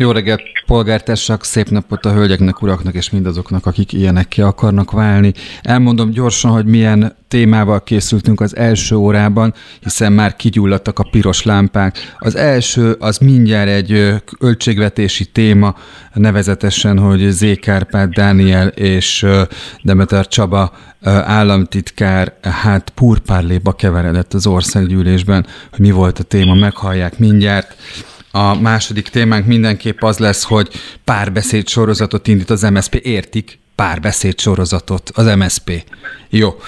[0.00, 5.32] Jó reggelt, polgártársak, szép napot a hölgyeknek, uraknak és mindazoknak, akik ilyenekkel akarnak válni.
[5.62, 12.16] Elmondom gyorsan, hogy milyen témával készültünk az első órában, hiszen már kigyulladtak a piros lámpák.
[12.18, 15.74] Az első az mindjárt egy költségvetési téma,
[16.14, 17.44] nevezetesen, hogy Z.
[17.60, 19.26] Kárpát Dániel és
[19.82, 20.72] Demeter Csaba
[21.24, 27.76] államtitkár hát purpárléba keveredett az országgyűlésben, hogy mi volt a téma, meghallják mindjárt.
[28.30, 30.68] A második témánk mindenképp az lesz, hogy
[31.04, 32.94] párbeszéd sorozatot indít az MSP.
[32.94, 33.58] Értik?
[33.74, 35.10] Párbeszéd sorozatot.
[35.14, 35.84] Az MSP.
[36.28, 36.60] Jó,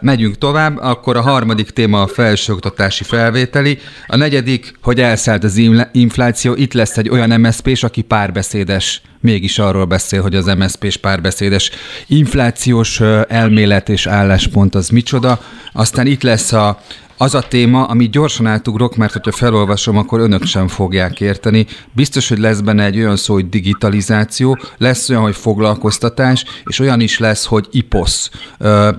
[0.00, 5.56] megyünk tovább, akkor a harmadik téma a felsőoktatási felvételi, a negyedik, hogy elszállt az
[5.92, 11.70] infláció, itt lesz egy olyan MSP-s, aki párbeszédes, mégis arról beszél, hogy az MSP-s párbeszédes.
[12.06, 15.40] Inflációs elmélet és álláspont az micsoda,
[15.72, 16.80] aztán itt lesz a
[17.18, 21.66] az a téma, ami gyorsan átugrok, mert hogyha felolvasom, akkor önök sem fogják érteni.
[21.92, 27.00] Biztos, hogy lesz benne egy olyan szó, hogy digitalizáció, lesz olyan, hogy foglalkoztatás, és olyan
[27.00, 28.28] is lesz, hogy IPOS.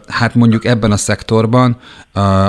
[0.07, 1.77] Hát mondjuk ebben a szektorban,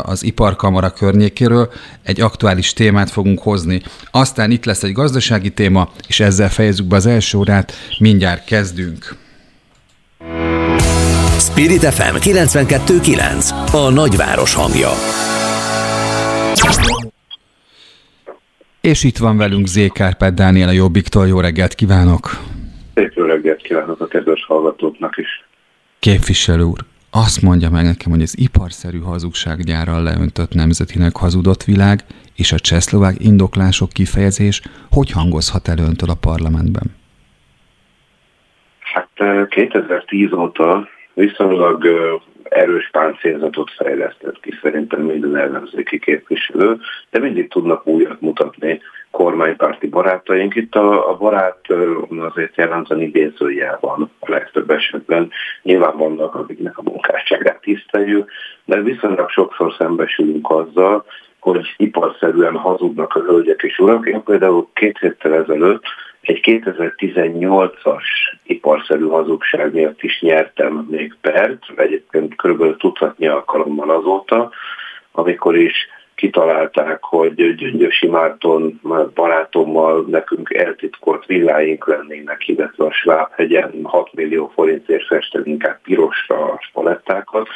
[0.02, 3.82] az iparkamara környékéről egy aktuális témát fogunk hozni.
[4.10, 7.72] Aztán itt lesz egy gazdasági téma, és ezzel fejezzük be az első órát.
[7.98, 9.16] Mindjárt kezdünk.
[11.38, 14.90] Spirit FM 92.9 A nagyváros hangja.
[18.80, 19.92] És itt van velünk Z.
[19.92, 21.26] Kárpát Dániel a Jobbiktól.
[21.26, 22.30] Jó reggelt kívánok!
[22.94, 25.44] Szép jó reggelt kívánok a kedves hallgatóknak is!
[25.98, 26.78] Képviselő úr,
[27.10, 32.00] azt mondja meg nekem, hogy az iparszerű hazugsággyárral leöntött nemzetinek hazudott világ
[32.36, 36.96] és a csehszlovák indoklások kifejezés hogy hangozhat el öntől a parlamentben?
[38.80, 41.86] Hát 2010 óta viszonylag
[42.50, 46.76] erős páncélzatot fejlesztett ki szerintem minden ellenzéki képviselő,
[47.10, 48.80] de mindig tudnak újat mutatni
[49.10, 50.54] kormánypárti barátaink.
[50.54, 51.60] Itt a, a barát
[52.18, 55.30] azért jelenteni bézőjel van a legtöbb esetben.
[55.62, 58.30] Nyilván vannak, akiknek a munkásságát tiszteljük,
[58.64, 61.04] de viszonylag sokszor szembesülünk azzal,
[61.40, 64.06] hogy iparszerűen hazudnak a hölgyek és urak.
[64.06, 65.82] Én például két héttel ezelőtt
[66.20, 68.04] egy 2018-as
[68.42, 72.76] iparszerű hazugság miatt is nyertem még pert, egyébként kb.
[72.76, 74.50] tucatnyi alkalommal azóta,
[75.12, 78.80] amikor is kitalálták, hogy Gyöngyösi Márton
[79.14, 86.58] barátommal nekünk eltitkolt villáink lennének, illetve a Svábhegyen 6 millió forintért festenénk át pirosra a
[86.68, 87.48] spalettákat.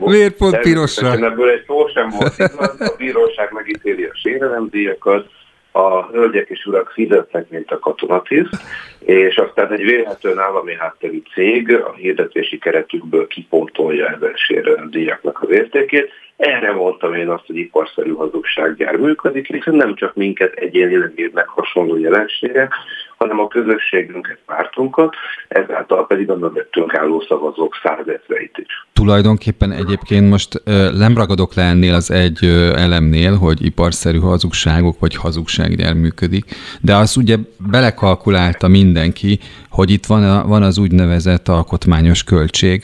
[0.00, 1.12] Miért pont pirosra?
[1.12, 2.38] Ebből egy szó sem volt,
[2.78, 5.30] a bíróság megítéli a sérelemdíjakat,
[5.72, 8.56] a hölgyek és urak fizetnek, mint a katonatiszt,
[9.04, 16.10] és aztán egy vélhetően állami hátterű cég a hirdetési keretükből kipótolja ezen díjaknak az értékét.
[16.36, 21.96] Erre mondtam én azt, hogy iparszerű hazugsággyár működik, hiszen nem csak minket egyénileg írnak hasonló
[21.96, 22.72] jelenségek,
[23.16, 25.14] hanem a közösségünket, pártunkat,
[25.48, 28.86] ezáltal pedig a mögöttünk álló szavazók százezreit is.
[28.92, 30.62] Tulajdonképpen egyébként most
[30.96, 32.44] nem ragadok le ennél az egy
[32.76, 36.44] elemnél, hogy iparszerű hazugságok vagy hazugsággyár működik,
[36.80, 37.36] de az ugye
[37.70, 39.38] belekalkulálta mindenki,
[39.70, 42.82] hogy itt van, a, van az úgynevezett alkotmányos költség,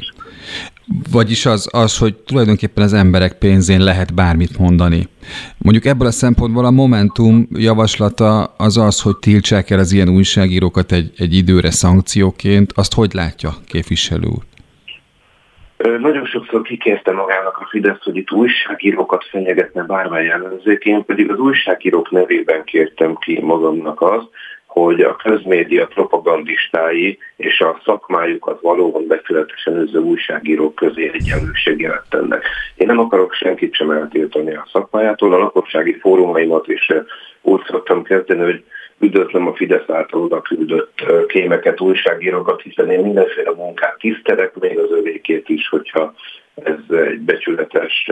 [1.13, 5.09] vagyis az, az, hogy tulajdonképpen az emberek pénzén lehet bármit mondani.
[5.59, 10.93] Mondjuk ebből a szempontból a Momentum javaslata az az, hogy tiltsák el az ilyen újságírókat
[10.93, 12.73] egy, egy időre szankcióként.
[12.75, 14.43] Azt hogy látja képviselő úr?
[16.01, 21.39] Nagyon sokszor kikérte magának a Fidesz, hogy itt újságírókat fenyegetne bármely ellenzék, én pedig az
[21.39, 24.29] újságírók nevében kértem ki magamnak azt,
[24.85, 32.45] hogy a közmédia propagandistái és a szakmájukat valóban becsületesen őző újságírók közé egyenlőséget tennek.
[32.75, 36.93] Én nem akarok senkit sem eltiltani a szakmájától, a lakossági fórumaimat is
[37.43, 38.65] úgy szoktam kezdeni, hogy
[38.99, 44.91] üdvözlöm a Fidesz által oda küldött kémeket, újságírókat, hiszen én mindenféle munkát tisztelek, még az
[44.91, 46.15] övékét is, hogyha
[46.55, 48.11] ez egy becsületes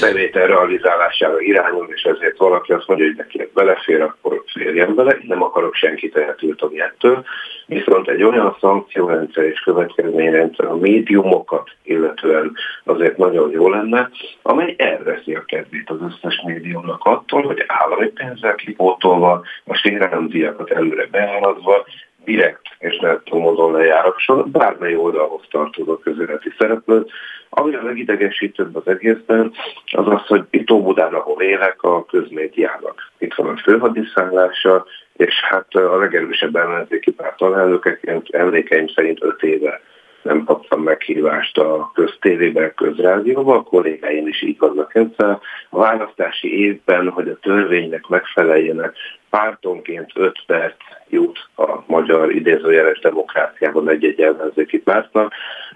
[0.00, 5.16] bevétel realizálására irányul, és ezért valaki azt mondja, hogy neki belefér, akkor férjen bele.
[5.22, 7.24] nem akarok senkit eltiltani ettől.
[7.66, 14.10] Viszont egy olyan szankciórendszer és következményrendszer a médiumokat illetően azért nagyon jó lenne,
[14.42, 21.06] amely elveszi a kedvét az összes médiumnak attól, hogy állami pénzzel kipótolva, a sérelemdíjakat előre
[21.10, 21.84] beárazva,
[22.24, 27.10] direkt és nettó módon lejáraksol, bármely oldalhoz tartozó közéleti szereplőt,
[27.56, 29.52] ami a legidegesítőbb az egészben,
[29.92, 33.12] az az, hogy itt Óbudán, ahol élek, a közmédiának.
[33.18, 34.86] Itt van a főhadiszállása,
[35.16, 39.80] és hát a legerősebb ellenzéki párt alelnökeként emlékeim szerint öt éve
[40.24, 45.40] nem kaptam meghívást a köztévében, közrádióban, a kollégáim is így vannak ezzel.
[45.70, 48.96] A választási évben, hogy a törvénynek megfeleljenek,
[49.30, 50.76] pártonként 5 perc
[51.08, 55.32] jut a magyar idézőjeles demokráciában egy-egy ellenzéki pártnak.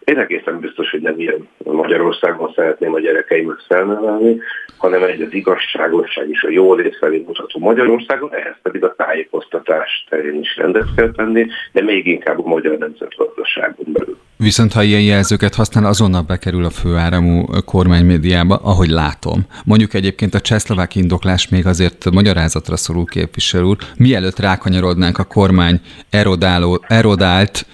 [0.08, 4.36] Én egészen biztos, hogy nem ilyen Magyarországon szeretném a gyerekeimet felnevelni,
[4.76, 10.40] hanem egy az igazságosság és a jólét felé mutató Magyarországon, ehhez pedig a tájékoztatás terén
[10.40, 14.18] is rendet kell tenni, de még inkább a magyar nemzetgazdaságon belül.
[14.36, 19.46] Viszont ha ilyen jelzőket használ, azonnal bekerül a főáramú kormánymédiába, ahogy látom.
[19.64, 23.76] Mondjuk egyébként a csehszlovák indoklás még azért magyarázatra szorul képviselő úr.
[23.96, 25.80] Mielőtt rákanyarodnánk a kormány
[26.10, 27.66] erodáló, erodált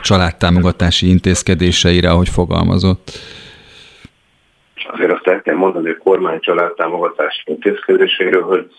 [0.00, 3.10] családtámogatási intézkedéseire, ahogy fogalmazott?
[4.92, 8.70] Azért azt el kell mondani, a kormány családtámogatási intézkedéseiről, hogy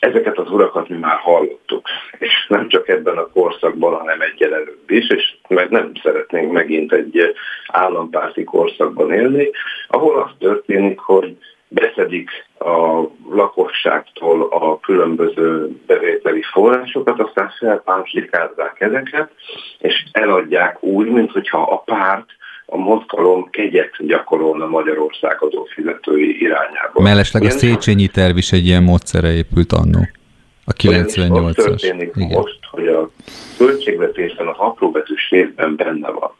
[0.00, 1.88] ezeket az urakat mi már hallottuk,
[2.18, 6.92] és nem csak ebben a korszakban, hanem egyel előbb is, és meg nem szeretnénk megint
[6.92, 7.34] egy
[7.66, 9.50] állampárti korszakban élni,
[9.88, 11.36] ahol az történik, hogy
[11.74, 19.30] beszedik a lakosságtól a különböző bevételi forrásokat, aztán felpánslikázzák ezeket,
[19.78, 22.26] és eladják úgy, mintha a párt
[22.66, 27.00] a mozgalom kegyet gyakorolna Magyarország adófizetői irányába.
[27.00, 30.08] Mellesleg a Széchenyi terv is egy ilyen módszere épült annó.
[30.64, 31.46] A 98-as.
[31.46, 32.38] Az történik Igen.
[32.38, 33.10] most, hogy a
[33.58, 36.30] költségvetésben az apróbetűs részben benne van,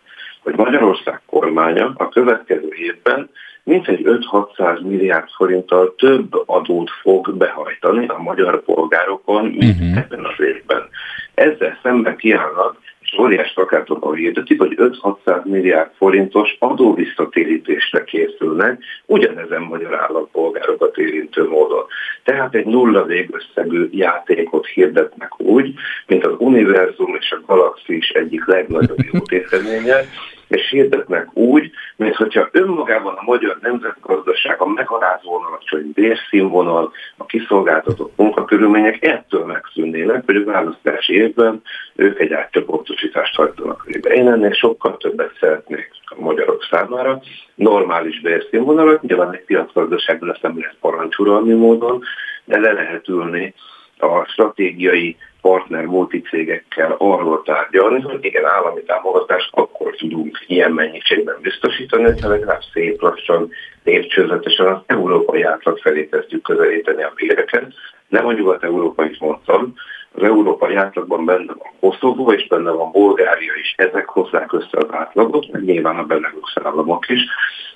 [0.43, 3.31] hogy Magyarország kormánya a következő évben
[3.65, 9.97] mintegy 5-600 milliárd forinttal több adót fog behajtani a magyar polgárokon, mint uh-huh.
[9.97, 10.89] ebben az évben.
[11.35, 19.95] Ezzel szemben kiállnak, és óriás plakátokon hirdetik, hogy 5-600 milliárd forintos adóvisszatérítésre készülnek, ugyanezen magyar
[19.95, 21.85] állampolgárokat érintő módon.
[22.25, 25.75] Tehát egy nulla végösszegű játékot hirdetnek úgy,
[26.07, 29.97] mint az univerzum és a galaxis egyik legnagyobb jótéteménye,
[30.49, 38.17] és hirdetnek úgy, mint hogyha önmagában a magyar nemzetgazdaság a megalázóan alacsony bérszínvonal, a kiszolgáltatott
[38.17, 41.63] munkakörülmények ettől megszűnnének, hogy a választási évben
[41.95, 44.15] ők egy átcsoportosítást hajtanak végre.
[44.15, 47.21] Én ennél sokkal többet szeretnék a magyarok számára.
[47.55, 52.03] Normális bérszínvonalat, nyilván egy piacgazdaságban ezt nem lehet parancsuralni módon,
[52.45, 53.55] de le lehet ülni
[53.99, 62.05] a stratégiai partner multicégekkel arról tárgyalni, hogy igen, állami támogatást akkor tudunk ilyen mennyiségben biztosítani,
[62.05, 63.51] hogy legalább szép lassan,
[63.85, 67.73] lépcsőzetesen az európai átlag felé kezdjük közelíteni a béreket.
[68.09, 69.75] Nem a nyugat-európait mondtam,
[70.15, 73.75] az európai átlagban benne van Koszovó, és benne van Bulgária is.
[73.77, 77.21] Ezek hozzák össze az átlagot, meg nyilván a Benelux államok is.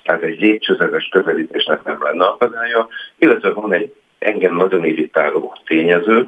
[0.03, 2.87] Tehát egy lépcsőzetes közelítésnek nem lenne akadálya,
[3.17, 6.27] illetve van egy engem nagyon irritáló tényező, ez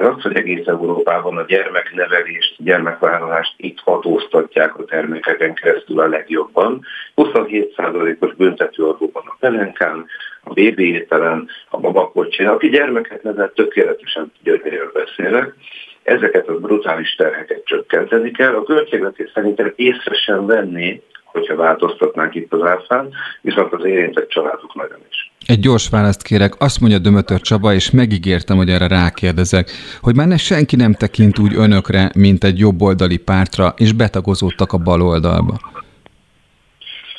[0.00, 6.80] az, hogy egész Európában a gyermeknevelést, gyermekvállalást itt hatóztatják a termékeken keresztül a legjobban.
[7.16, 10.06] 27%-os büntetőadóban a pelenkán,
[10.44, 15.54] a BB ételen, a babakocsin, aki gyermeket nevel, tökéletesen gyönyörűen beszélek.
[16.02, 18.54] Ezeket a brutális terheket csökkenteni kell.
[18.54, 23.08] A költségvetés szerintem észre sem venni, hogyha változtatnánk itt az áfán,
[23.40, 25.29] viszont az érintett családok nagyon is.
[25.50, 26.52] Egy gyors választ kérek.
[26.58, 29.70] Azt mondja Dömötör Csaba, és megígértem, hogy erre rákérdezek,
[30.02, 34.78] hogy már ne senki nem tekint úgy önökre, mint egy jobboldali pártra, és betagozódtak a
[34.78, 35.54] baloldalba.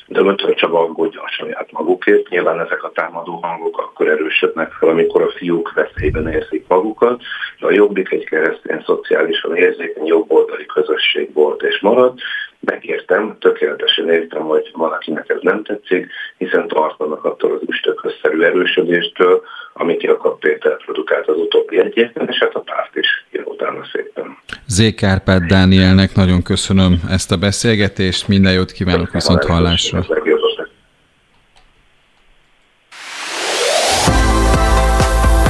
[0.08, 2.30] Dömötör Csaba aggódja a saját magukért.
[2.30, 7.22] Nyilván ezek a támadó hangok akkor erősödnek fel, amikor a fiúk veszélyben érzik magukat.
[7.60, 12.20] De a Jobbik egy keresztény szociálisan érzékeny jobboldali közösség volt és marad
[12.62, 20.04] megértem, tökéletesen értem, hogy valakinek ez nem tetszik, hiszen tartanak attól az üstökhözszerű erősödéstől, amit
[20.04, 24.38] Jakab Péter produkált az utóbbi egy évben, és hát a párt is jön utána szépen.
[24.68, 30.04] Zé Kárpát Dánielnek nagyon köszönöm ezt a beszélgetést, minden jót kívánok viszont hallásra.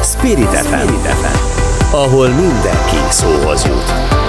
[0.02, 0.94] Spirit FM,
[1.96, 4.21] ahol mindenki szóhoz jut.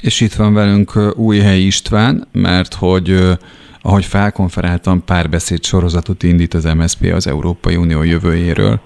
[0.00, 3.38] És itt van velünk Újhelyi István, mert hogy
[3.82, 8.80] ahogy felkonferáltam, párbeszéd sorozatot indít az MSZP az Európai Unió jövőjéről.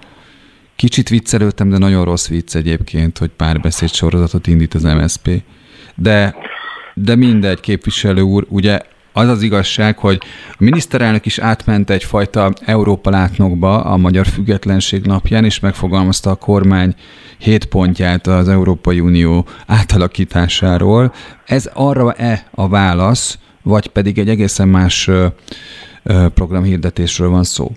[0.75, 5.43] Kicsit viccelődtem, de nagyon rossz vicc egyébként, hogy párbeszéd sorozatot indít az MSZP.
[5.95, 6.35] De,
[6.93, 8.79] de mindegy, képviselő úr, ugye
[9.17, 15.45] az az igazság, hogy a miniszterelnök is átment egyfajta Európa látnokba a Magyar Függetlenség napján,
[15.45, 16.95] és megfogalmazta a kormány
[17.37, 21.13] hét pontját az Európai Unió átalakításáról.
[21.45, 25.09] Ez arra-e a válasz, vagy pedig egy egészen más
[26.33, 27.71] programhirdetésről van szó?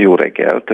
[0.00, 0.70] Jó reggelt.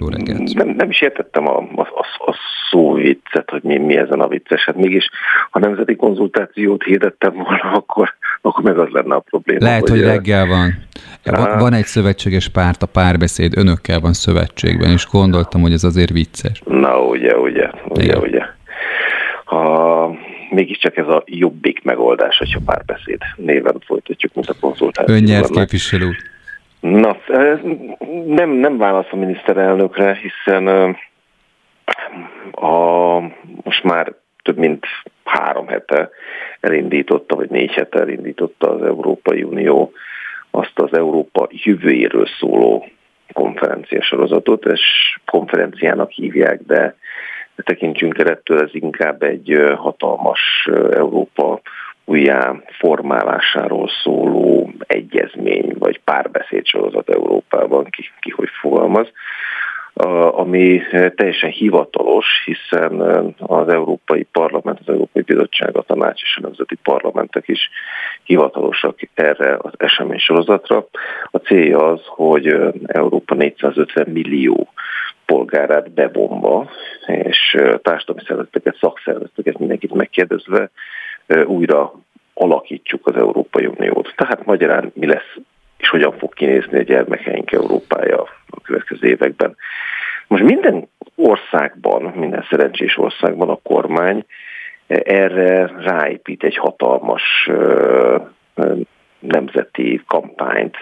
[0.00, 0.54] Jó reggelt.
[0.54, 2.34] Nem, nem is értettem a, a, a, a
[2.70, 4.64] szó viccet, hogy mi, mi ezen a vicces.
[4.64, 5.10] Hát mégis,
[5.50, 9.64] ha nemzeti konzultációt hirdettem volna, akkor, akkor meg az lenne a probléma.
[9.64, 10.74] Lehet, hogy, hogy reggel van.
[11.24, 16.10] Van, van egy szövetséges párt, a párbeszéd, önökkel van szövetségben, és gondoltam, hogy ez azért
[16.10, 16.62] vicces.
[16.64, 18.18] Na, ugye, ugye, ugye, Igen.
[18.18, 18.42] ugye.
[19.44, 20.10] Ha
[20.50, 25.14] mégiscsak ez a jobbik megoldás, hogyha párbeszéd néven folytatjuk, mint a konzultáció.
[25.14, 26.16] Ön nyert képviselő
[26.90, 27.16] Na,
[28.26, 30.96] nem, nem válasz a miniszterelnökre, hiszen
[32.50, 33.20] a,
[33.62, 34.86] most már több mint
[35.24, 36.10] három hete
[36.60, 39.92] elindította, vagy négy hete elindította az Európai Unió
[40.50, 42.88] azt az Európa jövőjéről szóló
[43.32, 44.80] konferencia sorozatot, és
[45.24, 46.96] konferenciának hívják, de
[47.56, 51.60] tekintsünk el ettől, ez inkább egy hatalmas Európa
[52.08, 59.08] újjá formálásáról szóló egyezmény vagy párbeszéd sorozat Európában, ki, ki hogy fogalmaz,
[60.30, 60.82] ami
[61.14, 63.00] teljesen hivatalos, hiszen
[63.38, 67.70] az Európai Parlament, az Európai Bizottság, a Tanács és a Nemzeti Parlamentek is
[68.24, 70.86] hivatalosak erre az esemény sorozatra.
[71.30, 72.46] A célja az, hogy
[72.86, 74.68] Európa 450 millió
[75.26, 76.70] polgárát bebomba,
[77.06, 80.70] és társadalmi szervezeteket, szakszervezeteket, mindenkit megkérdezve
[81.46, 81.92] újra
[82.34, 84.12] alakítsuk az Európai Uniót.
[84.16, 85.36] Tehát magyarán mi lesz
[85.76, 89.56] és hogyan fog kinézni a gyermekeink Európája a következő években.
[90.26, 94.24] Most minden országban, minden szerencsés országban a kormány
[94.86, 97.50] erre ráépít egy hatalmas
[99.18, 100.76] nemzeti kampányt,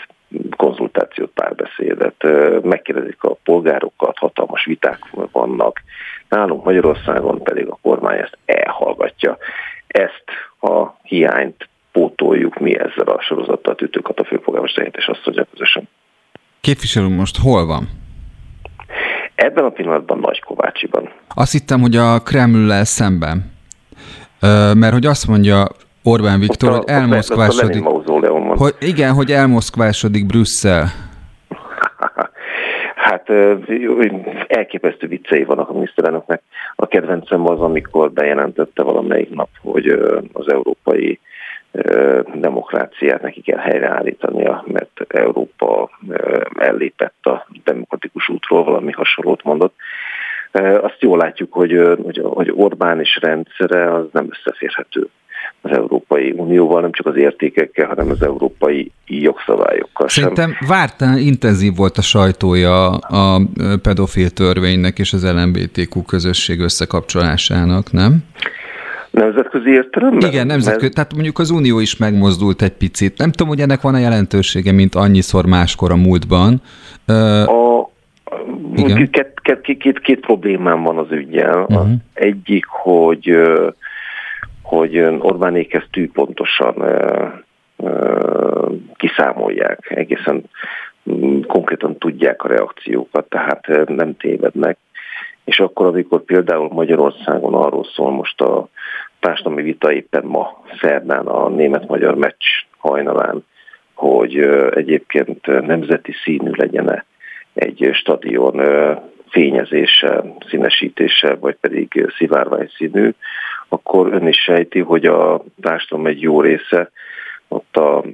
[0.57, 2.27] konzultációt, párbeszédet,
[2.63, 4.99] megkérdezik a polgárokat, hatalmas viták
[5.33, 5.83] vannak.
[6.29, 9.39] Nálunk Magyarországon pedig a kormány ezt elhallgatja.
[9.95, 10.25] Ezt
[10.61, 15.89] a hiányt pótoljuk mi ezzel a sorozattal tűtőkat a főpolgármester és azt mondja közösen.
[16.61, 17.89] Képviselő most hol van?
[19.35, 21.13] Ebben a pillanatban Nagy Kovácsiban.
[21.35, 23.53] Azt hittem, hogy a Kreml szemben.
[24.75, 25.67] Mert hogy azt mondja
[26.03, 27.85] Orbán Viktor, a, hogy elmoszkvásodik.
[28.57, 30.87] Hogy, igen, hogy elmoszkvásodik Brüsszel.
[32.95, 33.29] Hát
[34.47, 36.43] elképesztő viccei vannak a miniszterelnöknek.
[36.85, 39.89] A kedvencem az, amikor bejelentette valamelyik nap, hogy
[40.33, 41.21] az európai
[42.35, 45.91] demokráciát neki kell helyreállítania, mert Európa
[46.59, 49.75] ellépett a demokratikus útról, valami hasonlót mondott.
[50.81, 55.09] Azt jól látjuk, hogy, hogy, Orbán és rendszere az nem összeférhető
[55.61, 60.69] az Európai Unióval, nem csak az értékekkel, hanem az európai jogszabályokkal Szerintem sem.
[60.69, 63.41] vártán intenzív volt a sajtója a
[63.83, 68.19] pedofil törvénynek és az LMBTQ közösség összekapcsolásának, nem?
[69.11, 70.31] Nemzetközi értelemben?
[70.31, 70.83] Igen, nemzetközi.
[70.83, 70.95] Mert...
[70.95, 73.19] Tehát mondjuk az Unió is megmozdult egy picit.
[73.19, 76.61] Nem tudom, hogy ennek van-e jelentősége, mint annyiszor máskor a múltban.
[77.47, 77.89] A,
[78.75, 78.97] igen.
[78.97, 81.61] Két, két, két, két, problémám van az ügyel.
[81.61, 81.79] Uh-huh.
[81.79, 83.37] Az egyik, hogy
[84.65, 86.75] hogy Orbánék ezt tűpontosan
[88.97, 90.43] kiszámolják, egészen
[91.11, 94.79] mm, konkrétan tudják a reakciókat, tehát nem tévednek.
[95.45, 98.69] És akkor, amikor például Magyarországon arról szól most a
[99.21, 102.45] társadalmi vita éppen ma szerdán a német-magyar meccs
[102.79, 103.45] hajnalán,
[103.95, 104.37] hogy
[104.75, 107.05] egyébként nemzeti színű legyen
[107.55, 108.61] egy stadion
[109.29, 113.11] fényezése, színesítése, vagy pedig szivárvány színű,
[113.75, 116.91] akkor ön is sejti, hogy a társadalom egy jó része
[117.49, 118.05] ott a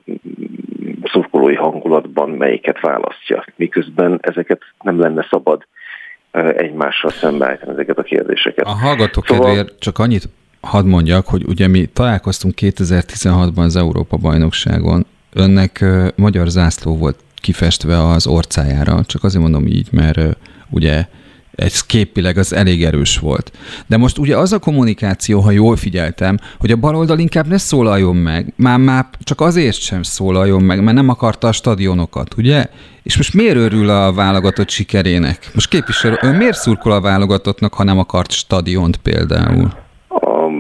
[1.05, 5.67] szurkolói hangulatban melyiket választja, miközben ezeket nem lenne szabad
[6.57, 8.65] egymással szembeállítani ezeket a kérdéseket.
[8.67, 9.45] A hallgatók szóval...
[9.45, 10.29] kedvéért csak annyit
[10.61, 15.85] hadd mondjak, hogy ugye mi találkoztunk 2016-ban az Európa-bajnokságon, önnek
[16.17, 20.21] magyar zászló volt kifestve az orcájára, csak azért mondom így, mert
[20.71, 21.05] ugye
[21.55, 23.53] ez képileg az elég erős volt.
[23.87, 28.17] De most ugye az a kommunikáció, ha jól figyeltem, hogy a baloldal inkább ne szólaljon
[28.17, 32.65] meg, már, már csak azért sem szólaljon meg, mert nem akarta a stadionokat, ugye?
[33.03, 35.51] És most miért örül a válogatott sikerének?
[35.55, 39.69] Most képviselő, ön miért szurkol a válogatottnak, ha nem akart stadiont például?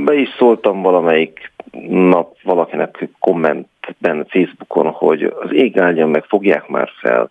[0.04, 1.52] Be is szóltam valamelyik
[1.88, 5.74] nap valakinek kommentben Facebookon, hogy az ég
[6.06, 7.30] meg, fogják már fel,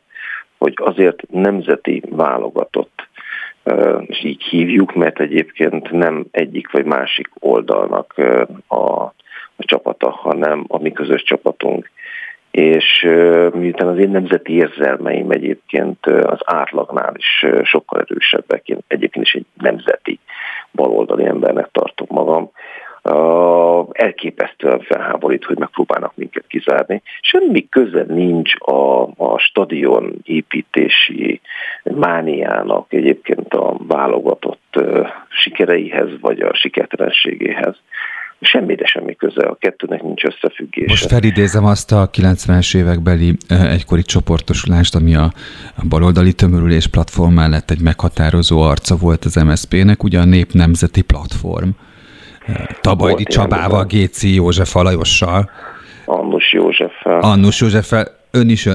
[0.57, 2.98] hogy azért nemzeti válogatott
[4.05, 8.13] és így hívjuk, mert egyébként nem egyik vagy másik oldalnak
[8.67, 9.01] a,
[9.55, 11.89] a csapata, hanem a mi közös csapatunk.
[12.51, 13.07] És
[13.53, 19.45] miután az én nemzeti érzelmeim egyébként az átlagnál is sokkal erősebbek, én egyébként is egy
[19.61, 20.19] nemzeti
[20.71, 22.51] baloldali embernek tartom magam,
[23.91, 27.01] elképesztően felháborít, hogy megpróbálnak minket kizárni.
[27.21, 31.41] Semmi köze nincs a, a stadion építési
[31.83, 34.79] mániának egyébként a válogatott
[35.29, 37.75] sikereihez, vagy a sikertelenségéhez.
[38.41, 40.89] Semmi, de semmi köze, a kettőnek nincs összefüggése.
[40.89, 45.31] Most felidézem azt a 90-es évekbeli egykori csoportosulást, ami a
[45.89, 51.69] baloldali tömörülés platform mellett egy meghatározó arca volt az MSZP-nek, ugye a Nép Nemzeti Platform.
[52.81, 55.49] Tabajdi Csabával, Géci József Alajossal.
[56.05, 57.19] Annus Józseffel.
[57.19, 58.07] Annus Józseffel.
[58.31, 58.65] Ön is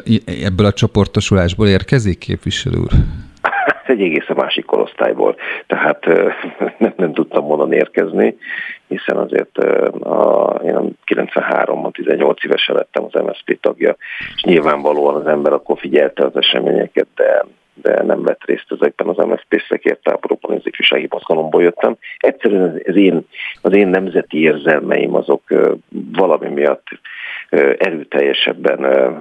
[0.45, 2.91] ebből a csoportosulásból érkezik, képviselő úr?
[3.87, 6.07] egy egészen másik korosztályból, tehát
[6.79, 8.37] nem, nem tudtam volna érkezni,
[8.89, 9.59] hiszen azért
[10.01, 13.97] a, én 93-ban 18 évesen lettem az MSZP tagja,
[14.35, 19.27] és nyilvánvalóan az ember akkor figyelte az eseményeket, de de nem vett részt ezekben az
[19.27, 21.97] MSZP szekértáborokban, az ifjúsági mozgalomból jöttem.
[22.19, 23.27] Egyszerűen az én,
[23.61, 25.43] az én nemzeti érzelmeim azok
[26.13, 26.87] valami miatt
[27.79, 28.81] erőteljesebben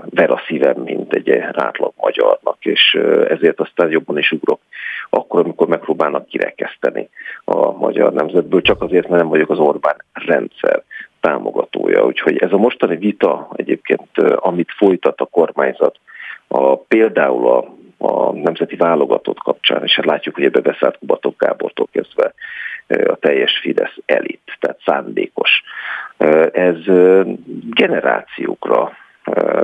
[0.10, 4.60] ver a szívem, mint egy átlag magyarnak, és ezért aztán jobban is ugrok
[5.10, 7.10] akkor, amikor megpróbálnak kirekeszteni
[7.44, 10.84] a magyar nemzetből, csak azért, mert nem vagyok az Orbán rendszer
[11.20, 12.06] támogatója.
[12.06, 16.00] Úgyhogy ez a mostani vita egyébként, amit folytat a kormányzat,
[16.48, 21.88] a, például a, a nemzeti válogatott kapcsán, és hát látjuk, hogy ebbe beszállt Kubatok Gábortól
[21.92, 22.34] kezdve
[22.88, 25.64] a teljes Fidesz elit, tehát szándékos.
[26.52, 26.76] Ez
[27.70, 28.92] generációkra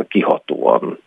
[0.07, 0.99] kihatóan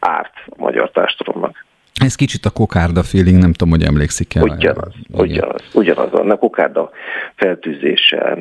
[0.00, 1.64] árt a magyar társadalomnak.
[2.04, 4.42] Ez kicsit a kokárda feeling, nem tudom, hogy emlékszik-e.
[4.42, 6.12] Ugyanaz, ugyanaz, ugyanaz.
[6.12, 6.90] A kokárda
[7.34, 8.38] feltűzésen,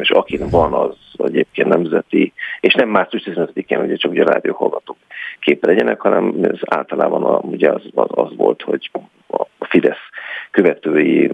[0.00, 4.96] és akin van az egyébként nemzeti, és nem március 15-én, ugye csak ugye a rádióhallgatók
[5.40, 8.90] képe legyenek, hanem ez általában a, ugye az, az, az volt, hogy
[9.28, 10.08] a Fidesz
[10.50, 11.30] követői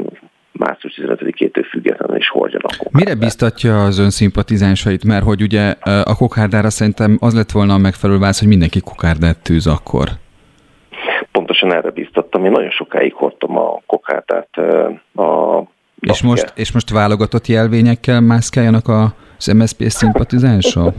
[0.53, 2.73] március 15-től függetlenül is hordjanak.
[2.91, 5.05] Mire biztatja az ön szimpatizánsait?
[5.05, 9.43] Mert hogy ugye a kokárdára szerintem az lett volna a megfelelő válasz, hogy mindenki kokárdát
[9.43, 10.09] tűz akkor
[11.33, 12.45] pontosan erre biztattam.
[12.45, 14.57] Én nagyon sokáig hordtam a kokárdát
[15.15, 15.63] a
[16.01, 20.93] és most, és most válogatott jelvényekkel mászkáljanak a az MSZP szimpatizánsa?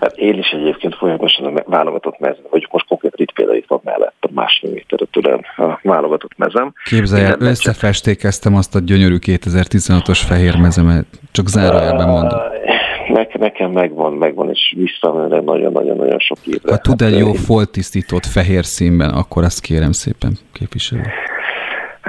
[0.00, 3.80] hát én is egyébként folyamatosan a válogatott mezem, vagy most konkrét itt például itt van
[3.84, 6.72] mellett a másfél méterre tőlem a válogatott mezem.
[6.84, 12.38] Képzelj el, összefestékeztem azt a gyönyörű 2016-os fehér mezemet, csak zárójelben mondom.
[13.08, 16.70] Ne, nekem megvan, megvan, és visszamenőleg nagyon-nagyon-nagyon sok évre.
[16.70, 21.02] Ha tud egy jó foltisztított fehér színben, akkor azt kérem szépen, képviselő.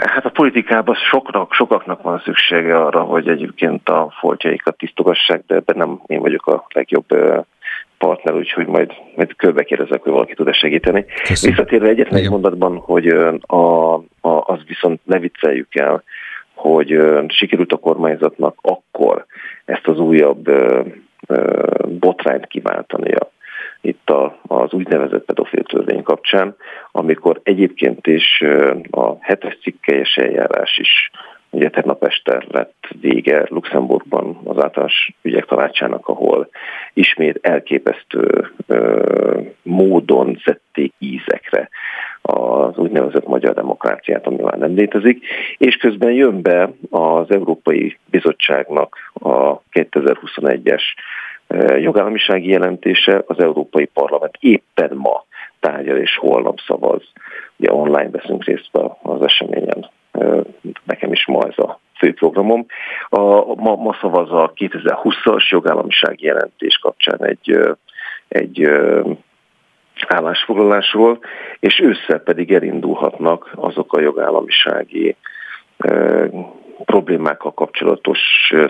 [0.05, 5.77] Hát a politikában soknak, sokaknak van szüksége arra, hogy egyébként a foltjaikat tisztogassák, de ebben
[5.77, 7.05] nem én vagyok a legjobb
[7.97, 11.05] partner, úgyhogy majd, majd körbe kérdezek, hogy valaki tud-e segíteni.
[11.05, 11.55] Köszönöm.
[11.55, 13.07] Visszatérve egyetlen egy mondatban, hogy
[13.41, 16.03] a, a, az viszont ne vicceljük el,
[16.53, 19.25] hogy sikerült a kormányzatnak akkor
[19.65, 20.49] ezt az újabb
[21.99, 23.31] botrányt kiváltania
[23.81, 26.55] itt a, az úgynevezett pedofil törvény kapcsán,
[26.91, 28.43] amikor egyébként is
[28.91, 31.11] a hetes cikkelyes eljárás is
[31.51, 36.49] Ugye tegnap este lett vége Luxemburgban az általános ügyek tanácsának, ahol
[36.93, 41.69] ismét elképesztő ö, módon szedték ízekre
[42.21, 45.25] az úgynevezett magyar demokráciát, ami már nem létezik,
[45.57, 50.81] és közben jön be az Európai Bizottságnak a 2021-es
[51.79, 55.25] jogállamisági jelentése, az Európai Parlament éppen ma
[55.59, 57.01] tárgyal és holnap szavaz.
[57.57, 58.69] Ugye online veszünk részt
[59.01, 59.89] az eseményen.
[60.83, 62.65] Nekem is ma ez a főprogramom.
[63.09, 67.59] A, ma, ma szavaz a 2020-as jogállamisági jelentés kapcsán egy,
[68.27, 68.69] egy
[70.07, 71.19] állásfoglalásról,
[71.59, 75.15] és ősszel pedig elindulhatnak azok a jogállamisági
[76.85, 78.19] problémákkal kapcsolatos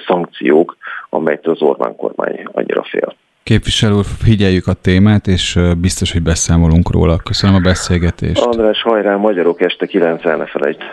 [0.08, 0.78] szankciók,
[1.10, 3.16] amelyet az Orbán kormány annyira fél.
[3.44, 7.18] Képviselő úr, figyeljük a témát, és biztos, hogy beszámolunk róla.
[7.18, 8.42] Köszönöm a beszélgetést.
[8.42, 10.84] András, hajrá, magyarok este 9 ne felejt.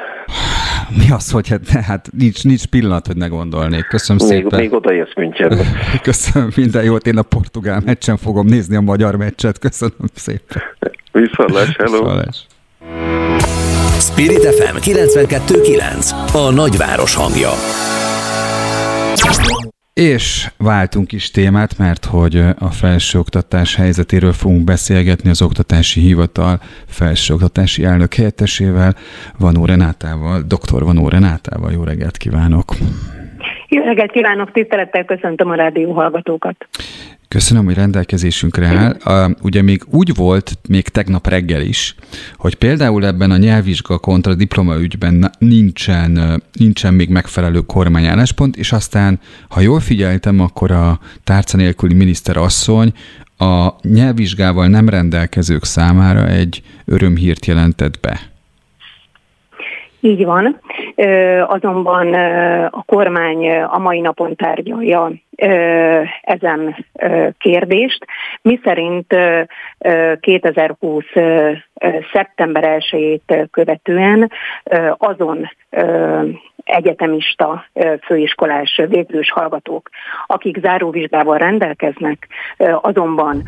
[0.88, 3.86] Mi az, hogy hát, hát nincs, nincs pillanat, hogy ne gondolnék.
[3.86, 4.60] Köszönöm még, szépen.
[4.60, 5.64] Még odaérsz Münchenbe.
[6.02, 7.06] Köszönöm, minden jót.
[7.06, 9.58] Én a portugál meccsen fogom nézni a magyar meccset.
[9.58, 10.62] Köszönöm szépen.
[11.12, 11.98] Viszontlás, hello.
[11.98, 12.46] Viszontlás.
[14.00, 17.50] Spirit FM 92.9 A nagyváros hangja.
[19.92, 27.84] És váltunk is témát, mert hogy a felsőoktatás helyzetéről fogunk beszélgetni az Oktatási Hivatal felsőoktatási
[27.84, 28.96] elnök helyettesével,
[29.38, 30.82] Vanó Renátával, dr.
[30.82, 31.72] Vanó Renátával.
[31.72, 32.76] Jó reggelt kívánok!
[33.68, 36.68] Jó reggelt kívánok, tisztelettel köszöntöm a rádió hallgatókat.
[37.28, 39.34] Köszönöm, hogy rendelkezésünkre áll.
[39.42, 41.94] Ugye még úgy volt, még tegnap reggel is,
[42.36, 49.60] hogy például ebben a nyelvvizsga kontra diplomaügyben nincsen, nincsen még megfelelő kormányálláspont, és aztán, ha
[49.60, 52.92] jól figyeltem, akkor a tárca nélküli miniszter asszony
[53.38, 58.20] a nyelvvizsgával nem rendelkezők számára egy örömhírt jelentett be.
[60.00, 60.60] Így van,
[61.46, 62.14] azonban
[62.64, 65.12] a kormány a mai napon tárgyalja
[66.22, 66.86] ezen
[67.38, 68.04] kérdést,
[68.42, 69.16] mi szerint
[70.20, 71.04] 2020
[72.12, 74.30] szeptember 1-ét követően
[74.96, 75.50] azon
[76.64, 77.64] egyetemista
[78.02, 79.88] főiskolás végzős hallgatók,
[80.26, 82.28] akik záróvizsgával rendelkeznek,
[82.80, 83.42] azonban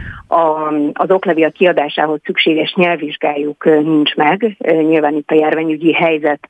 [0.93, 4.57] az oklevél kiadásához szükséges nyelvvizsgájuk nincs meg.
[4.61, 6.47] Nyilván itt a járványügyi helyzet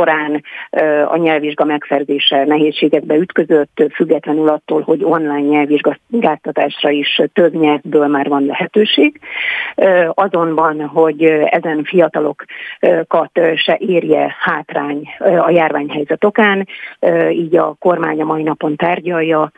[0.00, 0.42] során
[1.06, 8.44] a nyelvvizsga megszerzése nehézségekbe ütközött, függetlenül attól, hogy online nyelvvizsgáztatásra is több nyelvből már van
[8.44, 9.20] lehetőség.
[10.14, 16.68] Azonban, hogy ezen fiatalokat se érje hátrány a jár járványhelyzet okán,
[17.30, 19.52] így a kormány a mai napon tárgyalja,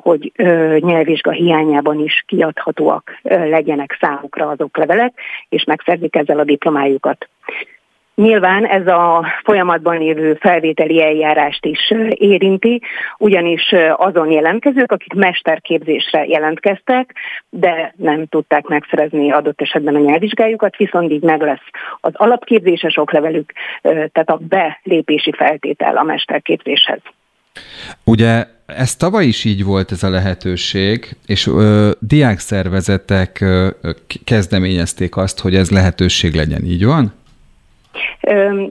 [0.00, 0.32] hogy
[0.78, 5.12] nyelvvizsga hiányában is kiadhatóak legyenek számukra azok levelek,
[5.48, 7.28] és megszerzik ezzel a diplomájukat.
[8.14, 12.82] Nyilván ez a folyamatban lévő felvételi eljárást is érinti,
[13.18, 17.14] ugyanis azon jelentkezők, akik mesterképzésre jelentkeztek,
[17.50, 21.66] de nem tudták megszerezni adott esetben a nyelvvizsgájukat, viszont így meg lesz
[22.00, 27.00] az alapképzéses oklevelük, tehát a belépési feltétel a mesterképzéshez.
[28.04, 33.68] Ugye ez tavaly is így volt ez a lehetőség, és ö, diákszervezetek ö,
[34.24, 37.12] kezdeményezték azt, hogy ez lehetőség legyen, így van?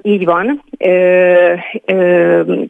[0.02, 0.64] Így van.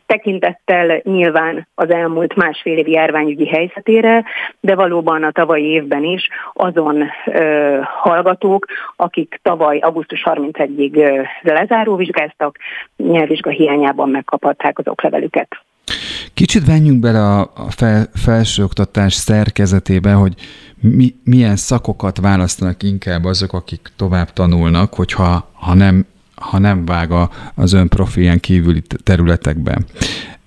[0.06, 4.24] Tekintettel nyilván az elmúlt másfél évi járványügyi helyzetére,
[4.60, 7.04] de valóban a tavalyi évben is azon
[7.84, 12.58] hallgatók, akik tavaly augusztus 31-ig lezáró vizsgáztak,
[12.98, 15.48] nyelvvizsga hiányában megkaphatták az oklevelüket.
[16.34, 20.34] Kicsit venjünk bele a fel, felsőoktatás szerkezetébe, hogy
[20.80, 26.06] mi, milyen szakokat választanak inkább azok, akik tovább tanulnak, hogyha ha nem
[26.50, 27.12] ha nem vág
[27.56, 29.86] az ön profilján kívüli területekben.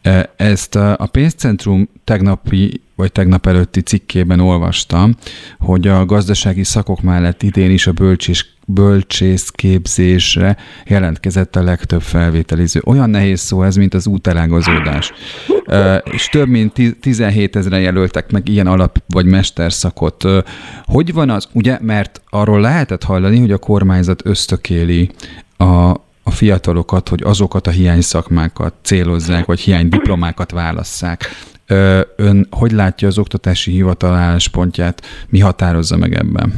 [0.03, 5.15] E, ezt a pénzcentrum tegnapi vagy tegnap előtti cikkében olvastam,
[5.59, 10.57] hogy a gazdasági szakok mellett idén is a bölcsés, bölcsészképzésre
[10.87, 12.81] jelentkezett a legtöbb felvételiző.
[12.85, 15.13] Olyan nehéz szó ez, mint az útelágazódás.
[15.67, 20.25] E, és több mint 17 ezeren jelöltek meg ilyen alap vagy mesterszakot.
[20.85, 25.11] Hogy van az, ugye, mert arról lehetett hallani, hogy a kormányzat ösztökéli
[25.57, 25.91] a,
[26.23, 31.25] a fiatalokat, hogy azokat a hiány szakmákat célozzák, vagy hiány diplomákat válasszák.
[32.17, 36.55] Ön hogy látja az oktatási hivatal álláspontját, mi határozza meg ebben?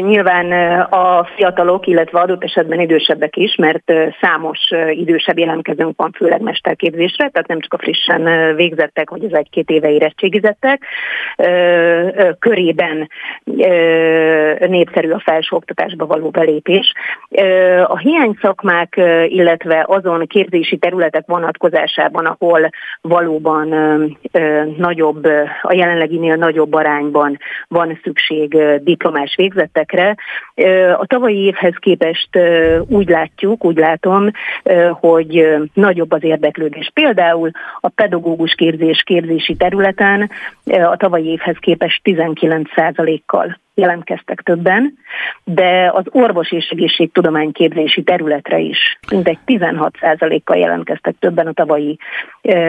[0.00, 4.58] Nyilván a fiatalok, illetve adott esetben idősebbek is, mert számos
[4.90, 9.90] idősebb jelentkezőnk van, főleg mesterképzésre, tehát nem csak a frissen végzettek, vagy az egy-két éve
[9.90, 10.84] érettségizettek.
[12.38, 13.08] Körében
[14.58, 16.92] népszerű a felsőoktatásba való belépés.
[17.84, 23.68] A hiány szakmák, illetve azon képzési területek vonatkozásában, ahol valóban
[24.76, 25.24] nagyobb,
[25.62, 30.16] a jelenleginél nagyobb arányban van szükség diplomás végzet, helyzetekre.
[30.98, 32.28] A tavalyi évhez képest
[32.86, 34.30] úgy látjuk, úgy látom,
[34.90, 36.90] hogy nagyobb az érdeklődés.
[36.94, 40.30] Például a pedagógus képzés képzési területen
[40.64, 44.94] a tavalyi évhez képest 19%-kal jelentkeztek többen,
[45.44, 51.98] de az orvos és egészségtudományképzési területre is mindegy 16%-kal jelentkeztek többen a tavalyi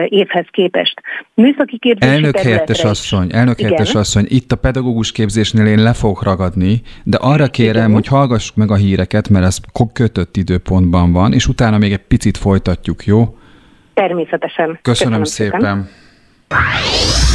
[0.08, 1.00] évhez képest.
[1.34, 6.22] Műszaki képzési elnök helyettes asszony, elnök helyettes asszony, itt a pedagógus képzésnél én le fogok
[6.22, 7.92] ragadni, de arra kérem, Igen.
[7.92, 9.58] hogy hallgassuk meg a híreket, mert ez
[9.92, 13.38] kötött időpontban van, és utána még egy picit folytatjuk, jó?
[13.94, 14.78] Természetesen.
[14.82, 15.60] Köszönöm, Köszönöm szépen.
[15.60, 16.03] szépen.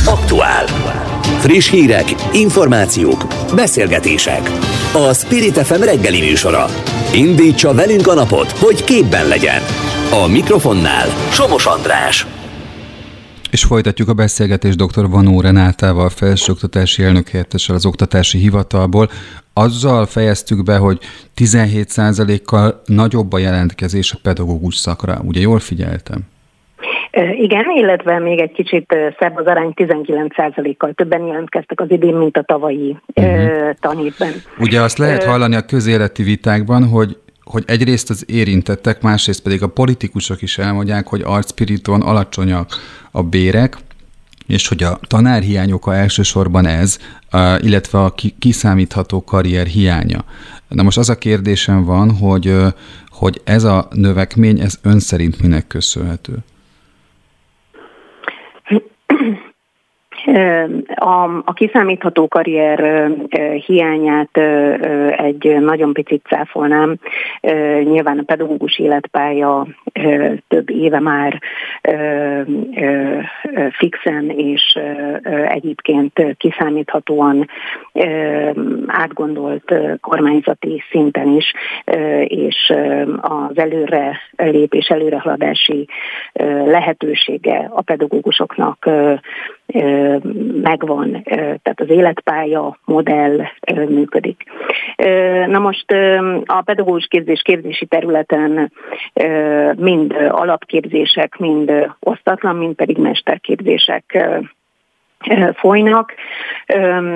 [0.06, 0.66] Aktuál.
[1.40, 4.42] Friss hírek, információk, beszélgetések.
[4.94, 6.66] A Spirit FM reggeli műsora.
[7.14, 9.62] Indítsa velünk a napot, hogy képben legyen.
[10.12, 12.28] A mikrofonnál Somos András.
[13.52, 15.10] És folytatjuk a beszélgetést dr.
[15.10, 19.10] Vanó Renátával, felsőoktatási elnökhelyettessel az Oktatási Hivatalból.
[19.54, 21.00] Azzal fejeztük be, hogy
[21.36, 25.22] 17%-kal nagyobb a jelentkezés a pedagógus szakra.
[25.24, 26.20] Ugye jól figyeltem?
[27.32, 32.42] Igen, illetve még egy kicsit szebb az arány, 19%-kal többen jelentkeztek az idén, mint a
[32.42, 33.70] tavalyi uh-huh.
[33.80, 34.32] tanévben.
[34.60, 39.68] Ugye azt lehet hallani a közéleti vitákban, hogy hogy egyrészt az érintettek, másrészt pedig a
[39.68, 42.70] politikusok is elmondják, hogy arcspiriton alacsonyak
[43.12, 43.78] a bérek,
[44.48, 47.00] és hogy a tanárhiány oka elsősorban ez,
[47.60, 50.24] illetve a kiszámítható karrier hiánya.
[50.68, 52.56] Na most az a kérdésem van, hogy,
[53.10, 56.34] hogy ez a növekmény, ez ön szerint minek köszönhető?
[60.96, 63.10] A, a kiszámítható karrier
[63.66, 64.38] hiányát
[65.18, 66.96] egy nagyon picit cáfolnám.
[67.84, 69.68] Nyilván a pedagógus életpálya
[70.48, 71.42] több éve már
[73.72, 74.80] fixen és
[75.48, 77.48] egyébként kiszámíthatóan
[78.88, 81.54] átgondolt kormányzati szinten is,
[82.24, 82.74] és
[83.22, 85.88] az előre lépés, előrehaladási
[86.66, 88.90] lehetősége a pedagógusoknak
[90.62, 93.42] megvan, tehát az életpálya modell
[93.90, 94.44] működik.
[95.48, 95.92] Na most
[96.46, 98.72] a pedagógus képzés képzési területen
[99.78, 104.28] mind alapképzések, mind osztatlan, mind pedig mesterképzések
[105.62, 106.14] folynak.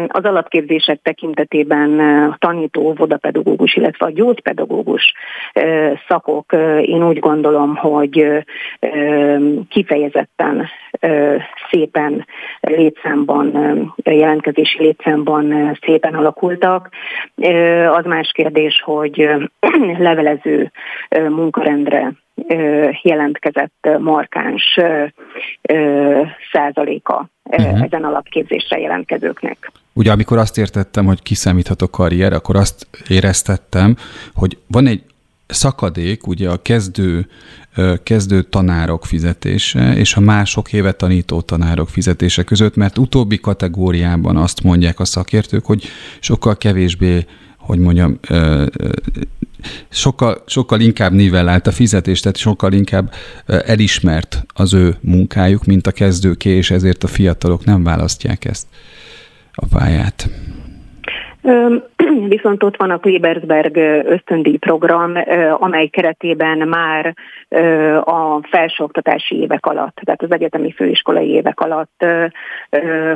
[0.08, 5.14] Az alapképzések tekintetében a tanító, vodapedagógus, illetve a gyógypedagógus
[6.08, 8.44] szakok én úgy gondolom, hogy
[9.70, 10.68] kifejezetten
[11.70, 12.26] szépen
[12.60, 13.54] létszámban,
[14.04, 16.90] jelentkezési létszámban szépen alakultak.
[17.92, 19.30] Az más kérdés, hogy
[19.98, 20.72] levelező
[21.10, 22.12] munkarendre
[23.02, 24.80] jelentkezett markáns
[26.52, 27.82] százaléka uh-huh.
[27.82, 29.72] ezen alapképzésre jelentkezőknek.
[29.94, 33.96] Ugye amikor azt értettem, hogy kiszámítható karrier, akkor azt éreztettem,
[34.34, 35.04] hogy van egy
[35.48, 37.28] szakadék ugye a kezdő,
[38.04, 44.64] kezdő tanárok fizetése és a mások éve tanító tanárok fizetése között, mert utóbbi kategóriában azt
[44.64, 45.84] mondják a szakértők, hogy
[46.20, 47.26] sokkal kevésbé
[47.66, 48.20] hogy mondjam,
[49.90, 53.14] sokkal, sokkal inkább nivellált a fizetés, tehát sokkal inkább
[53.46, 58.68] elismert az ő munkájuk, mint a kezdőké, és ezért a fiatalok nem választják ezt
[59.52, 60.30] a pályát.
[62.36, 65.14] Viszont ott van a Klebersberg ösztöndíj program,
[65.52, 67.16] amely keretében már
[68.04, 72.06] a felsőoktatási évek alatt, tehát az egyetemi főiskolai évek alatt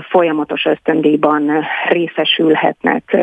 [0.10, 1.52] folyamatos ösztöndíjban
[1.90, 3.18] részesülhetnek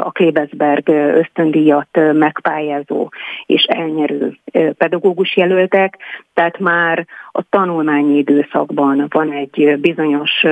[0.00, 3.08] a Klebersberg ösztöndíjat megpályázó
[3.46, 4.36] és elnyerő
[4.76, 5.98] pedagógus jelöltek,
[6.34, 10.44] tehát már a tanulmányi időszakban van egy bizonyos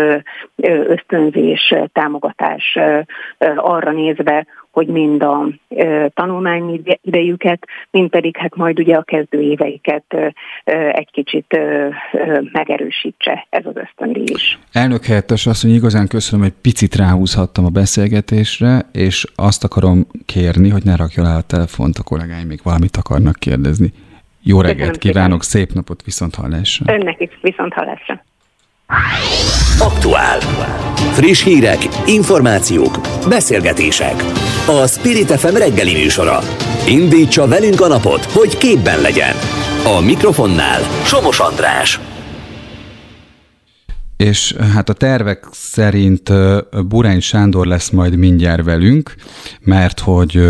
[0.87, 2.79] ösztönzés, támogatás
[3.57, 5.49] arra nézve, hogy mind a
[6.15, 10.05] tanulmányi idejüket, mind pedig hát majd ugye a kezdő éveiket
[10.93, 11.61] egy kicsit
[12.53, 14.59] megerősítse ez az ösztöndíj is.
[14.73, 20.69] Elnök helyettes azt, hogy igazán köszönöm, hogy picit ráhúzhattam a beszélgetésre, és azt akarom kérni,
[20.69, 23.93] hogy ne rakja le a telefont, a kollégáim még valamit akarnak kérdezni.
[24.43, 26.95] Jó reggelt kívánok, szép napot, viszont hallásra.
[26.95, 28.25] Önnek is, viszont hallásra.
[29.79, 30.39] Aktuál.
[31.13, 32.99] Friss hírek, információk,
[33.29, 34.15] beszélgetések.
[34.67, 36.39] A Spirit FM reggeli műsora.
[36.89, 39.35] Indítsa velünk a napot, hogy képben legyen.
[39.85, 42.01] A mikrofonnál Somos András.
[44.17, 46.33] És hát a tervek szerint
[46.89, 49.15] Burány Sándor lesz majd mindjárt velünk,
[49.61, 50.41] mert hogy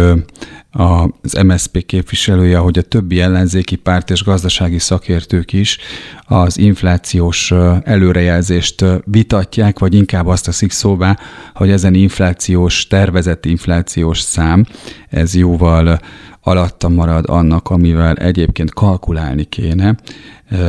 [0.72, 5.78] az MSZP képviselője, hogy a többi ellenzéki párt és gazdasági szakértők is
[6.26, 7.52] az inflációs
[7.82, 11.18] előrejelzést vitatják, vagy inkább azt teszik szóvá,
[11.54, 14.66] hogy ezen inflációs, tervezett inflációs szám,
[15.08, 16.00] ez jóval
[16.42, 19.96] alatta marad annak, amivel egyébként kalkulálni kéne.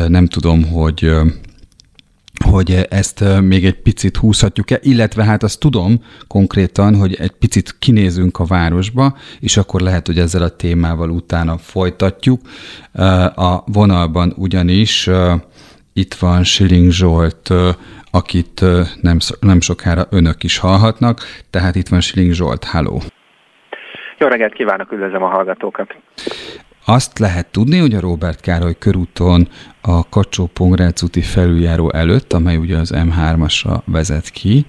[0.08, 1.12] Nem tudom, hogy
[2.42, 8.40] hogy ezt még egy picit húzhatjuk-e, illetve hát azt tudom konkrétan, hogy egy picit kinézünk
[8.40, 12.42] a városba, és akkor lehet, hogy ezzel a témával utána folytatjuk.
[13.36, 15.10] A vonalban ugyanis
[15.94, 17.50] itt van Siling Zsolt,
[18.12, 18.66] akit
[19.02, 23.02] nem, nem sokára önök is hallhatnak, tehát itt van Siling Zsolt, háló!
[24.18, 25.96] Jó reggelt kívánok, üdvözlöm a hallgatókat!
[26.86, 29.48] Azt lehet tudni, hogy a Robert Károly körúton
[29.82, 34.66] a kacsó pongrác úti felüljáró előtt, amely ugye az M3-asra vezet ki,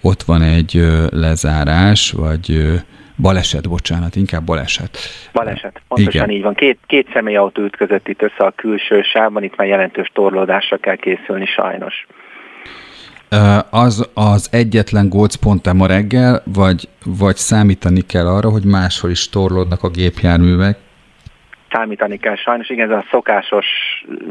[0.00, 2.72] ott van egy lezárás, vagy
[3.16, 4.98] baleset, bocsánat, inkább baleset.
[5.32, 6.36] Baleset, pontosan Igen.
[6.36, 6.54] így van.
[6.54, 11.46] Két, két személyautó ütközött itt össze a külső sávban, itt már jelentős torlódásra kell készülni
[11.46, 12.06] sajnos.
[13.70, 19.82] Az az egyetlen gócpont ma reggel, vagy, vagy számítani kell arra, hogy máshol is torlódnak
[19.82, 20.78] a gépjárművek,
[21.70, 22.68] számítani kell sajnos.
[22.68, 23.66] Igen, ez a szokásos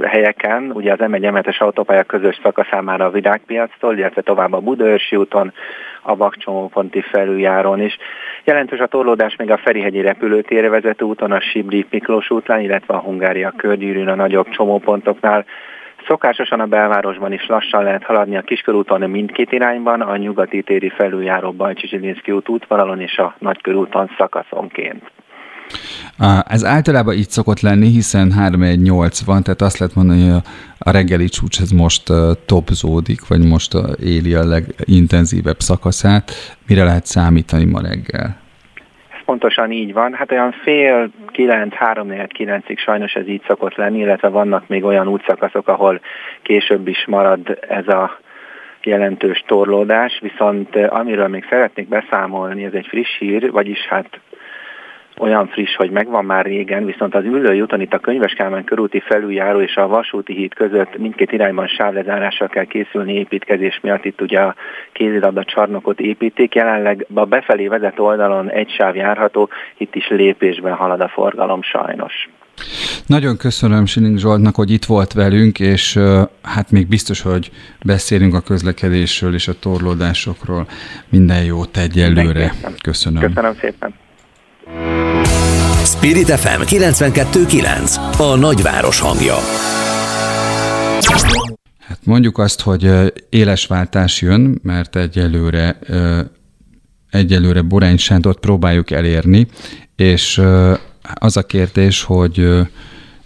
[0.02, 5.54] helyeken, ugye az M1 autópálya közös szakaszámára a Vidágpiactól, illetve tovább a Budaörsi úton,
[6.02, 7.98] a Vakcsomóponti felüljárón is.
[8.44, 13.00] Jelentős a torlódás még a Ferihegyi repülőtérre vezető úton, a Sibri Miklós útlán, illetve a
[13.00, 15.46] Hungária körgyűrűn a nagyobb csomópontoknál.
[16.08, 21.52] Szokásosan a belvárosban is lassan lehet haladni a Kiskörúton mindkét irányban, a nyugati téri felüljáró
[21.52, 25.12] Bajcsicsilinszki út útvonalon és a Nagykörúton szakaszonként.
[26.48, 30.42] Ez általában így szokott lenni, hiszen 3-1-8 van, tehát azt lehet mondani, hogy
[30.78, 32.04] a, reggeli csúcs ez most
[32.46, 36.32] topzódik, vagy most éli a legintenzívebb szakaszát.
[36.68, 38.38] Mire lehet számítani ma reggel?
[39.10, 40.14] Ez pontosan így van.
[40.14, 45.08] Hát olyan fél kilenc, három kilencig sajnos ez így szokott lenni, illetve vannak még olyan
[45.08, 46.02] útszakaszok, ahol
[46.42, 48.20] később is marad ez a
[48.84, 54.20] jelentős torlódás, viszont amiről még szeretnék beszámolni, ez egy friss hír, vagyis hát
[55.20, 59.00] olyan friss, hogy megvan már régen, viszont az ülői úton itt a Könyves Kálmán körúti
[59.00, 64.06] felüljáró és a vasúti híd között mindkét irányban sávlezárással kell készülni építkezés miatt.
[64.06, 64.56] Itt ugye a
[64.92, 71.02] kézilabda csarnokot építik, jelenleg a befelé vezet oldalon egy sáv járható, itt is lépésben halad
[71.02, 72.30] a forgalom sajnos.
[73.06, 76.00] Nagyon köszönöm Sining Zsoltnak, hogy itt volt velünk, és
[76.44, 77.52] hát még biztos, hogy
[77.86, 80.68] beszélünk a közlekedésről és a torlódásokról.
[81.10, 82.52] Minden jót egyelőre.
[82.84, 83.22] Köszönöm.
[83.22, 83.94] Köszönöm szépen.
[86.00, 89.36] Spirit FM 92.9 A nagyváros hangja.
[91.80, 92.92] Hát mondjuk azt, hogy
[93.30, 95.80] éles váltás jön, mert egyelőre
[97.10, 99.48] egyelőre Borány Sándort próbáljuk elérni,
[99.96, 100.42] és
[101.14, 102.50] az a kérdés, hogy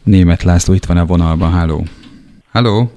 [0.04, 1.52] német László itt van a vonalban.
[1.52, 1.84] Háló!
[2.52, 2.92] Háló!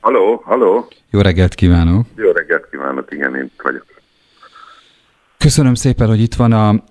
[0.00, 0.88] Halló, halló!
[1.10, 2.06] Jó reggelt kívánok!
[2.16, 3.86] Jó reggelt kívánok, igen, én vagyok.
[5.38, 6.84] Köszönöm szépen, hogy itt van a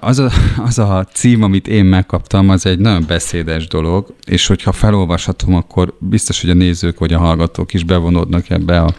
[0.00, 4.72] az a, az a cím, amit én megkaptam, az egy nagyon beszédes dolog, és hogyha
[4.72, 8.94] felolvashatom, akkor biztos, hogy a nézők vagy a hallgatók is bevonódnak ebbe a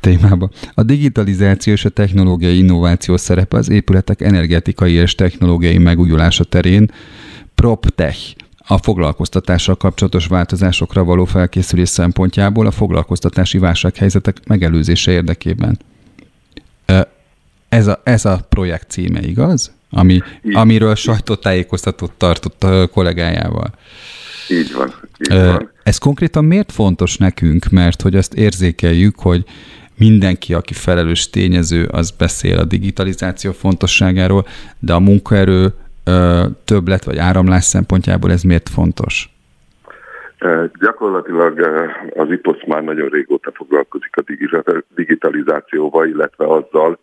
[0.00, 0.50] témába.
[0.74, 6.90] A digitalizáció és a technológiai innováció szerepe az épületek energetikai és technológiai megújulása terén
[7.54, 15.78] PropTech a foglalkoztatással kapcsolatos változásokra való felkészülés szempontjából a foglalkoztatási válsághelyzetek megelőzése érdekében.
[17.68, 19.76] Ez a, ez a projekt címe, igaz?
[19.90, 20.20] Ami,
[20.52, 23.70] amiről sajtótájékoztatót tartott a kollégájával.
[24.48, 24.94] Így van.
[25.18, 25.70] Így van.
[25.82, 27.68] Ez konkrétan miért fontos nekünk?
[27.70, 29.44] Mert hogy azt érzékeljük, hogy
[29.98, 34.46] mindenki, aki felelős tényező, az beszél a digitalizáció fontosságáról,
[34.78, 35.72] de a munkaerő
[36.64, 39.30] többlet vagy áramlás szempontjából ez miért fontos?
[40.80, 41.60] Gyakorlatilag
[42.14, 44.22] az IPOSZ már nagyon régóta foglalkozik a
[44.94, 46.98] digitalizációval, illetve azzal,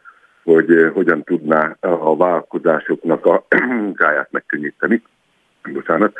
[0.45, 5.01] hogy eh, hogyan tudná a vállalkozásoknak a munkáját megkönnyíteni.
[5.73, 6.17] Bocsánat.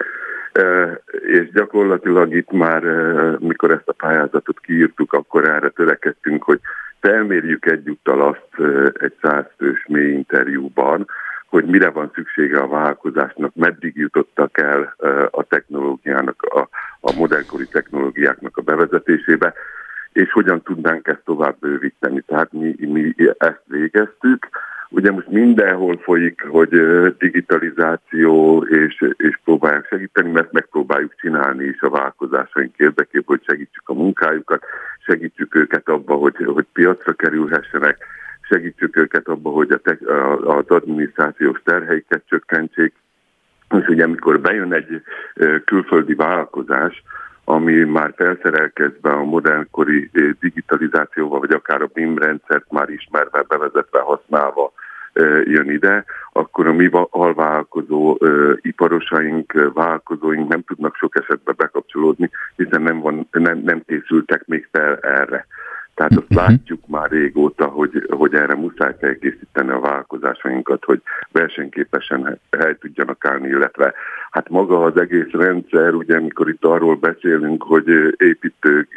[0.52, 6.60] Eh, és gyakorlatilag itt már, eh, mikor ezt a pályázatot kiírtuk, akkor erre törekedtünk, hogy
[7.00, 11.08] felmérjük egyúttal azt egy százfős mély interjúban,
[11.48, 14.96] hogy mire van szüksége a vállalkozásnak, meddig jutottak el
[15.32, 19.54] a technológiának, a, a modernkori technológiáknak a bevezetésébe,
[20.16, 22.22] és hogyan tudnánk ezt tovább bővíteni.
[22.22, 24.48] Tehát mi, mi ezt végeztük.
[24.90, 26.70] Ugye most mindenhol folyik, hogy
[27.18, 33.94] digitalizáció, és, és próbálják segíteni, mert megpróbáljuk csinálni is a vállalkozásaink érdekében, hogy segítsük a
[33.94, 34.64] munkájukat,
[35.06, 37.98] segítsük őket abba, hogy, hogy piacra kerülhessenek,
[38.42, 39.98] segítsük őket abba, hogy a te,
[40.46, 42.94] az adminisztrációs terheiket csökkentsék.
[43.80, 45.02] És ugye amikor bejön egy
[45.66, 47.04] külföldi vállalkozás,
[47.46, 54.00] ami már felszerelkezve a modernkori eh, digitalizációval, vagy akár a BIM rendszert már ismerve, bevezetve,
[54.00, 54.72] használva
[55.14, 62.30] eh, jön ide, akkor a mi alvállalkozó eh, iparosaink, vállalkozóink nem tudnak sok esetben bekapcsolódni,
[62.56, 65.48] hiszen nem, van, nem, nem készültek még fel erre.
[65.96, 66.48] Tehát azt uh-huh.
[66.48, 73.48] látjuk már régóta, hogy, hogy erre muszáj felkészíteni a vállalkozásainkat, hogy versenyképesen hely tudjanak állni,
[73.48, 73.94] illetve
[74.32, 78.88] hát maga az egész rendszer, ugye amikor itt arról beszélünk, hogy építő,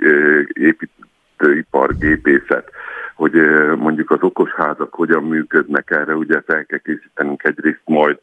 [0.53, 2.71] építőipar, gépészet,
[3.15, 3.33] hogy
[3.77, 8.19] mondjuk az okosházak hogyan működnek erre, ugye fel kell készítenünk egyrészt majd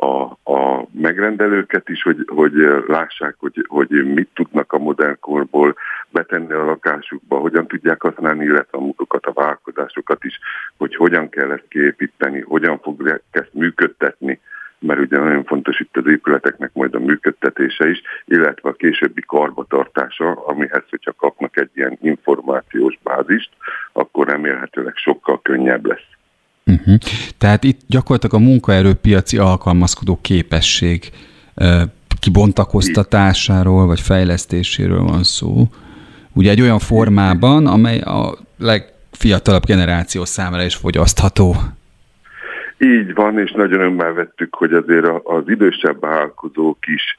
[0.00, 2.52] a, a megrendelőket is, hogy, hogy
[2.86, 5.76] lássák, hogy, hogy mit tudnak a modern korból
[6.08, 10.38] betenni a lakásukba, hogyan tudják használni, illetve a mutokat, a vállalkozásokat is,
[10.76, 14.40] hogy hogyan kell ezt kiépíteni, hogyan fogják ezt működtetni,
[14.78, 20.30] mert ugye nagyon fontos itt az épületeknek majd a működtetése is, illetve a későbbi karbatartása,
[20.30, 23.50] amihez, hogyha kapnak egy ilyen információs bázist,
[23.92, 26.18] akkor remélhetőleg sokkal könnyebb lesz.
[26.70, 26.94] Uh-huh.
[27.38, 31.10] Tehát itt gyakorlatilag a munkaerőpiaci alkalmazkodó képesség
[32.20, 35.66] kibontakoztatásáról vagy fejlesztéséről van szó.
[36.32, 41.54] Ugye egy olyan formában, amely a legfiatalabb generáció számára is fogyasztható.
[42.78, 47.16] Így van, és nagyon önmel vettük, hogy azért az idősebb vállalkozók is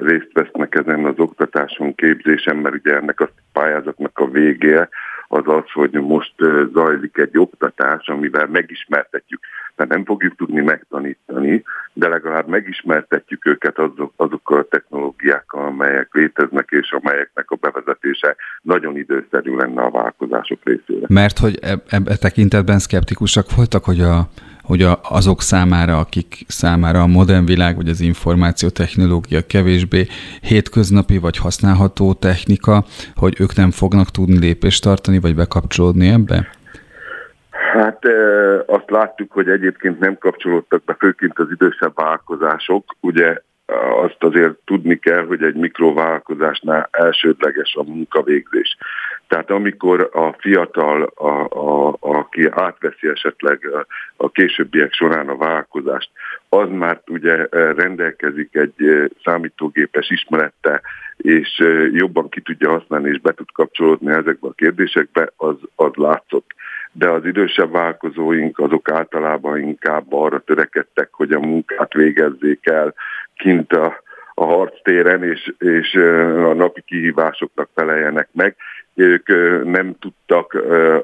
[0.00, 4.88] részt vesznek ezen az oktatáson, képzésen, mert ugye ennek a pályázatnak a vége
[5.28, 6.34] az az, hogy most
[6.72, 9.40] zajlik egy oktatás, amivel megismertetjük.
[9.76, 16.68] Tehát nem fogjuk tudni megtanítani, de legalább megismertetjük őket azok, azokkal a technológiákkal, amelyek léteznek,
[16.70, 21.06] és amelyeknek a bevezetése nagyon időszerű lenne a vállalkozások részére.
[21.08, 21.58] Mert hogy
[21.88, 24.28] ebbe e tekintetben szkeptikusak voltak, hogy a
[24.66, 30.06] hogy a, azok számára, akik számára a modern világ vagy az információtechnológia kevésbé
[30.40, 36.48] hétköznapi vagy használható technika, hogy ők nem fognak tudni lépést tartani vagy bekapcsolódni ebbe?
[37.50, 38.12] Hát e,
[38.66, 42.84] azt láttuk, hogy egyébként nem kapcsolódtak be, főként az idősebb vállalkozások.
[43.00, 43.38] Ugye
[44.04, 48.76] azt azért tudni kell, hogy egy mikrovállalkozásnál elsődleges a munkavégzés.
[49.28, 56.10] Tehát amikor a fiatal, a, a, aki átveszi esetleg a, a későbbiek során a vállalkozást,
[56.48, 60.80] az már ugye rendelkezik egy számítógépes ismerette,
[61.16, 61.62] és
[61.92, 66.54] jobban ki tudja használni, és be tud kapcsolódni ezekbe a kérdésekbe, az, az látszott.
[66.92, 72.94] De az idősebb vállalkozóink azok általában inkább arra törekedtek, hogy a munkát végezzék el
[73.34, 74.02] kint a,
[74.34, 75.94] a harctéren, és, és
[76.44, 78.56] a napi kihívásoknak feleljenek meg.
[78.98, 79.28] Ők
[79.64, 80.54] nem tudtak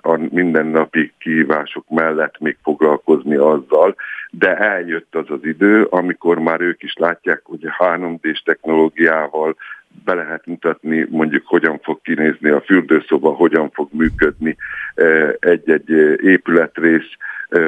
[0.00, 3.94] a mindennapi kihívások mellett még foglalkozni azzal,
[4.30, 9.56] de eljött az az idő, amikor már ők is látják, hogy a 3D-s technológiával
[10.04, 14.56] be lehet mutatni, mondjuk hogyan fog kinézni a fürdőszoba, hogyan fog működni
[15.38, 15.90] egy-egy
[16.22, 17.16] épületrész,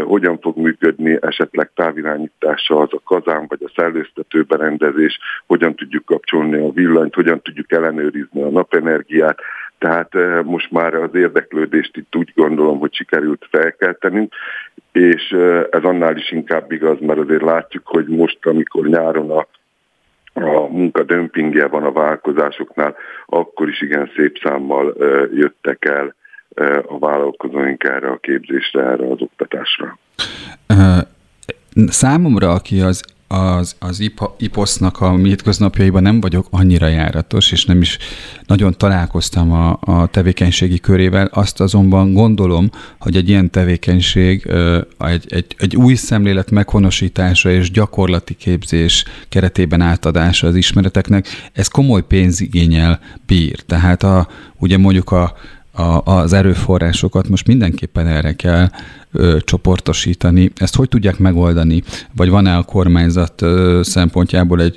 [0.04, 6.56] hogyan fog működni esetleg távirányítása az a kazán vagy a szellőztető berendezés, hogyan tudjuk kapcsolni
[6.56, 9.38] a villanyt, hogyan tudjuk ellenőrizni a napenergiát.
[9.84, 14.34] Tehát most már az érdeklődést itt úgy gondolom, hogy sikerült felkeltenünk,
[14.92, 15.36] és
[15.70, 19.46] ez annál is inkább igaz, mert azért látjuk, hogy most, amikor nyáron a
[20.36, 22.94] a munka dömpingje van a vállalkozásoknál,
[23.26, 24.94] akkor is igen szép számmal
[25.34, 26.14] jöttek el
[26.86, 29.98] a vállalkozóink erre a képzésre, erre az oktatásra.
[31.86, 37.98] Számomra, aki az az, az IPOSZ-nak a hétköznapjaiban nem vagyok annyira járatos, és nem is
[38.46, 41.26] nagyon találkoztam a, a tevékenységi körével.
[41.26, 44.46] Azt azonban gondolom, hogy egy ilyen tevékenység
[44.98, 52.02] egy, egy, egy új szemlélet meghonosítása és gyakorlati képzés keretében átadása az ismereteknek, ez komoly
[52.02, 53.60] pénzigényel bír.
[53.60, 55.36] Tehát a, ugye mondjuk a,
[55.76, 58.66] a, az erőforrásokat most mindenképpen erre kell
[59.12, 60.50] ö, csoportosítani.
[60.56, 61.82] Ezt hogy tudják megoldani?
[62.16, 64.76] Vagy van-e a kormányzat ö, szempontjából egy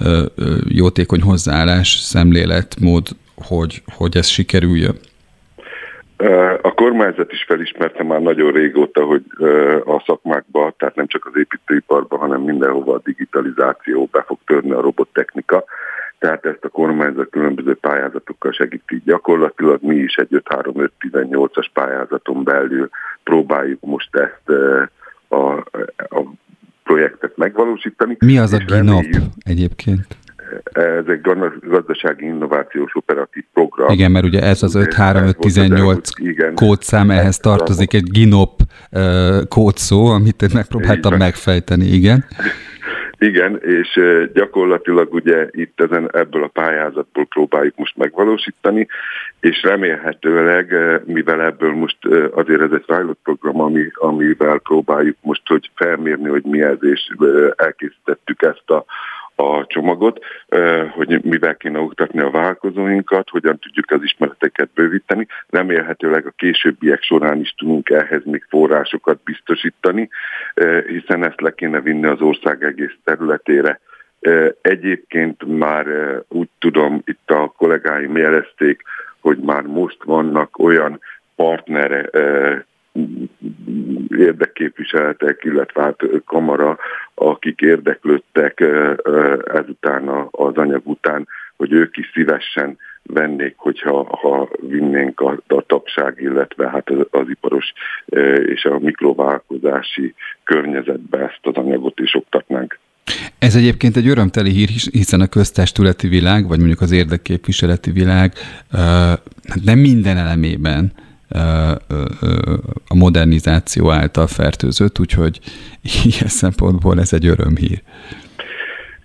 [0.00, 4.94] ö, ö, jótékony hozzáállás, szemlélet, mód, hogy, hogy ez sikerüljön?
[6.62, 9.22] A kormányzat is felismerte már nagyon régóta, hogy
[9.84, 14.80] a szakmákba, tehát nem csak az építőiparban, hanem mindenhova a digitalizáció be fog törni a
[14.80, 15.64] robottechnika
[16.24, 19.02] tehát ezt a kormányzat különböző pályázatokkal segíti.
[19.04, 22.90] Gyakorlatilag mi is egy 5-3-5-18-as pályázaton belül
[23.22, 24.58] próbáljuk most ezt
[25.28, 25.52] a,
[25.96, 26.22] a
[26.84, 28.16] projektet megvalósítani.
[28.18, 29.04] Mi az a GINOP
[29.44, 30.06] egyébként?
[30.72, 31.20] Ez egy
[31.60, 33.92] gazdasági innovációs operatív program.
[33.92, 36.08] Igen, mert ugye ez az 53518
[36.54, 38.60] kódszám, ehhez tartozik egy GINOP
[39.48, 42.24] kódszó, amit megpróbáltam megfejteni, igen.
[43.18, 44.00] Igen, és
[44.32, 48.86] gyakorlatilag ugye itt ezen, ebből a pályázatból próbáljuk most megvalósítani,
[49.40, 51.98] és remélhetőleg, mivel ebből most
[52.34, 57.14] azért ez egy pilot program, ami, amivel próbáljuk most, hogy felmérni, hogy mi ez, és
[57.56, 58.84] elkészítettük ezt a
[59.36, 60.24] a csomagot,
[60.90, 65.26] hogy mivel kéne oktatni a vállalkozóinkat, hogyan tudjuk az ismereteket bővíteni.
[65.48, 70.08] Remélhetőleg a későbbiek során is tudunk ehhez még forrásokat biztosítani,
[70.86, 73.80] hiszen ezt le kéne vinni az ország egész területére.
[74.62, 75.86] Egyébként már
[76.28, 78.82] úgy tudom, itt a kollégáim jelezték,
[79.20, 81.00] hogy már most vannak olyan
[81.36, 82.10] partnere
[84.16, 86.78] érdekképviseletek, illetve hát kamara,
[87.14, 88.64] akik érdeklődtek
[89.44, 96.20] ezután az anyag után, hogy ők is szívesen vennék, hogyha ha vinnénk a, a tagság,
[96.20, 97.72] illetve hát az, az iparos
[98.46, 100.14] és a mikrovállalkozási
[100.44, 102.78] környezetbe ezt az anyagot is oktatnánk.
[103.38, 108.32] Ez egyébként egy örömteli hír, hiszen a köztestületi világ, vagy mondjuk az érdekképviseleti világ
[109.64, 110.92] nem minden elemében
[112.88, 115.38] a modernizáció által fertőzött, úgyhogy
[116.04, 117.82] ilyen szempontból ez egy örömhír.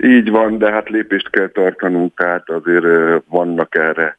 [0.04, 2.86] Így van, de hát lépést kell tartanunk, tehát azért
[3.28, 4.18] vannak erre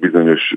[0.00, 0.54] bizonyos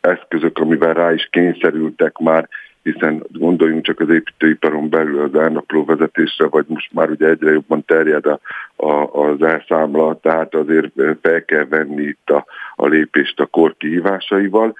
[0.00, 2.48] eszközök, amivel rá is kényszerültek már,
[2.82, 7.84] hiszen gondoljunk csak az építőiparon belül az elnapló vezetésre, vagy most már ugye egyre jobban
[7.84, 8.40] terjed a,
[8.76, 12.44] a, az elszámla, tehát azért fel kell venni itt a,
[12.76, 14.74] a lépést a kor kihívásaival,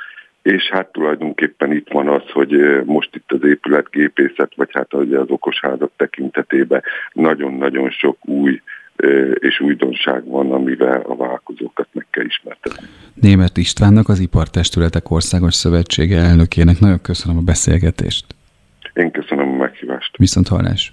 [0.47, 5.90] és hát tulajdonképpen itt van az, hogy most itt az épületgépészet, vagy hát az okosházak
[5.97, 6.82] tekintetében
[7.12, 8.62] nagyon-nagyon sok új
[9.34, 12.86] és újdonság van, amivel a vállalkozókat meg kell ismertetni.
[13.14, 18.24] Német Istvánnak, az Ipartestületek Országos Szövetsége elnökének nagyon köszönöm a beszélgetést.
[18.94, 20.16] Én köszönöm a meghívást.
[20.16, 20.92] Viszont hallás.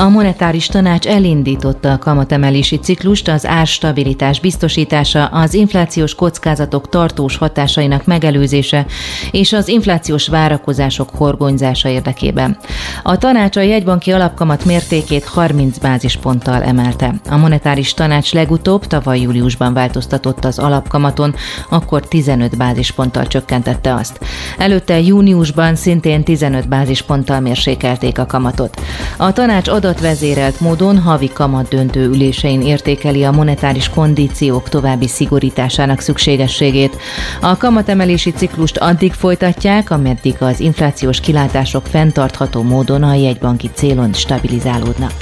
[0.00, 8.04] A monetáris tanács elindította a kamatemelési ciklust, az árstabilitás biztosítása, az inflációs kockázatok tartós hatásainak
[8.04, 8.86] megelőzése
[9.30, 12.58] és az inflációs várakozások horgonyzása érdekében.
[13.02, 17.14] A tanács a jegybanki alapkamat mértékét 30 bázisponttal emelte.
[17.30, 21.34] A monetáris tanács legutóbb tavaly júliusban változtatott az alapkamaton,
[21.70, 24.20] akkor 15 bázisponttal csökkentette azt.
[24.58, 28.80] Előtte júniusban szintén 15 bázisponttal mérsékelték a kamatot.
[29.16, 36.00] A tanács adat adatvezérelt módon havi kamat döntő ülésein értékeli a monetáris kondíciók további szigorításának
[36.00, 36.96] szükségességét.
[37.40, 45.12] A kamatemelési ciklust addig folytatják, ameddig az inflációs kilátások fenntartható módon a jegybanki célon stabilizálódnak.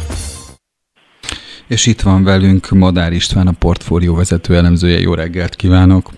[1.68, 4.98] És itt van velünk Madár István, a portfólió vezető elemzője.
[4.98, 6.10] Jó reggelt kívánok!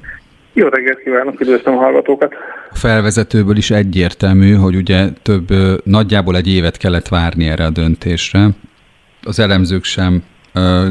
[0.53, 2.35] Jó reggelt kívánok, üdvözlöm a hallgatókat!
[2.73, 5.49] A felvezetőből is egyértelmű, hogy ugye több,
[5.85, 8.47] nagyjából egy évet kellett várni erre a döntésre.
[9.23, 10.23] Az elemzők sem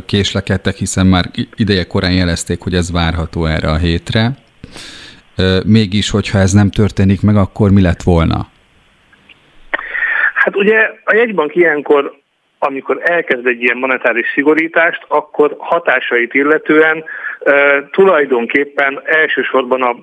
[0.05, 1.25] késlekedtek, hiszen már
[1.55, 4.31] ideje korán jelezték, hogy ez várható erre a hétre.
[5.65, 8.47] Mégis, hogyha ez nem történik meg, akkor mi lett volna?
[10.33, 12.17] Hát ugye a jegybank ilyenkor
[12.59, 17.03] amikor elkezd egy ilyen monetáris szigorítást, akkor hatásait illetően
[17.91, 19.95] tulajdonképpen elsősorban a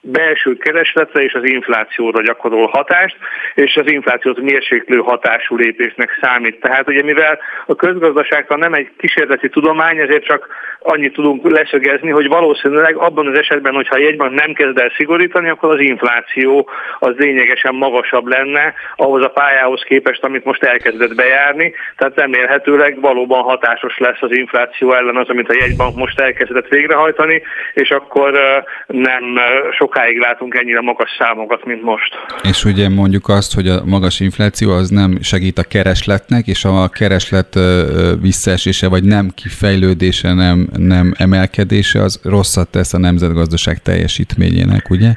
[0.00, 3.16] belső keresletre és az inflációra gyakorol hatást,
[3.54, 6.60] és az inflációt mérséklő hatású lépésnek számít.
[6.60, 10.48] Tehát ugye mivel a közgazdaságtan nem egy kísérleti tudomány, ezért csak
[10.80, 15.48] annyit tudunk leszögezni, hogy valószínűleg abban az esetben, hogyha a jegybank nem kezd el szigorítani,
[15.48, 21.74] akkor az infláció az lényegesen magasabb lenne ahhoz a pályához képest, amit most elkezdett bejárni.
[21.96, 27.42] Tehát remélhetőleg valóban hatásos lesz az infláció ellen az, amit a jegybank most elkezdett végrehajtani,
[27.74, 28.32] és akkor
[28.86, 29.22] nem
[29.78, 32.14] sokáig látunk ennyire magas számokat, mint most.
[32.42, 36.88] És ugye mondjuk azt, hogy a magas infláció az nem segít a keresletnek, és a
[36.88, 37.58] kereslet
[38.20, 45.10] visszaesése vagy nem kifejlődése, nem, nem emelkedése, az rosszat tesz a nemzetgazdaság teljesítményének, ugye?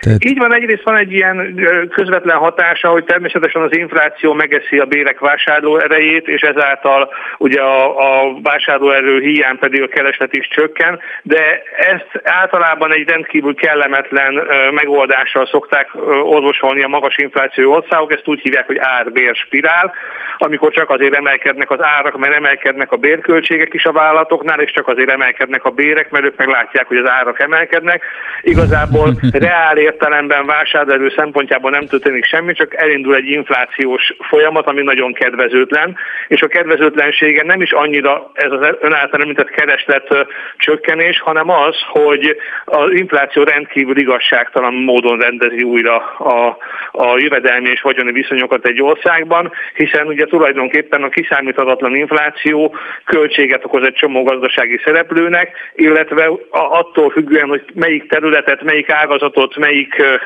[0.00, 0.24] Tehát...
[0.24, 5.18] Így van, egyrészt van egy ilyen közvetlen hatása, hogy természetesen az infláció megeszi a bérek
[5.18, 11.62] vásárló erejét, és ezáltal ugye a, a vásárlóerő hiány pedig a kereslet is csökken, de
[11.76, 15.88] ezt általában egy rendkívül kellemetlen megoldással szokták
[16.22, 19.94] orvosolni a magas infláció országok, ezt úgy hívják, hogy ár-bér spirál,
[20.38, 24.88] amikor csak azért emelkednek az árak, mert emelkednek a bérköltségek is a vállalatoknál, és csak
[24.88, 28.02] azért emelkednek a bérek, mert ők meg látják, hogy az árak emelkednek.
[28.42, 35.12] Igazából reál értelemben vásárlóerő szempontjából nem történik semmi, csak elindul egy inflációs folyamat, ami nagyon
[35.12, 35.96] kedvezőtlen,
[36.28, 40.26] és a kedvezőtlensége nem is annyira ez az ön által említett kereslet
[40.56, 46.56] csökkenés, hanem az, hogy az infláció rendkívül igazságtalan módon rendezi újra a,
[46.92, 52.74] a jövedelmi és vagyoni viszonyokat egy országban, hiszen ugye tulajdonképpen a kiszámíthatatlan infláció
[53.04, 59.79] költséget okoz egy csomó gazdasági szereplőnek, illetve attól függően, hogy melyik területet, melyik ágazatot, melyik
[59.80, 60.20] melyik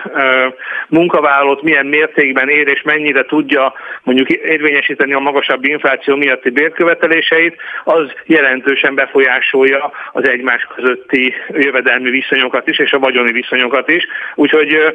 [0.88, 8.12] munkavállalót milyen mértékben ér és mennyire tudja mondjuk érvényesíteni a magasabb infláció miatti bérköveteléseit, az
[8.26, 14.06] jelentősen befolyásolja az egymás közötti jövedelmi viszonyokat is, és a vagyoni viszonyokat is.
[14.34, 14.94] Úgyhogy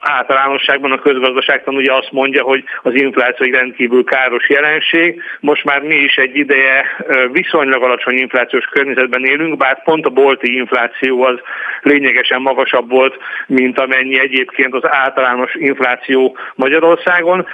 [0.00, 5.22] általánosságban a közgazdaságtan ugye azt mondja, hogy az infláció egy rendkívül káros jelenség.
[5.40, 6.84] Most már mi is egy ideje
[7.32, 11.38] viszonylag alacsony inflációs környezetben élünk, bár pont a bolti infláció az
[11.82, 17.46] lényegesen magasabb volt, mint amennyi egyébként az általános infláció Magyarországon,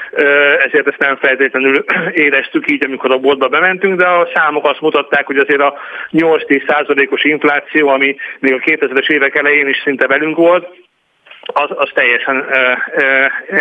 [0.65, 1.85] ezért ezt nem feltétlenül
[2.27, 5.75] éreztük így, amikor a boltba bementünk, de a számok azt mutatták, hogy azért a
[6.13, 10.84] 8-10 százalékos infláció, ami még a 2000-es évek elején is szinte velünk volt,
[11.53, 12.45] az, az teljesen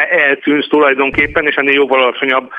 [0.10, 2.52] eltűnt tulajdonképpen, és ennél jóval alacsonyabb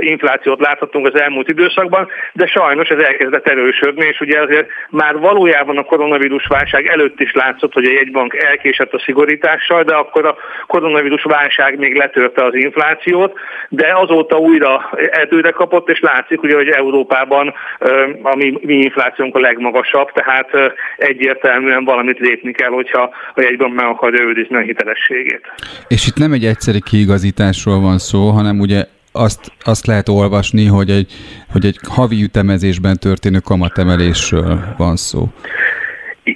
[0.00, 5.78] inflációt láthatunk az elmúlt időszakban, de sajnos ez elkezdett erősödni, és ugye azért már valójában
[5.78, 10.36] a koronavírus válság előtt is látszott, hogy a jegybank elkésett a szigorítással, de akkor a
[10.66, 13.38] koronavírus válság még letörte az inflációt,
[13.68, 17.54] de azóta újra erdőre kapott, és látszik ugye, hogy Európában
[18.22, 20.50] a mi, mi inflációnk a legmagasabb, tehát
[20.96, 25.40] egyértelműen valamit lépni kell, hogyha a jegybank meg akarja őrizni hitelességét.
[25.88, 30.90] És itt nem egy egyszeri kiigazításról van szó, hanem ugye azt, azt lehet olvasni, hogy
[30.90, 31.12] egy,
[31.52, 35.28] hogy egy havi ütemezésben történő kamatemelésről van szó.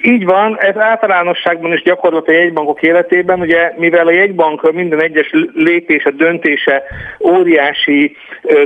[0.01, 5.31] Így van, ez általánosságban is gyakorlat a jegybankok életében, ugye mivel a jegybank minden egyes
[5.53, 6.83] lépése, döntése
[7.19, 8.15] óriási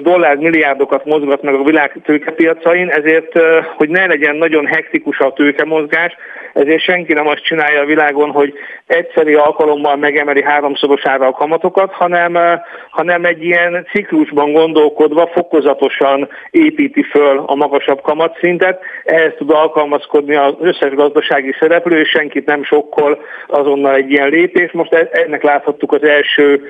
[0.02, 3.40] dollármilliárdokat mozgat meg a világ tőkepiacain, ezért,
[3.76, 6.16] hogy ne legyen nagyon hektikus a tőkemozgás,
[6.54, 8.54] ezért senki nem azt csinálja a világon, hogy
[8.88, 12.38] egyszeri alkalommal megemeli háromszorosára a kamatokat, hanem,
[12.90, 18.82] hanem egy ilyen ciklusban gondolkodva fokozatosan építi föl a magasabb kamatszintet.
[19.04, 24.72] Ehhez tud alkalmazkodni az összes gazdasági szereplő, és senkit nem sokkol azonnal egy ilyen lépés.
[24.72, 26.62] Most e, ennek láthattuk az első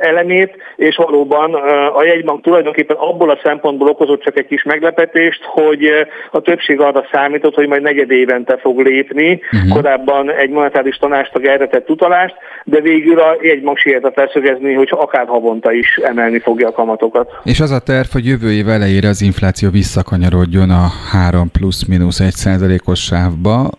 [0.00, 1.54] elemét, és valóban
[1.94, 5.90] a jegybank tulajdonképpen abból a szempontból okozott csak egy kis meglepetést, hogy
[6.30, 9.72] a többség arra számított, hogy majd negyed évente fog lépni, uh-huh.
[9.74, 12.34] korábban egy monetáris tanástag erre tett utalást,
[12.64, 17.30] de végül a jegybank sietett leszögezni, hogy akár havonta is emelni fogja a kamatokat.
[17.44, 22.30] És az a terv, hogy jövő év elejére az infláció visszakanyarodjon a 3 plusz-minusz 1
[22.30, 23.70] százalékos sávba.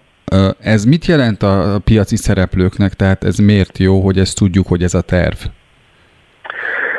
[0.60, 4.94] Ez mit jelent a piaci szereplőknek, tehát ez miért jó, hogy ezt tudjuk, hogy ez
[4.94, 5.38] a terv?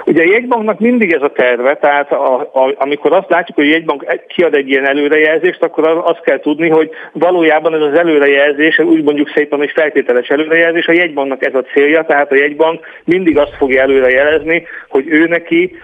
[0.09, 3.71] Ugye a jegybanknak mindig ez a terve, tehát a, a, amikor azt látjuk, hogy a
[3.71, 9.03] jegybank kiad egy ilyen előrejelzést, akkor azt kell tudni, hogy valójában ez az előrejelzés, úgy
[9.03, 13.55] mondjuk szépen, hogy feltételes előrejelzés, a jegybanknak ez a célja, tehát a jegybank mindig azt
[13.59, 15.79] fogja előrejelezni, hogy ő neki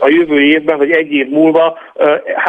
[0.00, 1.78] a jövő évben, vagy egy év múlva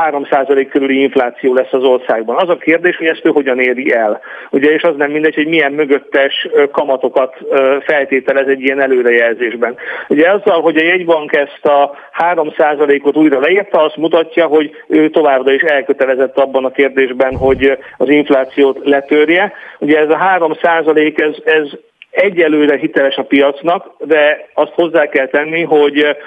[0.10, 2.36] 3% körüli infláció lesz az országban.
[2.36, 4.22] Az a kérdés, hogy ezt ő hogyan éri el.
[4.50, 7.38] Ugye, és az nem mindegy, hogy milyen mögöttes kamatokat
[7.82, 9.76] feltételez egy ilyen előrejelzésben.
[10.08, 11.96] Ugye azzal, hogy a jegybank ezt a
[12.36, 18.10] 3%-ot újra leírta, azt mutatja, hogy ő továbbra is elkötelezett abban a kérdésben, hogy az
[18.10, 19.54] inflációt letörje.
[19.80, 21.70] Ugye ez a 3% ez, ez
[22.14, 26.18] egyelőre hiteles a piacnak, de azt hozzá kell tenni, hogy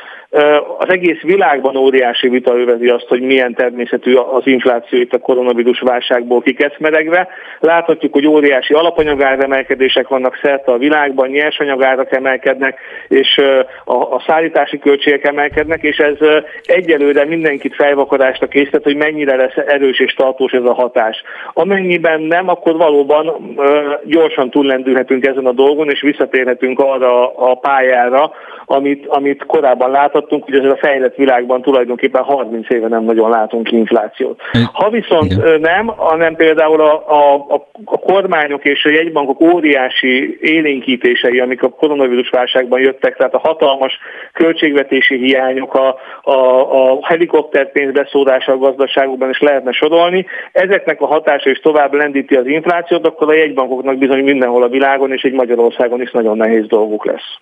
[0.78, 5.80] az egész világban óriási vita övezi azt, hogy milyen természetű az infláció itt a koronavírus
[5.80, 7.28] válságból kikeszmeregve.
[7.60, 12.78] Láthatjuk, hogy óriási alapanyagáremelkedések vannak szerte a világban, nyersanyagárak emelkednek,
[13.08, 13.40] és
[13.84, 16.16] a szállítási költségek emelkednek, és ez
[16.64, 21.22] egyelőre mindenkit fejvakarásra készített, hogy mennyire lesz erős és tartós ez a hatás.
[21.52, 23.56] Amennyiben nem, akkor valóban
[24.04, 28.32] gyorsan túllendülhetünk ezen a dolgon, és visszatérhetünk arra a pályára,
[28.66, 33.72] amit, amit korábban láthattunk, hogy azért a fejlett világban tulajdonképpen 30 éve nem nagyon látunk
[33.72, 34.40] inflációt.
[34.72, 35.60] Ha viszont Igen.
[35.60, 37.44] nem, hanem például a, a,
[37.84, 43.98] a kormányok és a jegybankok óriási élénkítései, amik a koronavírus válságban jöttek, tehát a hatalmas
[44.32, 51.50] költségvetési hiányok, a, a, a helikopterpénz beszórása a gazdaságokban is lehetne sorolni, ezeknek a hatása
[51.50, 56.00] is tovább lendíti az inflációt, akkor a jegybankoknak bizony mindenhol a világon és egy Magyarországon
[56.00, 57.38] is nagyon nehéz dolguk lesz.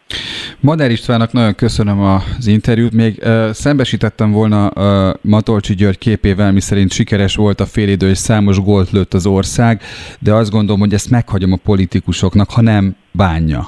[0.60, 2.92] Madár István Istvának nagyon köszönöm az interjút.
[2.92, 8.18] Még uh, szembesítettem volna uh, Matolcsi György képével, mi szerint sikeres volt a félidő, és
[8.18, 9.80] számos gólt lőtt az ország,
[10.18, 13.60] de azt gondolom, hogy ezt meghagyom a politikusoknak, ha nem bánja.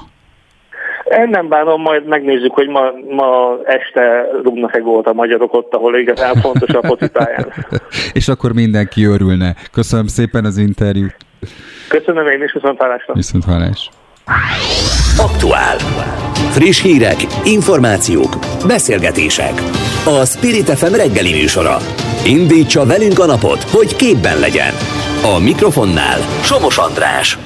[1.03, 5.97] Én nem bánom, majd megnézzük, hogy ma, ma este rúgnak-e gólt a magyarok ott, ahol
[5.97, 7.53] igazán fontos a focipályán.
[8.19, 9.55] és akkor mindenki örülne.
[9.71, 11.15] Köszönöm szépen az interjút.
[11.89, 13.13] Köszönöm én is, viszont hallásra.
[13.13, 13.89] Viszont hallás.
[15.17, 15.77] Aktuál.
[16.51, 19.61] Friss hírek, információk, beszélgetések.
[20.05, 21.77] A Spirit FM reggeli műsora.
[22.25, 24.73] Indítsa velünk a napot, hogy képben legyen.
[25.35, 27.37] A mikrofonnál Somos András.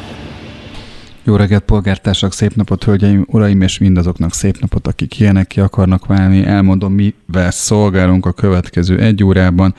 [1.24, 6.06] Jó reggelt, polgártársak, szép napot, hölgyeim, uraim, és mindazoknak szép napot, akik ilyenek ki akarnak
[6.06, 6.46] válni.
[6.46, 9.76] Elmondom, mivel szolgálunk a következő egy órában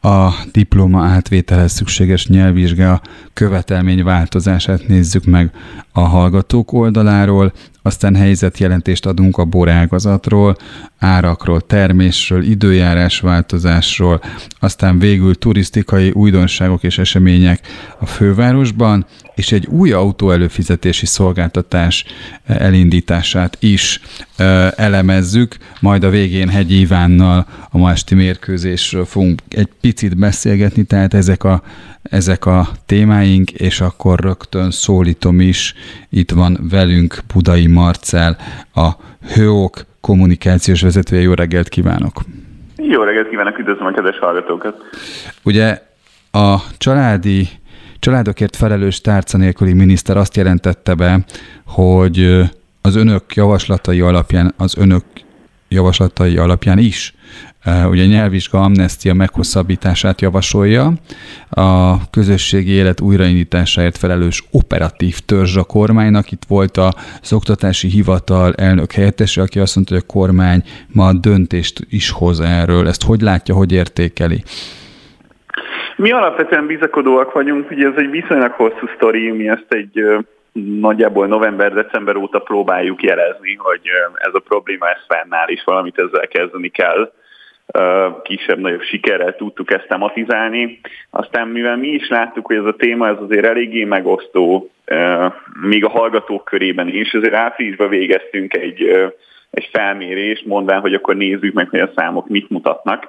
[0.00, 3.00] a diploma átvételhez szükséges nyelvvizsga
[3.32, 5.50] követelmény változását nézzük meg
[5.92, 7.52] a hallgatók oldaláról,
[7.82, 10.56] aztán helyzetjelentést adunk a borágazatról,
[10.98, 14.22] árakról, termésről, időjárás változásról,
[14.58, 17.66] aztán végül turisztikai újdonságok és események
[17.98, 22.04] a fővárosban, és egy új autóelőfizetési szolgáltatás
[22.46, 24.00] elindítását is
[24.76, 31.14] elemezzük, majd a végén Hegy Ivánnal a ma esti mérkőzésről fogunk egy picit beszélgetni, tehát
[31.14, 31.62] ezek a
[32.02, 35.74] ezek a témáink, és akkor rögtön szólítom is,
[36.08, 38.36] itt van velünk Budai Marcel,
[38.74, 38.88] a
[39.34, 41.22] HÖOK kommunikációs vezetője.
[41.22, 42.20] Jó reggelt kívánok!
[42.76, 44.76] Jó reggelt kívánok, üdvözlöm a kedves hallgatókat!
[45.42, 45.82] Ugye
[46.32, 47.48] a családi
[47.98, 51.24] családokért felelős tárca nélküli miniszter azt jelentette be,
[51.66, 52.40] hogy
[52.80, 55.04] az önök javaslatai alapján, az önök
[55.68, 57.14] javaslatai alapján is
[57.66, 60.92] ugye nyelvvizsga amnestia meghosszabbítását javasolja,
[61.50, 66.32] a közösségi élet újraindításáért felelős operatív törzs a kormánynak.
[66.32, 66.92] Itt volt a
[67.30, 72.86] oktatási hivatal elnök helyettese, aki azt mondta, hogy a kormány ma döntést is hoz erről.
[72.86, 74.42] Ezt hogy látja, hogy értékeli?
[75.96, 80.02] Mi alapvetően bizakodóak vagyunk, ugye ez egy viszonylag hosszú sztori, mi ezt egy
[80.80, 83.80] nagyjából november-december óta próbáljuk jelezni, hogy
[84.14, 87.12] ez a probléma ez fennáll, és valamit ezzel kezdeni kell
[88.22, 90.80] kisebb-nagyobb sikerrel tudtuk ezt tematizálni.
[91.10, 94.70] Aztán mivel mi is láttuk, hogy ez a téma ez azért eléggé megosztó,
[95.60, 98.82] még a hallgatók körében is, azért áprilisban végeztünk egy,
[99.50, 103.08] egy felmérést, mondván, hogy akkor nézzük meg, hogy a számok mit mutatnak.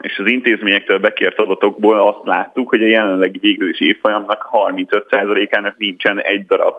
[0.00, 6.46] És az intézményektől bekért adatokból azt láttuk, hogy a jelenlegi végzős évfolyamnak 35%-ának nincsen egy
[6.46, 6.74] darab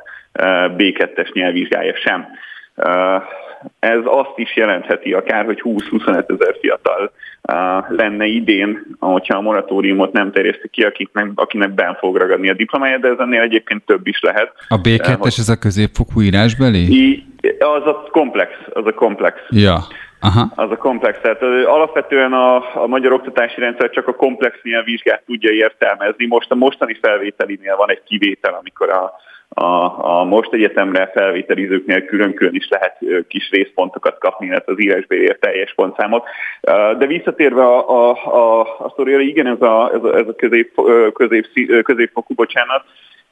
[0.78, 2.28] B2-es nyelvvizsgája sem
[3.80, 7.12] ez azt is jelentheti akár, hogy 20-25 ezer fiatal
[7.89, 12.97] lenne idén, hogyha a moratóriumot nem terjesztik ki, akiknek, akinek ben fog ragadni a diplomája,
[12.97, 14.51] de ez ennél egyébként több is lehet.
[14.68, 17.24] A B2-es ez a középfokú írásbeli?
[17.59, 19.38] Az a komplex, az a komplex.
[19.49, 19.78] Ja.
[20.24, 20.51] Aha.
[20.55, 21.20] Az a komplex.
[21.22, 26.26] Tehát alapvetően a, a magyar oktatási rendszer csak a komplex nyelvvizsgát tudja értelmezni.
[26.26, 29.14] Most a mostani felvételinél van egy kivétel, amikor a
[29.54, 32.97] a, a most egyetemre felvételizőknél külön-külön is lehet
[33.28, 36.28] kis részpontokat kapni, illetve az írásbéliért teljes pontszámot.
[36.97, 40.82] De visszatérve a, a, a, a sztoriára, igen, ez a, ez a, ez a közép,
[41.14, 41.47] közép,
[41.84, 42.84] középfokú, bocsánat,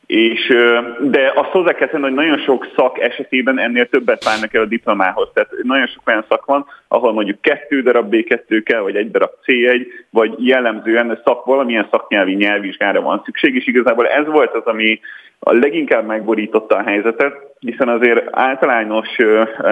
[0.09, 0.53] és,
[0.99, 4.65] de azt hozzá kell tenni, hogy nagyon sok szak esetében ennél többet várnak el a
[4.65, 5.30] diplomához.
[5.34, 9.32] Tehát nagyon sok olyan szak van, ahol mondjuk kettő darab B2 kell, vagy egy darab
[9.45, 14.99] C1, vagy jellemzően szak, valamilyen szaknyelvi nyelvvizsgára van szükség, és igazából ez volt az, ami
[15.39, 19.07] a leginkább megborította a helyzetet, hiszen azért általános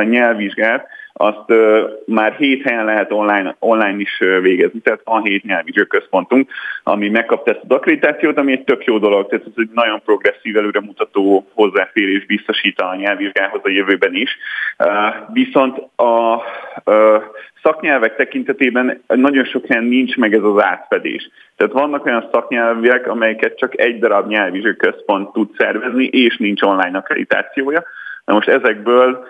[0.03, 0.87] nyelvvizsgát
[1.17, 1.53] azt
[2.05, 6.51] már hét helyen lehet online, online is végezni, tehát van hét nyelvvizsgő központunk,
[6.83, 10.57] ami megkapta ezt az akkreditációt, ami egy tök jó dolog, tehát ez egy nagyon progresszív,
[10.57, 14.37] előremutató hozzáférés biztosít a nyelvvizsgához a jövőben is.
[15.33, 16.41] Viszont a
[17.63, 21.29] szaknyelvek tekintetében nagyon sok helyen nincs meg ez az átfedés.
[21.55, 26.97] Tehát vannak olyan szaknyelvek, amelyeket csak egy darab nyelvvizsgő központ tud szervezni, és nincs online
[26.97, 27.83] akkreditációja.
[28.27, 29.27] Na most ezekből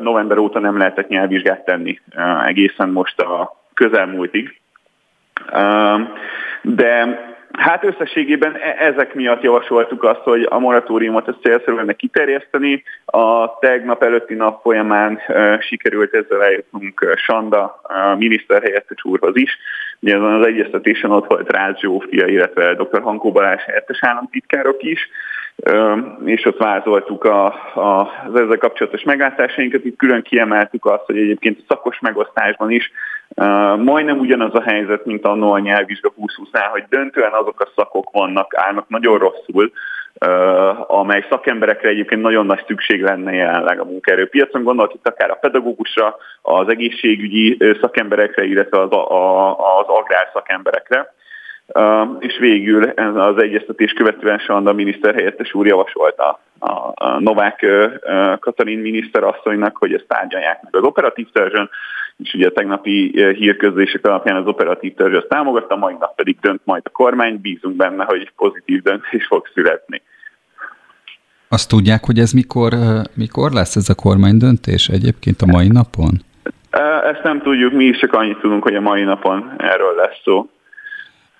[0.00, 2.00] november óta nem lehetett nyelvvizsgát tenni
[2.46, 4.60] egészen most a közelmúltig.
[6.62, 7.24] De
[7.58, 12.82] Hát összességében e- ezek miatt javasoltuk azt, hogy a moratóriumot ezt célszerű lenne kiterjeszteni.
[13.04, 15.20] A tegnap előtti nap folyamán
[15.60, 17.80] sikerült ezzel eljutnunk Sanda
[18.18, 19.58] miniszterhelyettes úrhoz is.
[20.00, 23.00] Ugye az egyeztetésen ott volt Rácz Zsófia, illetve dr.
[23.00, 25.08] Hankó Balázs helyettes államtitkárok is
[26.24, 29.84] és ott vázoltuk a, a, az ezzel kapcsolatos meglátásainkat.
[29.84, 32.92] Itt külön kiemeltük azt, hogy egyébként a szakos megosztásban is
[33.76, 38.56] majdnem ugyanaz a helyzet, mint annó a nyelvvizsga 2020 hogy döntően azok a szakok vannak,
[38.56, 39.72] állnak nagyon rosszul,
[40.86, 44.62] amely szakemberekre egyébként nagyon nagy szükség lenne jelenleg a munkaerőpiacon.
[44.62, 51.14] Gondolok itt akár a pedagógusra, az egészségügyi szakemberekre, illetve az, a, az agrár szakemberekre
[52.18, 56.40] és végül az egyeztetés követően Sanda miniszterhelyettes úr javasolta
[56.94, 57.66] a Novák
[58.40, 61.70] Katalin miniszterasszonynak, hogy ezt tárgyalják meg az operatív törzsön,
[62.16, 66.60] és ugye a tegnapi hírközlések alapján az operatív törzs azt támogatta, majd nap pedig dönt
[66.64, 70.02] majd a kormány, bízunk benne, hogy pozitív döntés fog születni.
[71.48, 72.72] Azt tudják, hogy ez mikor,
[73.14, 76.10] mikor lesz ez a kormány döntés egyébként a mai napon?
[77.12, 80.50] Ezt nem tudjuk, mi is csak annyit tudunk, hogy a mai napon erről lesz szó.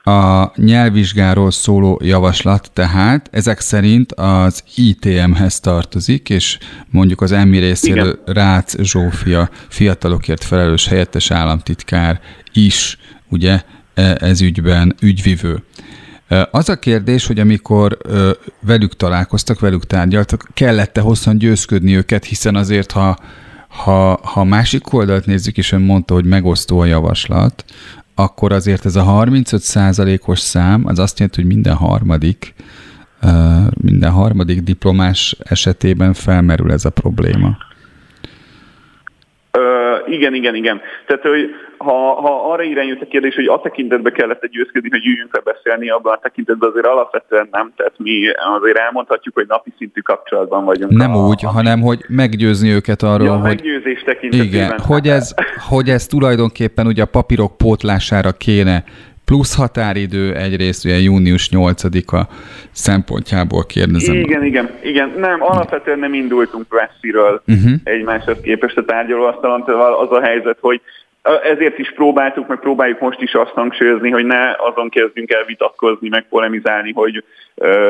[0.06, 6.58] A nyelvvizsgáról szóló javaslat tehát ezek szerint az ITM-hez tartozik, és
[6.90, 8.34] mondjuk az EMI részéről Igen.
[8.34, 12.20] Rácz Zsófia fiatalokért felelős helyettes államtitkár
[12.52, 12.98] is
[13.28, 13.62] ugye
[13.94, 15.62] e, ez ügyben ügyvivő.
[16.28, 17.98] E, az a kérdés, hogy amikor
[18.60, 23.18] velük találkoztak, velük tárgyaltak, kellett-e hosszan győzködni őket, hiszen azért, ha,
[23.68, 27.64] ha, ha másik oldalt nézzük, és ön mondta, hogy megosztó a javaslat,
[28.18, 32.54] akkor azért ez a 35 os szám, az azt jelenti, hogy minden harmadik,
[33.74, 37.56] minden harmadik diplomás esetében felmerül ez a probléma.
[40.06, 40.80] Igen, igen, igen.
[41.06, 45.34] Tehát, hogy ha, ha arra irányult a kérdés, hogy a tekintetben kellett győzködni, hogy üljünk
[45.34, 47.72] le beszélni, abban a tekintetben azért alapvetően nem.
[47.76, 48.28] Tehát mi
[48.58, 50.92] azért elmondhatjuk, hogy napi szintű kapcsolatban vagyunk.
[50.92, 53.42] Nem a, úgy, a, hanem hogy meggyőzni őket arról, ja, hogy...
[53.42, 54.48] meggyőzés tekintetében.
[54.48, 55.34] Igen, hogy ez,
[55.68, 58.84] hogy ez tulajdonképpen ugye a papírok pótlására kéne
[59.26, 62.20] plusz határidő egyrészt, ugye június 8-a
[62.72, 64.14] szempontjából kérdezem.
[64.14, 65.12] Igen, igen, igen.
[65.18, 67.72] Nem, alapvetően nem indultunk messziről uh-huh.
[67.84, 69.62] egymáshoz képest a tárgyalóasztalon,
[70.00, 70.80] az a helyzet, hogy
[71.42, 76.08] ezért is próbáltuk, meg próbáljuk most is azt hangsúlyozni, hogy ne azon kezdjünk el vitatkozni,
[76.08, 77.24] meg polemizálni, hogy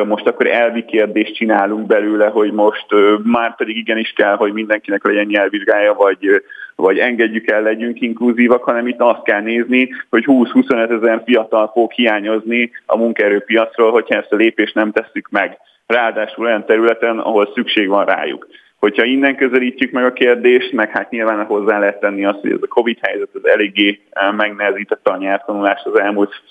[0.06, 2.86] most akkor elvi kérdést csinálunk belőle, hogy most
[3.22, 6.42] már pedig igenis kell, hogy mindenkinek legyen nyelvvizsgája, vagy,
[6.76, 11.92] vagy engedjük el, legyünk inkluzívak, hanem itt azt kell nézni, hogy 20-25 ezer fiatal fog
[11.92, 15.58] hiányozni a munkaerőpiacról, hogyha ezt a lépést nem tesszük meg.
[15.86, 18.46] Ráadásul olyan területen, ahol szükség van rájuk.
[18.78, 22.62] Hogyha innen közelítjük meg a kérdést, meg hát nyilván hozzá lehet tenni azt, hogy ez
[22.62, 24.00] a Covid helyzet az eléggé
[24.36, 26.42] megnehezítette a nyelvtanulást az elmúlt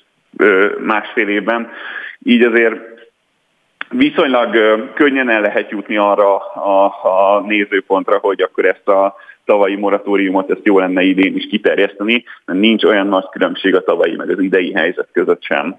[0.79, 1.69] másfél évben.
[2.23, 2.75] Így azért
[3.89, 4.55] viszonylag
[4.93, 9.15] könnyen el lehet jutni arra a, a nézőpontra, hogy akkor ezt a
[9.45, 14.15] tavalyi moratóriumot, ezt jó lenne idén is kiterjeszteni, mert nincs olyan nagy különbség a tavalyi
[14.15, 15.75] meg az idei helyzet között sem.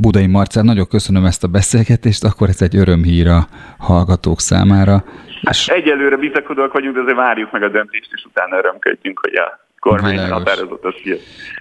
[0.00, 3.46] Budai Marcel, nagyon köszönöm ezt a beszélgetést, akkor ez egy örömhír a
[3.78, 5.04] hallgatók számára.
[5.44, 5.68] Hát és...
[5.68, 10.18] egyelőre bizakodóak vagyunk, de azért várjuk meg a döntést, és utána örömködjünk, hogy a kormány
[10.18, 10.94] határozott az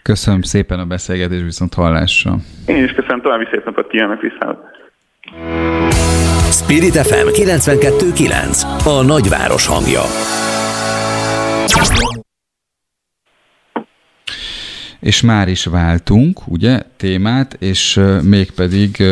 [0.04, 2.36] Köszönöm szépen a beszélgetést, viszont hallásra.
[2.66, 4.72] Én is köszönöm, további szép napot kívánok vissza.
[6.52, 10.02] Spirit FM 92.9 A nagyváros hangja
[15.08, 19.04] És már is váltunk, ugye, témát, és mégpedig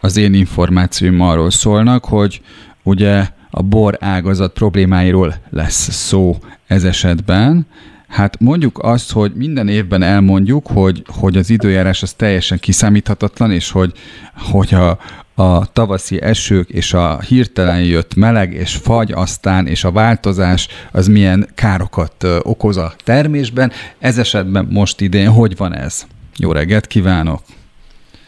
[0.00, 2.40] az én információim arról szólnak, hogy
[2.82, 7.66] ugye a bor ágazat problémáiról lesz szó ez esetben.
[8.08, 13.70] Hát mondjuk azt, hogy minden évben elmondjuk, hogy, hogy az időjárás az teljesen kiszámíthatatlan, és
[13.70, 13.92] hogy,
[14.34, 14.98] hogy a,
[15.40, 21.08] a tavaszi esők és a hirtelen jött meleg és fagy aztán, és a változás az
[21.08, 23.72] milyen károkat okoz a termésben.
[23.98, 26.06] Ez esetben most idén hogy van ez?
[26.38, 27.40] Jó reggelt kívánok!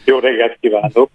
[0.05, 1.09] Jó reggelt kívánok!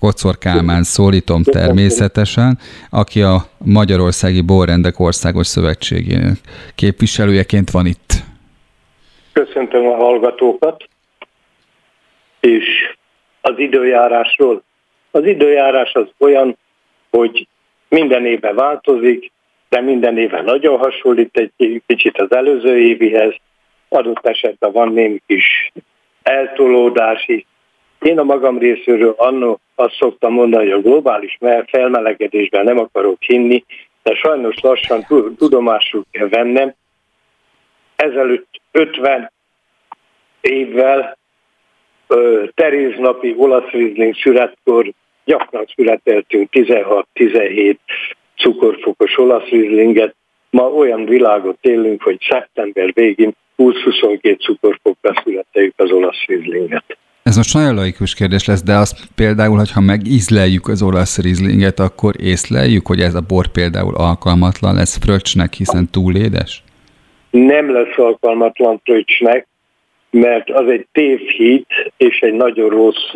[0.00, 2.58] Kocor Kálmán szólítom természetesen,
[2.90, 6.36] aki a Magyarországi Borrendek Országos Szövetségének
[6.74, 8.12] képviselőjeként van itt.
[9.32, 10.84] Köszöntöm a hallgatókat,
[12.40, 12.64] és
[13.40, 14.64] az időjárásról.
[15.16, 16.56] Az időjárás az olyan,
[17.10, 17.46] hogy
[17.88, 19.32] minden évben változik,
[19.68, 23.34] de minden évben nagyon hasonlít egy kicsit az előző évihez,
[23.88, 25.72] adott esetben van némi kis
[26.22, 27.46] eltolódás is,
[28.00, 33.64] én a magam részéről annó azt szoktam mondani, hogy a globális felmelegedésben nem akarok hinni,
[34.02, 35.06] de sajnos lassan
[35.38, 36.74] tudomásul kell vennem.
[37.96, 39.32] Ezelőtt 50
[40.40, 41.16] évvel
[42.54, 44.92] teréznapi olasz rizling születkor
[45.26, 47.76] gyakran születeltünk 16-17
[48.36, 50.14] cukorfokos olasz rizlinget.
[50.50, 56.84] Ma olyan világot élünk, hogy szeptember végén 20-22 cukorfokra születeljük az olasz rizlinget.
[57.22, 62.14] Ez most nagyon laikus kérdés lesz, de azt például, hogyha megízleljük az olasz rizlinget, akkor
[62.18, 66.62] észleljük, hogy ez a bor például alkalmatlan lesz fröccsnek, hiszen túl édes?
[67.30, 69.46] Nem lesz alkalmatlan fröccsnek,
[70.10, 71.66] mert az egy tévhit
[71.96, 73.12] és egy nagyon rossz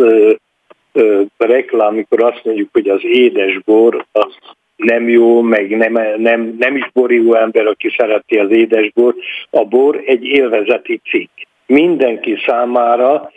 [1.36, 4.36] reklám, amikor azt mondjuk, hogy az édes bor az
[4.80, 9.14] nem jó, meg nem, nem, nem is borjú ember, aki szereti az édesbor.
[9.50, 11.30] A bor egy élvezeti cikk.
[11.66, 13.30] Mindenki számára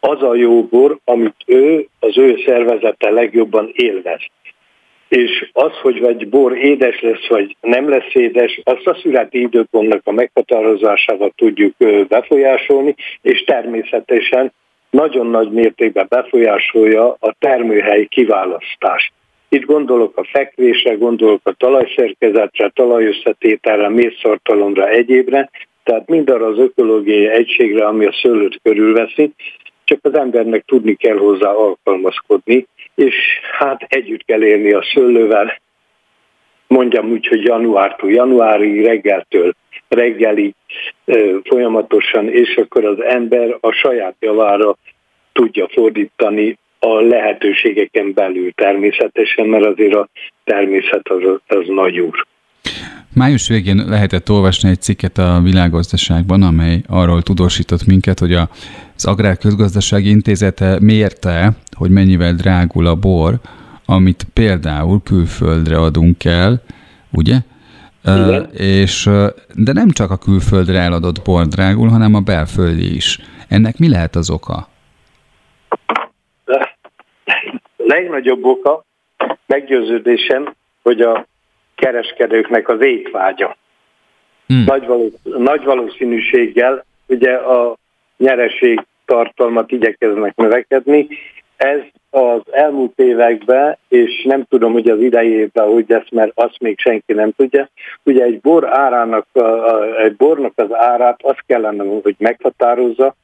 [0.00, 4.20] az a jó bor, amit ő, az ő szervezete legjobban élvez.
[5.08, 10.00] És az, hogy vagy bor édes lesz, vagy nem lesz édes, azt a születi időpontnak
[10.04, 11.74] a meghatározásával tudjuk
[12.08, 14.52] befolyásolni, és természetesen
[14.90, 19.12] nagyon nagy mértékben befolyásolja a termőhely kiválasztást.
[19.48, 25.50] Itt gondolok a fekvésre, gondolok a talajszerkezetre, talajösszetételre, mészszartalomra, egyébre,
[25.82, 29.32] tehát mindarra az ökológiai egységre, ami a szőlőt körülveszi,
[29.84, 33.14] csak az embernek tudni kell hozzá alkalmazkodni, és
[33.58, 35.60] hát együtt kell élni a szőlővel,
[36.66, 39.52] mondjam úgy, hogy januártól januári reggeltől
[39.88, 40.54] reggelig
[41.44, 44.76] folyamatosan, és akkor az ember a saját javára
[45.32, 50.08] tudja fordítani a lehetőségeken belül természetesen, mert azért a
[50.44, 52.26] természet az, az nagy úr.
[53.14, 59.38] Május végén lehetett olvasni egy cikket a világgazdaságban, amely arról tudósított minket, hogy az Agrár
[59.38, 63.34] Közgazdasági Intézete mérte, hogy mennyivel drágul a bor,
[63.86, 66.62] amit például külföldre adunk el,
[67.12, 67.36] ugye?
[68.04, 68.50] Igen.
[68.52, 69.08] És,
[69.54, 73.18] de nem csak a külföldre eladott bor drágul, hanem a belföldi is.
[73.48, 74.68] Ennek mi lehet az oka?
[77.90, 78.84] legnagyobb oka
[79.46, 81.26] meggyőződésem, hogy a
[81.74, 83.56] kereskedőknek az étvágya.
[84.46, 84.64] Hmm.
[84.66, 87.76] Nagy, való, nagy valószínűséggel ugye a
[88.16, 91.08] nyereség tartalmat igyekeznek növekedni.
[91.60, 91.80] Ez
[92.10, 97.12] az elmúlt években, és nem tudom, hogy az idejében hogy lesz, mert azt még senki
[97.12, 97.68] nem tudja,
[98.02, 99.26] ugye egy bor árának,
[99.98, 103.14] egy bornak az árát azt kellene, hogy meghatározza,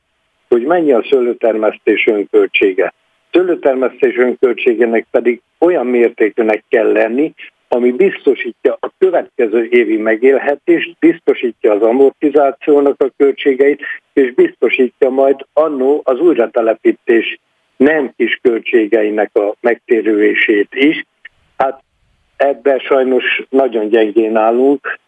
[0.49, 2.93] hogy mennyi a szőlőtermesztés önköltsége.
[3.32, 7.34] Szőlőtermesztés önköltségének pedig olyan mértékűnek kell lenni,
[7.68, 13.80] ami biztosítja a következő évi megélhetést, biztosítja az amortizációnak a költségeit,
[14.12, 17.39] és biztosítja majd annó az újratelepítés
[17.77, 21.05] nem kis költségeinek a megtérülését is.
[21.57, 21.83] Hát
[22.37, 24.99] ebben sajnos nagyon gyengén állunk,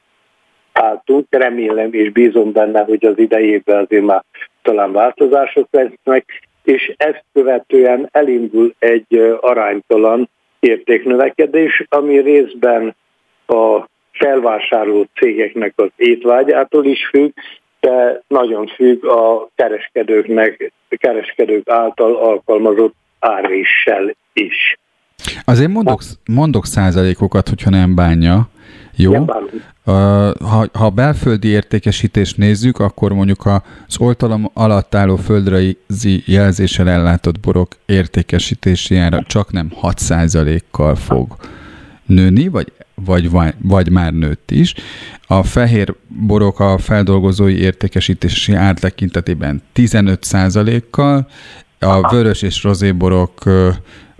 [0.73, 4.25] álltunk, remélem és bízom benne, hogy az idejében azért már
[4.63, 10.29] talán változások lesznek, és ezt követően elindul egy aránytalan
[10.61, 12.97] értéknövekedés, ami részben
[13.47, 17.33] a felvásárló cégeknek az étvágyától is függ,
[17.81, 24.79] de nagyon függ a kereskedőknek, kereskedők által alkalmazott árvéssel is.
[25.45, 26.01] Azért mondok,
[26.31, 28.49] mondok százalékokat, hogyha nem bánja.
[28.97, 29.25] Jó.
[29.85, 30.35] Ha,
[30.73, 33.47] ha a belföldi értékesítést nézzük, akkor mondjuk
[33.87, 41.27] az oltalom alatt álló földrajzi jelzéssel ellátott borok értékesítési ára csak nem 6%-kal fog
[42.09, 43.31] nőni, vagy, vagy,
[43.63, 44.75] vagy már nőtt is.
[45.27, 51.29] A fehér borok a feldolgozói értékesítési ár tekintetében 15%-kal,
[51.79, 53.43] a vörös és rozéborok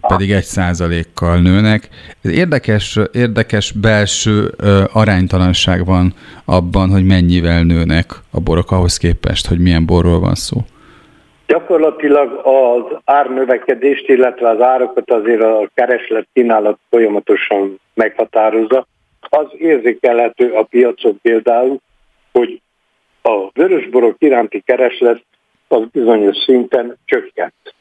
[0.01, 1.89] pedig egy százalékkal nőnek.
[2.23, 4.47] Ez érdekes, érdekes belső
[4.93, 6.15] aránytalanság van
[6.45, 10.65] abban, hogy mennyivel nőnek a borok ahhoz képest, hogy milyen borról van szó.
[11.49, 18.87] Gyakorlatilag az árnövekedést, illetve az árakat azért a kereslet kínálat folyamatosan meghatározza.
[19.21, 21.79] Az érzékelhető a piacon például,
[22.33, 22.61] hogy
[23.23, 25.23] a vörösborok iránti kereslet
[25.69, 27.75] az bizonyos szinten csökkent.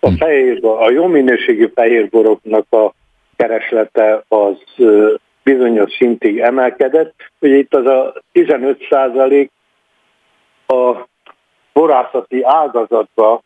[0.00, 2.94] A, fehér, a jó minőségű fehérboroknak a
[3.36, 4.56] kereslete az
[5.42, 7.14] bizonyos szintig emelkedett.
[7.38, 9.50] Ugye itt az a 15 százalék
[10.66, 11.06] a
[11.78, 13.42] borászati ágazatba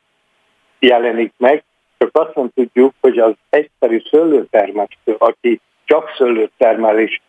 [0.78, 1.64] jelenik meg,
[1.98, 7.20] csak azt nem tudjuk, hogy az egyszerű szőlőtermesztő, aki csak szőlőt termel és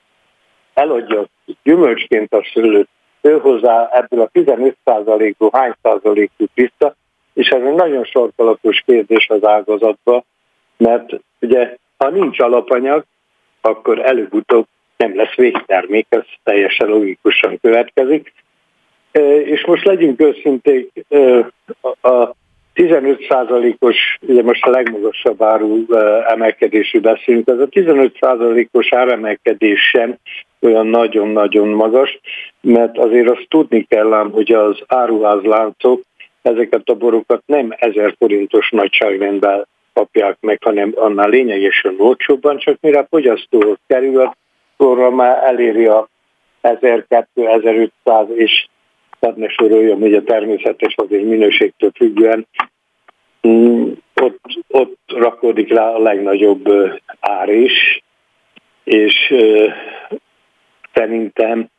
[0.74, 1.26] eladja
[1.64, 2.88] gyümölcsként a szőlőt,
[3.22, 6.96] ő hozzá ebből a 15 százalékból hány százalék jut vissza,
[7.34, 10.24] és ez egy nagyon sorkalatos kérdés az ágazatban,
[10.78, 11.10] mert
[11.42, 13.04] ugye ha nincs alapanyag,
[13.62, 18.34] akkor előbb-utóbb nem lesz végtermék, ez teljesen logikusan következik.
[19.46, 20.92] És most legyünk őszinték,
[22.02, 22.34] a
[22.76, 25.86] 15%-os, ugye most a legmagasabb áru
[26.28, 30.16] emelkedésű beszélünk, ez a 15%-os áremelkedés sem
[30.62, 32.20] olyan nagyon-nagyon magas,
[32.62, 36.02] mert azért azt tudni kell ám, hogy az áruházláncok
[36.42, 43.00] ezeket a borokat nem ezer forintos nagyságrendben kapják meg, hanem annál lényegesen olcsóbban, csak mire
[43.00, 44.34] a fogyasztóhoz kerül,
[44.76, 46.08] akkor már eléri a
[46.62, 48.68] 1200-1500 és
[49.24, 52.48] tehát ne soroljam, a természetes azért minőségtől függően
[53.48, 56.70] mm, ott, ott rakódik rá a legnagyobb
[57.20, 58.04] ár is,
[58.84, 59.34] és
[60.94, 61.70] szerintem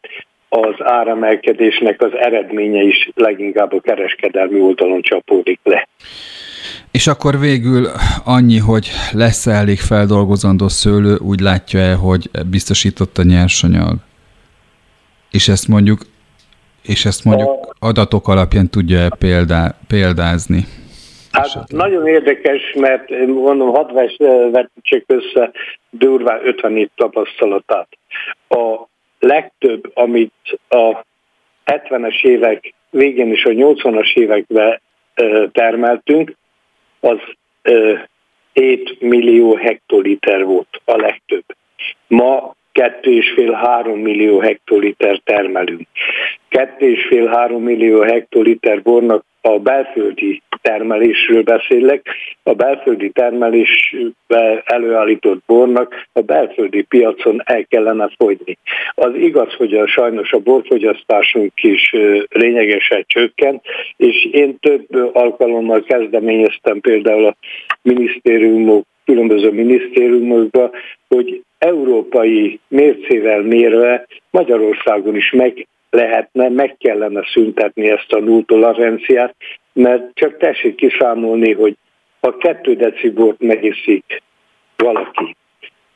[0.48, 5.88] az áremelkedésnek az eredménye is leginkább a kereskedelmi oldalon csapódik le.
[6.90, 7.86] És akkor végül
[8.24, 13.94] annyi, hogy lesz-e elég feldolgozandó szőlő, úgy látja-e, hogy biztosított a nyersanyag?
[15.30, 16.00] És ezt mondjuk,
[16.86, 20.64] és ezt mondjuk adatok alapján tudja-e példá, példázni?
[21.32, 21.80] Hát esetleg.
[21.80, 23.92] nagyon érdekes, mert mondom, hadd
[24.50, 25.50] vetítsek össze
[25.90, 27.88] durván 50 év tapasztalatát.
[28.48, 31.04] A legtöbb, amit a
[31.64, 34.80] 70-es évek végén és a 80-as években
[35.52, 36.36] termeltünk,
[37.00, 37.18] az
[38.52, 41.44] 7 millió hektoliter volt a legtöbb.
[42.06, 45.86] Ma 2,5-3 millió hektoliter termelünk.
[46.50, 52.06] 2,5-3 millió hektoliter bornak a belföldi termelésről beszélek,
[52.42, 58.58] a belföldi termelésbe előállított bornak a belföldi piacon el kellene fogyni.
[58.94, 61.94] Az igaz, hogy a, sajnos a borfogyasztásunk is
[62.28, 63.62] lényegesen csökkent,
[63.96, 67.36] és én több alkalommal kezdeményeztem például a
[67.82, 70.70] minisztériumok különböző minisztériumokba,
[71.08, 79.34] hogy európai mércével mérve Magyarországon is meg lehetne, meg kellene szüntetni ezt a null toleranciát,
[79.72, 81.76] mert csak tessék kiszámolni, hogy
[82.20, 84.22] ha kettő decibort megiszik
[84.76, 85.36] valaki,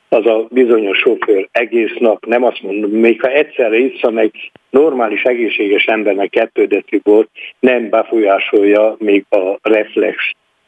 [0.09, 4.31] az a bizonyos sofőr egész nap, nem azt mondom, még ha egyszerre issza meg
[4.69, 7.29] normális, egészséges embernek kettő decibort,
[7.59, 10.17] nem befolyásolja még a reflex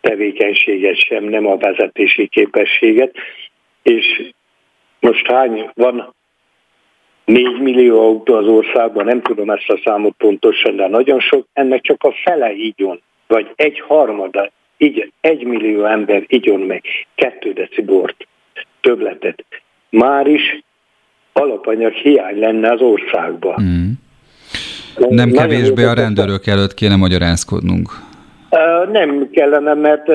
[0.01, 3.15] tevékenységet sem, nem a vezetési képességet,
[3.83, 4.31] és
[4.99, 6.13] most hány van
[7.25, 11.81] 4 millió autó az országban, nem tudom ezt a számot pontosan, de nagyon sok, ennek
[11.81, 16.83] csak a fele igyon, vagy egy harmada, így egy millió ember igyon meg
[17.15, 18.27] kettő decibort
[18.81, 19.45] többletet.
[19.89, 20.63] Már is
[21.33, 23.61] alapanyag hiány lenne az országban.
[23.61, 23.91] Mm.
[25.09, 27.89] Nem kevésbé a rendőrök előtt kéne magyarázkodnunk.
[28.91, 30.11] Nem kellene, mert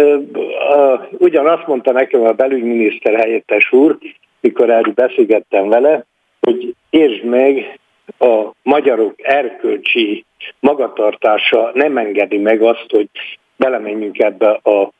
[1.10, 3.98] ugyanazt mondta nekem a belügyminiszter helyettes úr,
[4.40, 6.04] mikor erről beszélgettem vele,
[6.40, 7.78] hogy értsd meg,
[8.18, 10.24] a magyarok erkölcsi
[10.60, 13.08] magatartása nem engedi meg azt, hogy
[13.56, 14.90] belemenjünk ebbe a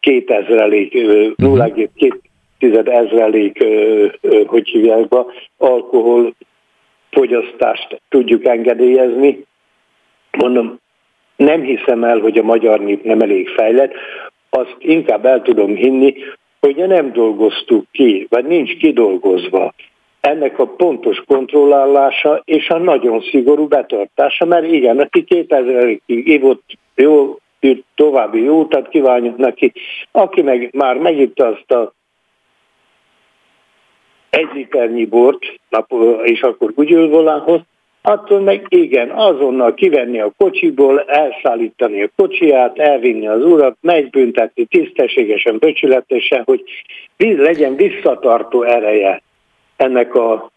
[0.00, 0.92] 2000-ig,
[1.36, 3.64] 0,2 ezrelék,
[4.46, 5.24] hogy hívják be,
[5.58, 6.34] alkohol
[7.10, 9.44] fogyasztást tudjuk engedélyezni.
[10.38, 10.78] Mondom,
[11.40, 13.92] nem hiszem el, hogy a magyar nép nem elég fejlett,
[14.50, 16.14] azt inkább el tudom hinni,
[16.60, 19.74] hogy nem dolgoztuk ki, vagy nincs kidolgozva.
[20.20, 26.62] Ennek a pontos kontrollálása és a nagyon szigorú betartása, mert igen, aki 2000-ig évot
[26.94, 27.38] jó,
[27.94, 29.72] további jó utat kívánjuk neki,
[30.10, 31.92] aki meg már megitta azt a
[34.30, 35.44] egy bort,
[36.22, 37.60] és akkor Gugyülvolához,
[38.02, 45.58] attól meg igen, azonnal kivenni a kocsiból, elszállítani a kocsiját, elvinni az urat, megbüntetni tisztességesen,
[45.58, 46.62] böcsületesen, hogy
[47.16, 49.22] legyen visszatartó ereje
[49.76, 50.50] ennek a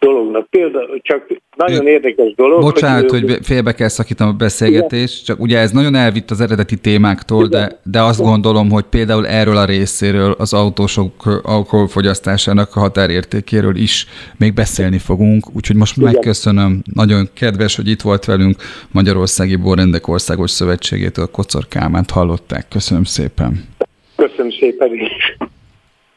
[0.00, 0.48] dolognak.
[0.50, 1.26] Például csak
[1.56, 2.60] nagyon érdekes dolog.
[2.60, 6.76] Bocsánat, hogy, hogy félbe kell szakítom a beszélgetést, csak ugye ez nagyon elvitt az eredeti
[6.76, 13.76] témáktól, de, de azt gondolom, hogy például erről a részéről, az autósok alkoholfogyasztásának a határértékéről
[13.76, 14.06] is
[14.38, 16.12] még beszélni fogunk, úgyhogy most Igen.
[16.12, 18.56] megköszönöm, nagyon kedves, hogy itt volt velünk
[18.92, 22.68] Magyarországi Borrendek Országos Szövetségétől Kocor Kálmánt hallották.
[22.68, 23.64] Köszönöm szépen.
[24.16, 25.36] Köszönöm szépen is.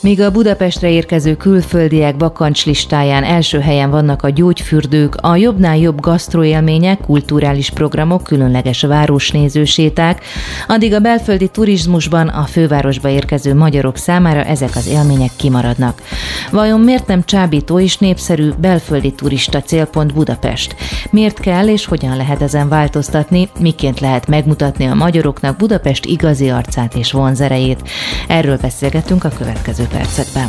[0.00, 6.00] Míg a Budapestre érkező külföldiek bakancs listáján első helyen vannak a gyógyfürdők, a jobbnál jobb
[6.00, 10.24] gasztroélmények, kulturális programok, különleges városnézőséták,
[10.66, 16.02] addig a belföldi turizmusban a fővárosba érkező magyarok számára ezek az élmények kimaradnak.
[16.50, 20.76] Vajon miért nem csábító és népszerű belföldi turista célpont Budapest?
[21.10, 23.48] Miért kell és hogyan lehet ezen változtatni?
[23.60, 27.88] Miként lehet megmutatni a magyaroknak Budapest igazi arcát és vonzerejét?
[28.28, 30.48] Erről beszélgetünk a következő percekben.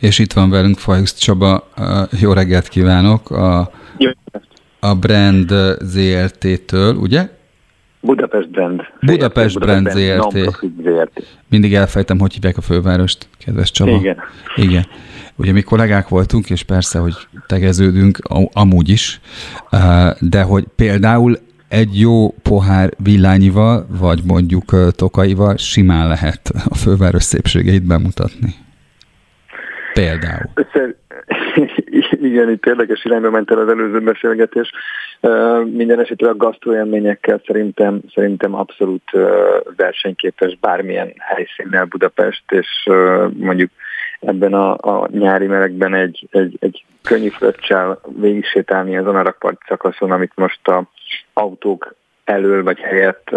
[0.00, 1.68] És itt van velünk Fajusz Csaba,
[2.20, 3.70] jó reggelt kívánok, a,
[4.80, 7.28] a Brand ZRT-től, ugye?
[8.00, 8.82] Budapest Brand.
[9.00, 10.60] Budapest, Brand, Brand ZRT.
[10.82, 11.26] ZRT.
[11.48, 13.90] Mindig elfejtem, hogy hívják a fővárost, kedves Csaba.
[13.90, 14.16] Igen.
[14.56, 14.86] Igen.
[15.36, 17.14] Ugye mi kollégák voltunk, és persze, hogy
[17.46, 18.18] tegeződünk
[18.52, 19.20] amúgy is,
[20.20, 21.38] de hogy például
[21.70, 24.64] egy jó pohár villányival, vagy mondjuk
[24.96, 26.40] tokaival simán lehet
[26.70, 28.54] a főváros szépségeit bemutatni.
[29.92, 30.50] Például.
[32.28, 34.70] Igen, itt érdekes irányba ment el az előző beszélgetés.
[35.64, 39.10] Minden esetre a gasztroélményekkel szerintem, szerintem abszolút
[39.76, 42.88] versenyképes bármilyen helyszínnel Budapest, és
[43.36, 43.70] mondjuk
[44.20, 49.62] ebben a, a nyári melegben egy, egy, egy könnyű fröccsel végig sétálni azon a rakparti
[49.68, 50.84] szakaszon, amit most a
[51.32, 53.28] autók elől vagy helyett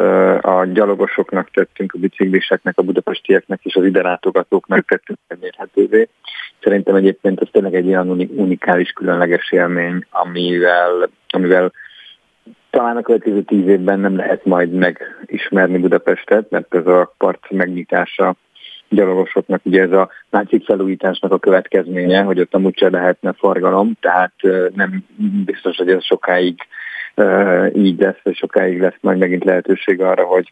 [0.41, 6.07] a gyalogosoknak tettünk, a bicikliseknek, a budapestieknek és az ide látogatóknak tettünk elérhetővé.
[6.61, 11.71] Szerintem egyébként ez tényleg egy olyan unikális, különleges élmény, amivel, amivel
[12.69, 18.35] talán a következő tíz évben nem lehet majd megismerni Budapestet, mert ez a part megnyitása
[18.89, 24.33] gyalogosoknak ugye ez a látszik felújításnak a következménye, hogy ott amúgy se lehetne forgalom, tehát
[24.75, 25.05] nem
[25.45, 26.55] biztos, hogy ez sokáig
[27.75, 30.51] így lesz, sokáig lesz majd megint lehetőség arra, hogy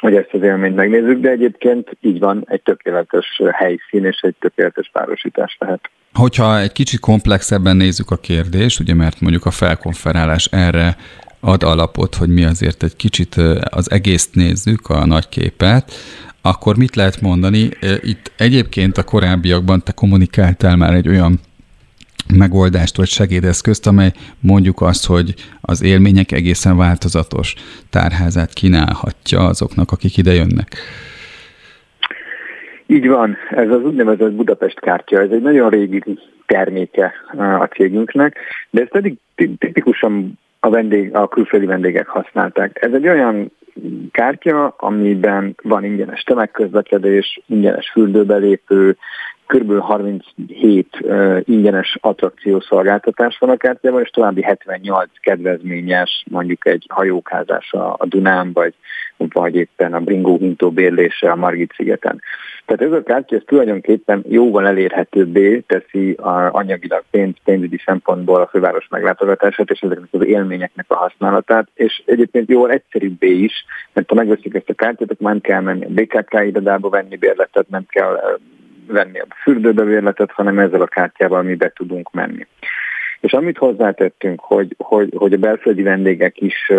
[0.00, 4.90] hogy ezt az élményt megnézzük, de egyébként így van, egy tökéletes helyszín és egy tökéletes
[4.92, 5.90] párosítás lehet.
[6.14, 10.96] Hogyha egy kicsit komplexebben nézzük a kérdést, ugye mert mondjuk a felkonferálás erre
[11.40, 13.34] ad alapot, hogy mi azért egy kicsit
[13.70, 15.92] az egészt nézzük, a nagy képet,
[16.42, 17.68] akkor mit lehet mondani?
[18.02, 21.40] Itt egyébként a korábbiakban te kommunikáltál már egy olyan
[22.36, 27.54] megoldást vagy segédeszközt, amely mondjuk azt, hogy az élmények egészen változatos
[27.90, 30.68] tárházát kínálhatja azoknak, akik ide jönnek.
[32.86, 36.02] Így van, ez az úgynevezett Budapest kártya, ez egy nagyon régi
[36.46, 37.12] terméke
[37.60, 38.38] a cégünknek,
[38.70, 42.78] de ez pedig tipikusan a, vendég, a külföldi vendégek használták.
[42.80, 43.50] Ez egy olyan
[44.10, 48.96] kártya, amiben van ingyenes tömegközlekedés, ingyenes fürdőbelépő,
[49.50, 49.78] kb.
[49.78, 57.94] 37 uh, ingyenes attrakciószolgáltatás van a kártyában, és további 78 kedvezményes, mondjuk egy hajókázás a,
[57.98, 58.74] a Dunán, vagy,
[59.16, 62.20] vagy éppen a Bringó hintó bérlése a Margit szigeten.
[62.66, 68.46] Tehát ez a kártya ez tulajdonképpen jóval elérhetőbbé teszi a anyagilag pénz, pénzügyi szempontból a
[68.46, 74.14] főváros meglátogatását és ezeknek az élményeknek a használatát, és egyébként jóval egyszerűbbé is, mert ha
[74.14, 78.38] megveszik ezt a kártyát, akkor nem kell menni a BKK irodába venni bérletet, nem kell
[78.90, 82.46] venni a fürdőbevérletet, hanem ezzel a kártyával mi be tudunk menni.
[83.20, 86.72] És amit hozzátettünk, hogy, hogy, hogy a belföldi vendégek is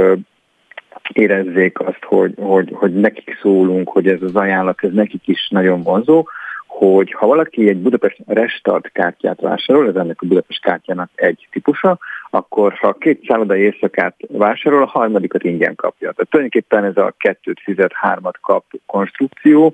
[1.14, 5.84] érezzék azt, hogy, hogy, hogy nekik szólunk, hogy ez az ajánlat, ez nekik is nagyon
[5.84, 6.28] vonzó,
[6.68, 11.98] hogy ha valaki egy Budapest Restart kártyát vásárol, ez ennek a Budapest kártyának egy típusa,
[12.30, 16.12] akkor ha két szállodai éjszakát vásárol, a harmadikat ingyen kapja.
[16.12, 19.74] Tehát tulajdonképpen ez a kettőt fizet, hármat kap konstrukció,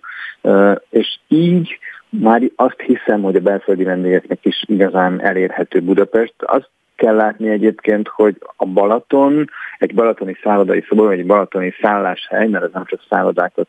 [0.89, 6.33] és így már azt hiszem, hogy a belföldi vendégeknek is igazán elérhető Budapest.
[6.37, 12.63] Azt kell látni egyébként, hogy a Balaton, egy balatoni szállodai vagy egy balatoni szálláshely, mert
[12.63, 13.67] ez nem csak szállodákat,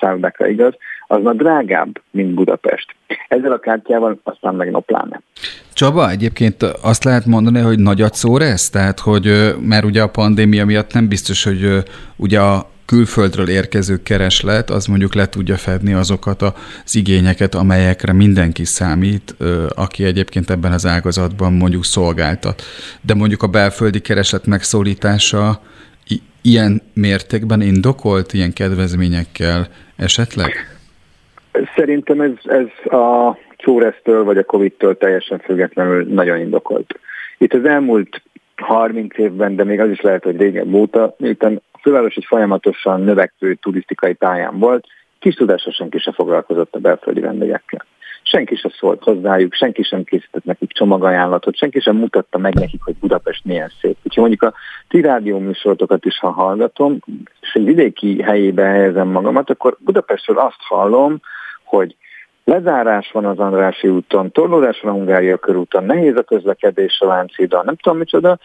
[0.00, 0.74] szállodákra igaz,
[1.06, 2.94] az már drágább, mint Budapest.
[3.28, 5.20] Ezzel a kártyával aztán meg no pláne.
[5.72, 8.68] Csaba, egyébként azt lehet mondani, hogy nagyot szór ez?
[8.68, 11.82] Tehát, hogy mert ugye a pandémia miatt nem biztos, hogy
[12.16, 18.64] ugye a külföldről érkező kereslet, az mondjuk le tudja fedni azokat az igényeket, amelyekre mindenki
[18.64, 19.34] számít,
[19.74, 22.62] aki egyébként ebben az ágazatban mondjuk szolgáltat.
[23.00, 25.60] De mondjuk a belföldi kereslet megszólítása
[26.42, 30.52] ilyen mértékben indokolt, ilyen kedvezményekkel esetleg?
[31.76, 37.00] Szerintem ez, ez a csóresztől vagy a Covid-től teljesen függetlenül nagyon indokolt.
[37.38, 38.22] Itt az elmúlt
[38.60, 43.00] 30 évben, de még az is lehet, hogy régebb óta, miután a főváros egy folyamatosan
[43.00, 44.86] növekvő turisztikai pályán volt,
[45.18, 47.84] kis tudása senki sem foglalkozott a belföldi vendégekkel.
[48.22, 52.94] Senki sem szólt hozzájuk, senki sem készített nekik csomagajánlatot, senki sem mutatta meg nekik, hogy
[52.94, 53.96] Budapest milyen szép.
[54.02, 54.54] Úgyhogy mondjuk a
[54.88, 56.98] ti rádió műsorotokat is, ha hallgatom,
[57.40, 61.20] és egy vidéki helyébe helyezem magamat, akkor Budapestről azt hallom,
[61.64, 61.96] hogy
[62.48, 67.64] Lezárás van az Andrási úton, torlódás van a Hungária körúton, nehéz a közlekedés a Lánchídon,
[67.64, 68.38] nem tudom micsoda,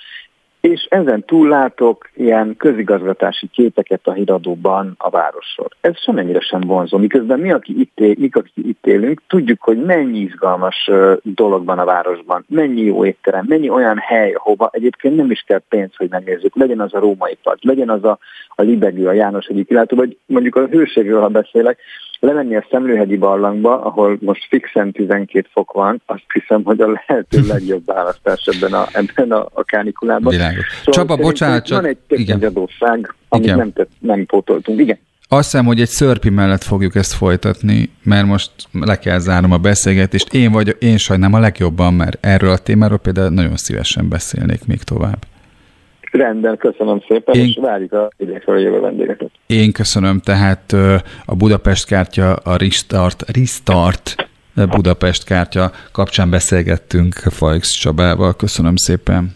[0.69, 5.69] és ezen túl látok ilyen közigazgatási képeket a híradóban a városról.
[5.81, 9.83] Ez semennyire sem vonzó, miközben mi, aki itt, él, mi, aki itt élünk, tudjuk, hogy
[9.83, 10.89] mennyi izgalmas
[11.23, 15.61] dolog van a városban, mennyi jó étterem, mennyi olyan hely, ahova egyébként nem is kell
[15.69, 16.55] pénz, hogy megnézzük.
[16.55, 18.19] Legyen az a római part, legyen az a,
[18.55, 21.79] a libegő, a János egyik kilátó, vagy mondjuk a hőségről, ha beszélek,
[22.23, 27.39] lemenni a Szemlőhegyi barlangba, ahol most fixen 12 fok van, azt hiszem, hogy a lehető
[27.47, 30.33] legjobb választás ebben a, ebben a, a kánikulában.
[30.53, 30.77] Világos.
[30.77, 31.81] Szóval Csaba, bocsánat, csak...
[31.81, 33.57] Van egy technikai adósság, amit Igen.
[33.57, 34.79] nem, tett, nem pótoltunk.
[34.79, 34.99] Igen.
[35.27, 39.57] Azt hiszem, hogy egy szörpi mellett fogjuk ezt folytatni, mert most le kell zárnom a
[39.57, 40.33] beszélgetést.
[40.33, 44.83] Én vagy, én sajnálom a legjobban, mert erről a témáról például nagyon szívesen beszélnék még
[44.83, 45.25] tovább.
[46.11, 47.45] Rendben, köszönöm szépen, Én...
[47.45, 49.31] és várjuk a idénről jövő vendégeket.
[49.45, 50.73] Én köszönöm, tehát
[51.25, 54.15] a Budapest kártya, a Restart, Restart
[54.53, 58.35] Budapest kártya kapcsán beszélgettünk Fajx Csabával.
[58.35, 59.35] Köszönöm szépen.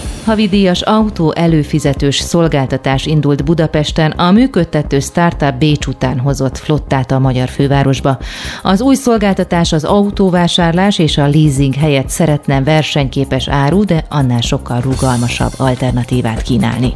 [0.25, 7.49] Havidíjas autó előfizetős szolgáltatás indult Budapesten, a működtető startup Bécs után hozott flottát a magyar
[7.49, 8.17] fővárosba.
[8.63, 14.81] Az új szolgáltatás az autóvásárlás és a leasing helyett szeretne versenyképes áru, de annál sokkal
[14.81, 16.93] rugalmasabb alternatívát kínálni.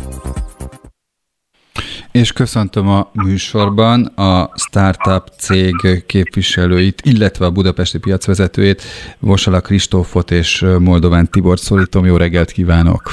[2.15, 8.81] És köszöntöm a műsorban a startup cég képviselőit, illetve a budapesti piacvezetőjét,
[9.19, 12.05] Vosala Kristófot és Moldován Tibor szólítom.
[12.05, 13.11] Jó reggelt kívánok!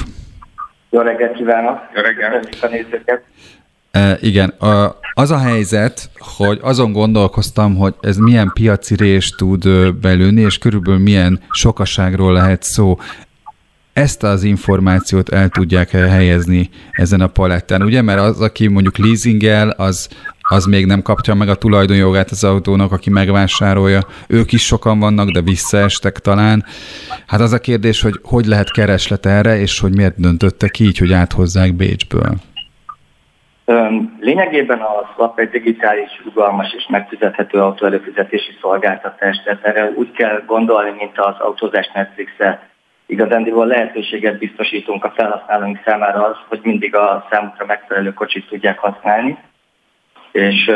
[0.89, 1.77] Jó reggelt kívánok!
[1.95, 3.23] Jó reggelt!
[3.91, 9.93] E, igen, a, az a helyzet, hogy azon gondolkoztam, hogy ez milyen piaci rés tud
[10.01, 12.97] belülni, és körülbelül milyen sokaságról lehet szó
[13.93, 18.01] ezt az információt el tudják helyezni ezen a paletten, ugye?
[18.01, 20.09] Mert az, aki mondjuk leasingel, az
[20.49, 23.99] az még nem kapja meg a tulajdonjogát az autónak, aki megvásárolja.
[24.27, 26.63] Ők is sokan vannak, de visszaestek talán.
[27.27, 31.13] Hát az a kérdés, hogy hogy lehet kereslet erre, és hogy miért döntöttek így, hogy
[31.13, 32.33] áthozzák Bécsből?
[34.19, 40.91] Lényegében a SWAP egy digitális, rugalmas és megfizethető autóelőfizetési szolgáltatás, tehát erre úgy kell gondolni,
[40.97, 42.72] mint az autózás Netflix-e.
[43.13, 49.37] Igazándiból lehetőséget biztosítunk a felhasználóink számára az, hogy mindig a számukra megfelelő kocsit tudják használni,
[50.31, 50.67] és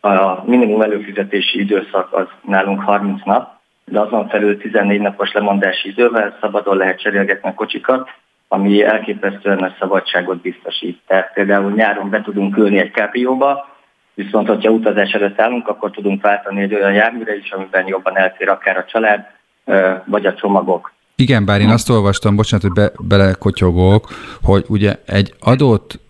[0.00, 3.50] a minimum előfizetési időszak az nálunk 30 nap,
[3.84, 8.10] de azon felül 14 napos lemondási idővel szabadon lehet cserélgetni a kocsikat,
[8.48, 11.00] ami elképesztően nagy szabadságot biztosít.
[11.06, 13.68] Tehát például nyáron be tudunk ülni egy kápióba,
[14.14, 18.48] viszont hogyha utazás előtt állunk, akkor tudunk váltani egy olyan járműre is, amiben jobban elfér
[18.48, 19.26] akár a család,
[20.04, 20.92] vagy a csomagok.
[21.22, 24.08] Igen, bár én azt olvastam, bocsánat, hogy be, belekotyogok,
[24.42, 26.00] hogy ugye egy adott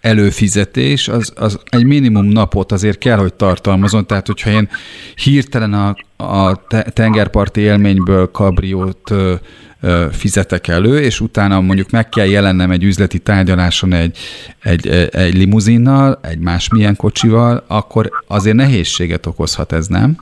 [0.00, 4.68] előfizetés, az, az egy minimum napot azért kell, hogy tartalmazon, tehát hogyha én
[5.14, 5.94] hirtelen a,
[6.24, 6.60] a
[6.92, 9.34] tengerparti élményből kabriót ö,
[9.80, 14.18] ö, fizetek elő, és utána mondjuk meg kell jelennem egy üzleti tárgyaláson egy,
[14.62, 20.16] egy, egy limuzinnal, egy másmilyen kocsival, akkor azért nehézséget okozhat ez, nem?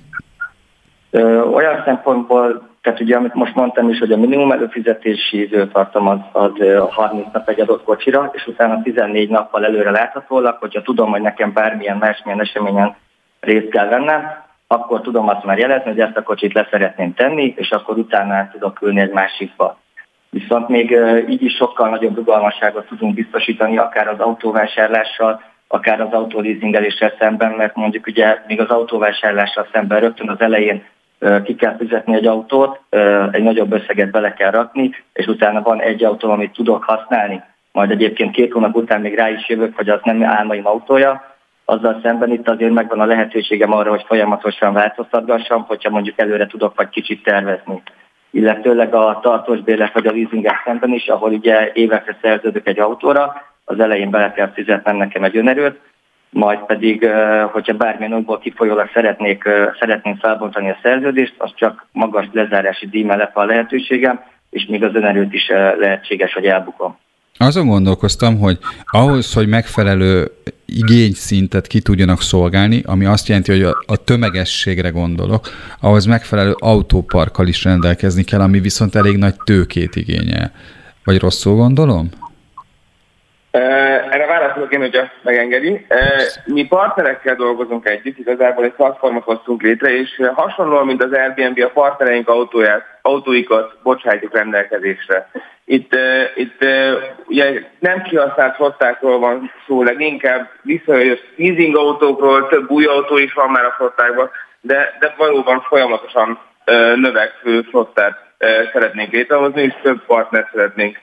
[1.11, 6.19] Ö, olyan szempontból tehát ugye, amit most mondtam is, hogy a minimum előfizetési időtartam az,
[6.33, 6.51] az
[6.91, 11.53] 30 nap egy adott kocsira, és utána 14 nappal előre láthatólag, hogyha tudom, hogy nekem
[11.53, 12.95] bármilyen másmilyen eseményen
[13.41, 14.23] részt kell vennem,
[14.67, 18.83] akkor tudom azt már jelezni, hogy ezt a kocsit leszeretném tenni, és akkor utána tudok
[18.83, 19.79] ülni egy másikba.
[20.31, 20.99] Viszont még
[21.29, 27.77] így is sokkal nagyobb rugalmasságot tudunk biztosítani, akár az autóvásárlással, akár az autóleasingeléssel szemben, mert
[27.77, 30.85] mondjuk ugye még az autóvásárlással szemben rögtön az elején
[31.45, 32.81] ki kell fizetni egy autót,
[33.31, 37.43] egy nagyobb összeget bele kell rakni, és utána van egy autó, amit tudok használni,
[37.73, 41.31] majd egyébként két hónap után még rá is jövök, hogy az nem álmaim autója,
[41.65, 46.77] azzal szemben itt azért megvan a lehetőségem arra, hogy folyamatosan változtatgassam, hogyha mondjuk előre tudok
[46.77, 47.83] vagy kicsit tervezni.
[48.31, 53.43] Illetőleg a tartós bérlet vagy a leasinggel szemben is, ahol ugye évekre szerződök egy autóra,
[53.65, 55.81] az elején bele kell fizetnem nekem egy önerőt,
[56.33, 57.07] majd pedig,
[57.53, 59.43] hogyha bármilyen okból kifolyólag szeretnék,
[59.81, 64.95] szeretném felbontani a szerződést, az csak magas lezárási díj mellett van lehetőségem, és még az
[64.95, 65.49] önerőt is
[65.79, 66.99] lehetséges, hogy elbukom.
[67.37, 70.31] Azon gondolkoztam, hogy ahhoz, hogy megfelelő
[70.67, 75.49] igényszintet ki tudjanak szolgálni, ami azt jelenti, hogy a, a tömegességre gondolok,
[75.81, 80.53] ahhoz megfelelő autóparkkal is rendelkezni kell, ami viszont elég nagy tőkét igényel.
[81.05, 82.09] Vagy rosszul gondolom?
[83.53, 85.87] Erre válaszolok én, hogyha megengedi.
[86.45, 91.69] Mi partnerekkel dolgozunk együtt, igazából egy platformot hoztunk létre, és hasonlóan, mint az Airbnb, a
[91.69, 95.31] partnereink autóját, autóikat bocsátjuk rendelkezésre.
[95.65, 95.97] Itt,
[96.35, 96.65] itt
[97.27, 103.51] ugye nem kihasznált flottákról van szó, leginkább visszajött leasing autókról, több új autó is van
[103.51, 104.31] már a flottákban,
[104.61, 106.39] de, de valóban folyamatosan
[106.95, 108.19] növekvő flottát
[108.73, 110.99] szeretnénk létrehozni, és több partnert szeretnénk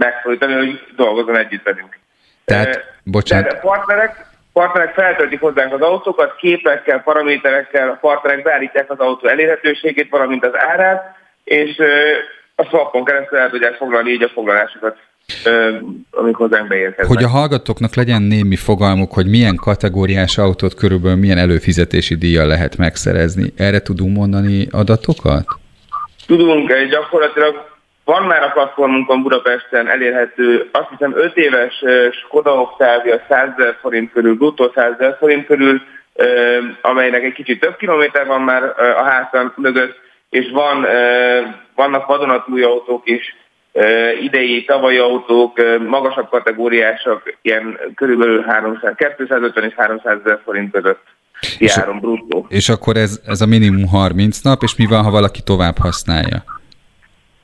[0.00, 1.98] megszólítani, hogy dolgozzon együtt velünk.
[2.44, 3.46] Tehát, bocsánat.
[3.46, 10.10] Tehát partnerek, partnerek feltöltik hozzánk az autókat, képekkel, paraméterekkel, a partnerek beállítják az autó elérhetőségét,
[10.10, 11.82] valamint az árát, és
[12.54, 14.96] a swapon keresztül el tudják foglalni így a foglalásokat
[16.10, 17.06] amik hozzánk beérkeznek.
[17.06, 22.76] Hogy a hallgatóknak legyen némi fogalmuk, hogy milyen kategóriás autót körülbelül milyen előfizetési díjjal lehet
[22.76, 23.52] megszerezni.
[23.56, 25.44] Erre tudunk mondani adatokat?
[26.26, 27.69] Tudunk, gyakorlatilag
[28.10, 34.12] van már a platformunkon Budapesten elérhető, azt hiszem 5 éves Skoda Octavia 100 ezer forint
[34.12, 35.80] körül, bruttó 100 ezer forint körül,
[36.80, 40.00] amelynek egy kicsit több kilométer van már a házan mögött,
[40.30, 40.86] és van,
[41.74, 43.36] vannak vadonatúj autók is,
[44.20, 45.52] idei, tavalyi autók,
[45.86, 51.02] magasabb kategóriások, ilyen körülbelül 300, 250 és 300 ezer forint között
[51.58, 52.46] járom bruttó.
[52.48, 56.58] És akkor ez, ez a minimum 30 nap, és mi van, ha valaki tovább használja?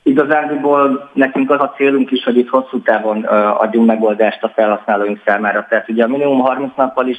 [0.07, 3.23] Igazából nekünk az a célunk is, hogy itt hosszú távon
[3.57, 5.65] adjunk megoldást a felhasználóink számára.
[5.69, 7.17] Tehát ugye a minimum 30 nappal is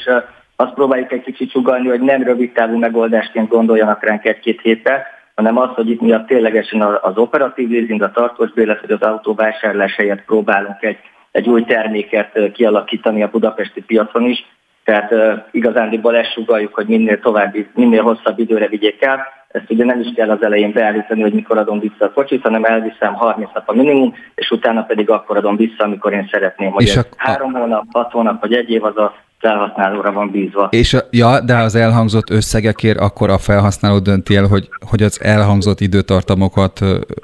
[0.57, 5.03] azt próbáljuk egy kicsit sugalni, hogy nem rövid távú megoldásként gondoljanak ránk egy-két héttel,
[5.35, 9.35] hanem az, hogy itt miatt ténylegesen az operatív leasing, a tartós bélet, vagy az autó
[9.35, 10.99] vásárlás helyett próbálunk egy,
[11.31, 14.45] egy új terméket kialakítani a budapesti piacon is.
[14.85, 15.15] Tehát
[15.51, 20.13] igazándiból ezt sugaljuk, hogy minél további, minél hosszabb időre vigyék el, ezt ugye nem is
[20.15, 23.75] kell az elején beállítani, hogy mikor adom vissza a kocsit, hanem elviszem 30 nap a
[23.75, 27.03] minimum, és utána pedig akkor adom vissza, amikor én szeretném, hogy és a...
[27.17, 30.69] három hónap, hat hónap vagy egy év az a felhasználóra van bízva.
[30.71, 35.23] És a, ja, de az elhangzott összegekért akkor a felhasználó dönti el, hogy, hogy az
[35.23, 36.81] elhangzott időtartamokat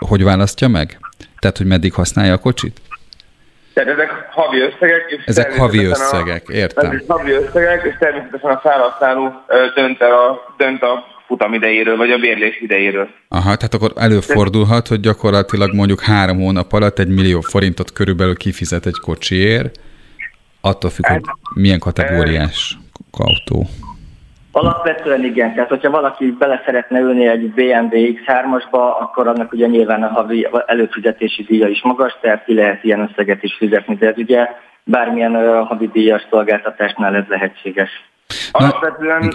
[0.09, 0.99] hogy választja meg?
[1.39, 2.81] Tehát, hogy meddig használja a kocsit?
[3.75, 5.05] Tehát ezek havi összegek.
[5.09, 6.91] És ezek havi összegek, a, értem.
[6.91, 9.33] Ezek havi összegek, és természetesen a felhasználó
[9.75, 13.09] dönt, a, dönt a futam idejéről, vagy a bérlés idejéről.
[13.29, 18.87] Aha, tehát akkor előfordulhat, hogy gyakorlatilag mondjuk három hónap alatt egy millió forintot körülbelül kifizet
[18.87, 19.81] egy kocsiért,
[20.61, 21.23] attól függ, hogy
[21.55, 22.79] milyen kategóriás
[23.11, 23.67] autó.
[24.53, 30.03] Alapvetően igen, tehát hogyha valaki bele szeretne ülni egy BMW X3-asba, akkor annak ugye nyilván
[30.03, 34.17] a havi előfizetési díja is magas, tehát ki lehet ilyen összeget is fizetni, de ez
[34.17, 34.49] ugye
[34.85, 37.91] bármilyen havi díjas szolgáltatásnál ez lehetséges.
[38.51, 39.35] Alapvetően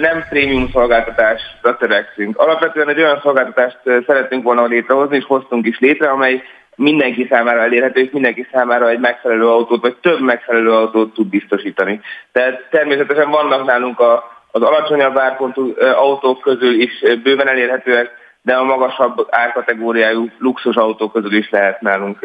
[0.00, 2.38] nem prémium szolgáltatásra törekszünk.
[2.38, 6.42] Alapvetően egy olyan szolgáltatást szeretnénk volna létrehozni, és hoztunk is létre, amely
[6.76, 12.00] mindenki számára elérhető, és mindenki számára egy megfelelő autót, vagy több megfelelő autót tud biztosítani.
[12.32, 16.92] Tehát természetesen vannak nálunk a, az alacsonyabb árpontú autók közül is
[17.22, 18.10] bőven elérhetőek,
[18.42, 22.18] de a magasabb árkategóriájú luxus autók közül is lehet nálunk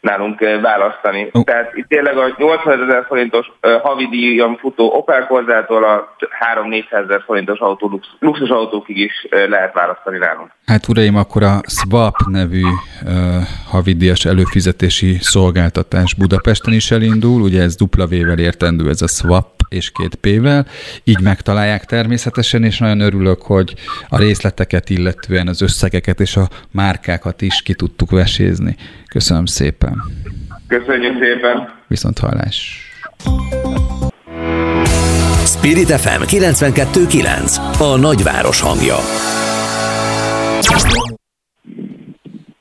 [0.00, 1.28] nálunk választani.
[1.32, 1.44] Uh.
[1.44, 6.16] Tehát itt tényleg a 80 ezer forintos uh, havi díjon futó Opel Corzától a
[6.64, 10.50] 3-400 ezer forintos autó, lux, luxus autókig is lehet választani nálunk.
[10.66, 13.10] Hát uraim, akkor a Swap nevű uh,
[13.70, 19.90] havidíjas előfizetési szolgáltatás Budapesten is elindul, ugye ez dupla V-vel értendő ez a Swap és
[19.90, 20.66] két P-vel,
[21.04, 23.74] így megtalálják természetesen, és nagyon örülök, hogy
[24.08, 28.76] a részleteket illetően az összegeket és a márkákat is ki tudtuk vesézni.
[29.10, 30.02] Köszönöm szépen.
[30.66, 31.74] Köszönjük szépen.
[31.86, 32.78] Viszont hallás.
[35.44, 38.96] Spirit FM 92.9 A nagyváros hangja.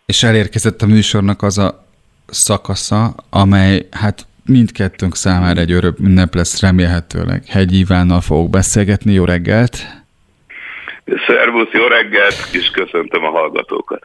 [0.05, 1.85] És elérkezett a műsornak az a
[2.27, 7.43] szakasza, amely hát mindkettőnk számára egy örök ünnep lesz remélhetőleg.
[7.45, 9.13] Hegy Ivánnal fogok beszélgetni.
[9.13, 9.77] Jó reggelt!
[11.27, 14.01] Szervusz, jó reggelt, és köszöntöm a hallgatókat.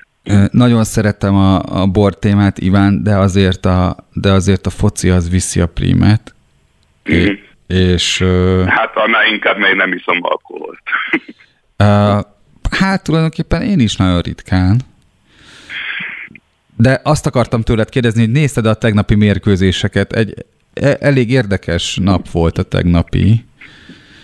[0.50, 5.30] Nagyon szeretem a, a bor témát, Iván, de azért a, de azért a foci az
[5.30, 6.34] viszi a prímet.
[7.12, 7.32] Mm-hmm.
[7.66, 8.22] És,
[8.66, 10.82] hát annál inkább, mert én nem iszom alkoholt.
[12.78, 14.80] hát tulajdonképpen én is nagyon ritkán.
[16.76, 20.12] De azt akartam tőled kérdezni, hogy nézted a tegnapi mérkőzéseket.
[20.12, 20.34] Egy
[20.74, 23.44] e, elég érdekes nap volt a tegnapi.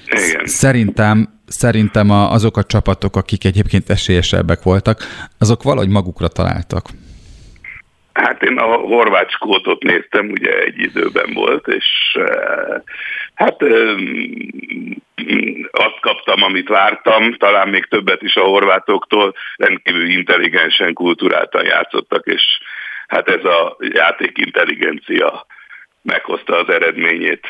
[0.06, 0.46] Igen.
[0.46, 4.98] Szerintem szerintem a, azok a csapatok, akik egyébként esélyesebbek voltak,
[5.38, 6.86] azok valahogy magukra találtak.
[8.12, 12.80] Hát én a horvát skótot néztem, ugye egy időben volt, és eh,
[13.34, 13.62] hát
[15.70, 22.42] azt kaptam, amit vártam, talán még többet is a horvátoktól, rendkívül intelligensen, kulturáltan játszottak, és
[23.06, 25.46] hát ez a játék intelligencia
[26.02, 27.40] meghozta az eredményét.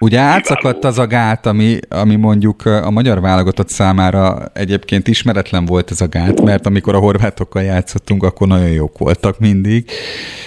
[0.00, 5.90] Ugye átszakadt az a gát, ami, ami mondjuk a magyar válogatott számára egyébként ismeretlen volt
[5.90, 9.90] ez a gát, mert amikor a horvátokkal játszottunk, akkor nagyon jók voltak mindig.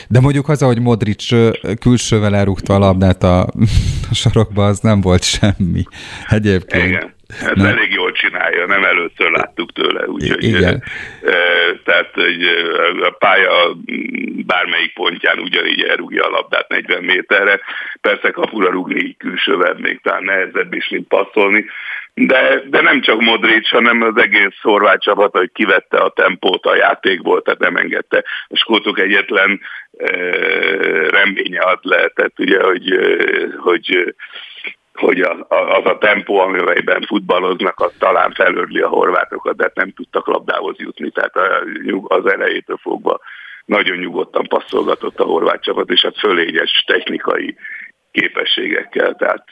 [0.08, 1.28] De mondjuk az, ahogy Modric
[1.80, 3.42] külsővel elrúgta a labdát a,
[4.12, 5.84] a sarokba, az nem volt semmi
[6.30, 6.86] egyébként.
[6.86, 7.16] Igen.
[7.40, 7.66] Hát nem.
[7.66, 10.84] elég jól csinálja, nem először láttuk tőle, úgyhogy Igen.
[11.24, 11.38] E,
[11.84, 12.44] tehát hogy
[13.02, 13.76] a pálya
[14.46, 17.60] bármelyik pontján ugyanígy elrúgja a labdát 40 méterre.
[18.02, 21.66] Persze kapura rúgni így külsővel még talán nehezebb is, mint passzolni,
[22.14, 26.76] de, de nem csak Modric, hanem az egész horvát csapat, hogy kivette a tempót a
[26.76, 28.24] játékból, tehát nem engedte.
[28.48, 29.62] A skótok egyetlen
[29.98, 30.10] e,
[31.10, 33.00] reménye ad lehetett, ugye, hogy,
[33.58, 34.16] hogy
[35.00, 40.28] hogy az, az a tempó, amiben futballoznak, az talán felörli a horvátokat, de nem tudtak
[40.28, 41.12] labdához jutni.
[41.12, 41.34] Tehát
[42.08, 43.20] az elejétől fogva
[43.66, 47.56] nagyon nyugodtan passzolgatott a horvát csapat, és hát fölényes technikai
[48.12, 49.44] képességekkel, tehát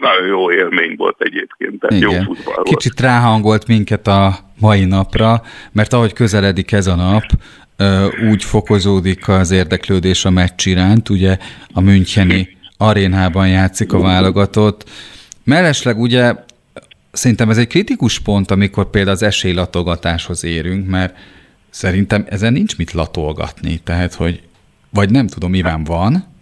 [0.00, 2.10] nagyon jó élmény volt egyébként, tehát Igen.
[2.10, 2.68] jó futball volt.
[2.68, 5.40] Kicsit ráhangolt minket a mai napra,
[5.72, 7.24] mert ahogy közeledik ez a nap,
[8.30, 11.36] úgy fokozódik az érdeklődés a meccs iránt, ugye
[11.74, 14.90] a Müncheni arénában játszik a válogatott.
[15.44, 16.34] Mellesleg ugye
[17.12, 21.16] szerintem ez egy kritikus pont, amikor például az esélylatogatáshoz érünk, mert
[21.70, 24.42] szerintem ezen nincs mit latolgatni, tehát hogy,
[24.90, 26.36] vagy nem tudom, Iván van,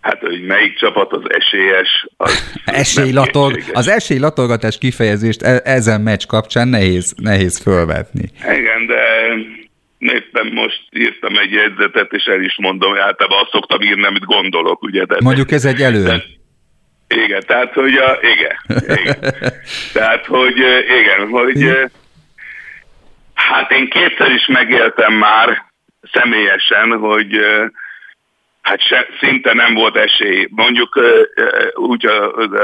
[0.00, 6.68] Hát, hogy melyik csapat az esélyes, az Esélylatog, az esélylatolgatás kifejezést e- ezen meccs kapcsán
[6.68, 8.30] nehéz, nehéz fölvetni.
[8.38, 9.02] Igen, de
[10.00, 14.82] éppen most írtam egy jegyzetet, és el is mondom, általában azt szoktam írni, amit gondolok,
[14.82, 15.04] ugye.
[15.04, 16.02] De Mondjuk ez egy elő.
[16.02, 16.22] De,
[17.08, 18.56] igen, tehát, hogy a, igen,
[18.98, 19.34] igen.
[19.92, 20.56] tehát, hogy
[21.00, 21.90] igen, hogy
[23.34, 25.64] hát én kétszer is megéltem már
[26.12, 27.40] személyesen, hogy
[28.62, 31.00] hát se, szinte nem volt esély, mondjuk
[31.74, 32.00] úgy,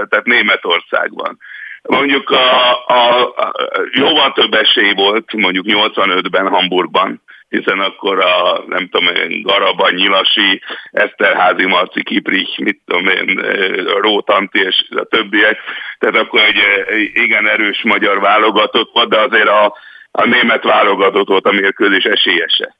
[0.08, 1.38] tehát Németországban.
[1.82, 3.52] Mondjuk a, a, a
[3.92, 10.62] jóval több esély volt, mondjuk 85-ben Hamburgban, hiszen akkor a, nem tudom én, Garaba, Nyilasi,
[10.90, 13.26] Eszterházi, Marci, Kiprich, mit tudom én,
[14.00, 15.58] Rótanti és a többiek,
[15.98, 16.60] tehát akkor egy
[17.12, 19.76] igen erős magyar válogatott volt, de azért a,
[20.10, 22.76] a német válogatott volt a mérkőzés esélyese.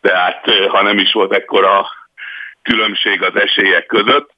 [0.00, 1.86] Tehát ha nem is volt ekkora
[2.62, 4.30] különbség az esélyek között,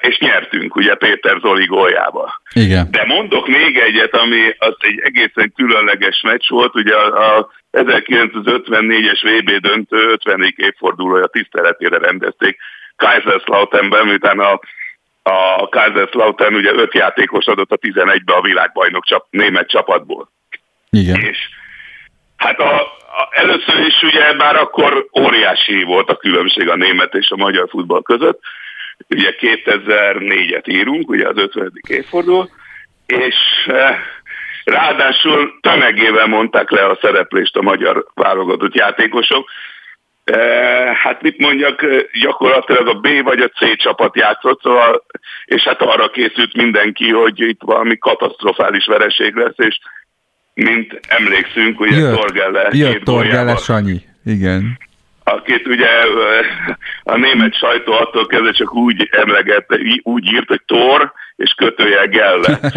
[0.00, 2.40] és nyertünk, ugye Péter Zoli góljával.
[2.52, 2.88] Igen.
[2.90, 9.20] De mondok még egyet, ami az egy egészen különleges meccs volt, ugye a, a 1954-es
[9.22, 10.54] VB döntő 50.
[10.56, 12.58] évfordulója tiszteletére rendezték
[12.96, 14.60] Kaiserslauternben, miután a,
[15.22, 20.30] a Kaiserslautern ugye öt játékos adott a 11-be a világbajnok csap, német csapatból.
[20.90, 21.20] Igen.
[21.20, 21.38] És
[22.36, 27.30] hát a, a, először is ugye már akkor óriási volt a különbség a német és
[27.30, 28.40] a magyar futball között,
[29.08, 31.72] ugye 2004-et írunk, ugye az 50.
[31.88, 32.50] évforduló,
[33.06, 33.36] és
[33.66, 33.96] eh,
[34.64, 39.48] ráadásul tömegével mondták le a szereplést a magyar válogatott játékosok.
[40.24, 41.86] Eh, hát mit mondjak,
[42.20, 45.04] gyakorlatilag a B vagy a C csapat játszott, szóval,
[45.44, 49.78] és hát arra készült mindenki, hogy itt valami katasztrofális vereség lesz, és
[50.54, 54.78] mint emlékszünk, ugye Torgelle jött Torgelle Sanyi, igen
[55.32, 55.88] akit ugye
[57.02, 62.58] a német sajtó attól kezdve csak úgy emlegette, úgy írt, hogy Tor és kötője Gelle.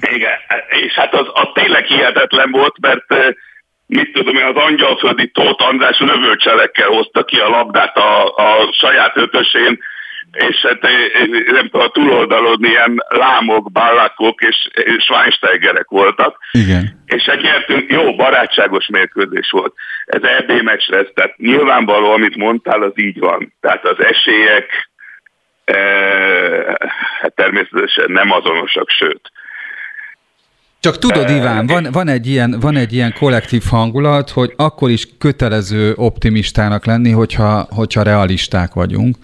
[0.00, 0.32] Igen,
[0.68, 3.36] és hát az, az tényleg hihetetlen volt, mert
[3.86, 9.16] mit tudom én, az angyalföldi Tóth András lövőcselekkel hozta ki a labdát a, a saját
[9.16, 9.78] ötösén,
[10.38, 10.82] és hát
[11.52, 16.38] nem tudom, a túloldalon ilyen lámok, ballakok és, és Schweinsteigerek voltak.
[16.52, 17.02] Igen.
[17.06, 19.74] És hát nyertünk, jó, barátságos mérkőzés volt.
[20.04, 23.54] Ez EB meccs lesz, tehát nyilvánvaló, amit mondtál, az így van.
[23.60, 24.90] Tehát az esélyek
[25.64, 25.78] e,
[27.20, 29.30] hát természetesen nem azonosak, sőt.
[30.80, 35.08] Csak tudod, Iván, van, van, egy ilyen, van egy ilyen kollektív hangulat, hogy akkor is
[35.18, 39.16] kötelező optimistának lenni, hogyha, hogyha realisták vagyunk.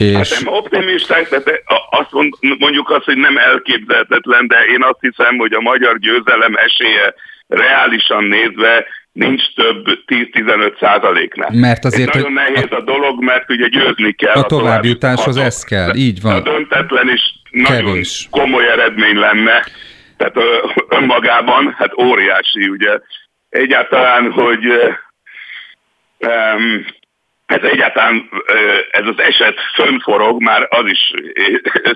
[0.00, 0.14] És...
[0.14, 5.36] Hát nem optimisták, de azt mond, mondjuk azt, hogy nem elképzelhetetlen, de én azt hiszem,
[5.36, 7.14] hogy a magyar győzelem esélye
[7.48, 11.50] reálisan nézve nincs több 10-15 százaléknál.
[11.52, 14.34] Mert azért, Ez nagyon nehéz a, a dolog, mert ugye győzni kell.
[14.34, 16.34] A, a továbbjutáshoz ez kell, így van.
[16.34, 17.20] A döntetlen is
[17.50, 18.28] nagyon Kevés.
[18.30, 19.64] komoly eredmény lenne.
[20.16, 20.36] Tehát
[20.88, 22.98] önmagában, hát óriási, ugye.
[23.48, 24.66] Egyáltalán, hogy
[26.18, 26.84] um,
[27.50, 28.28] ez egyáltalán
[28.90, 31.12] ez az eset fönnforog, már az is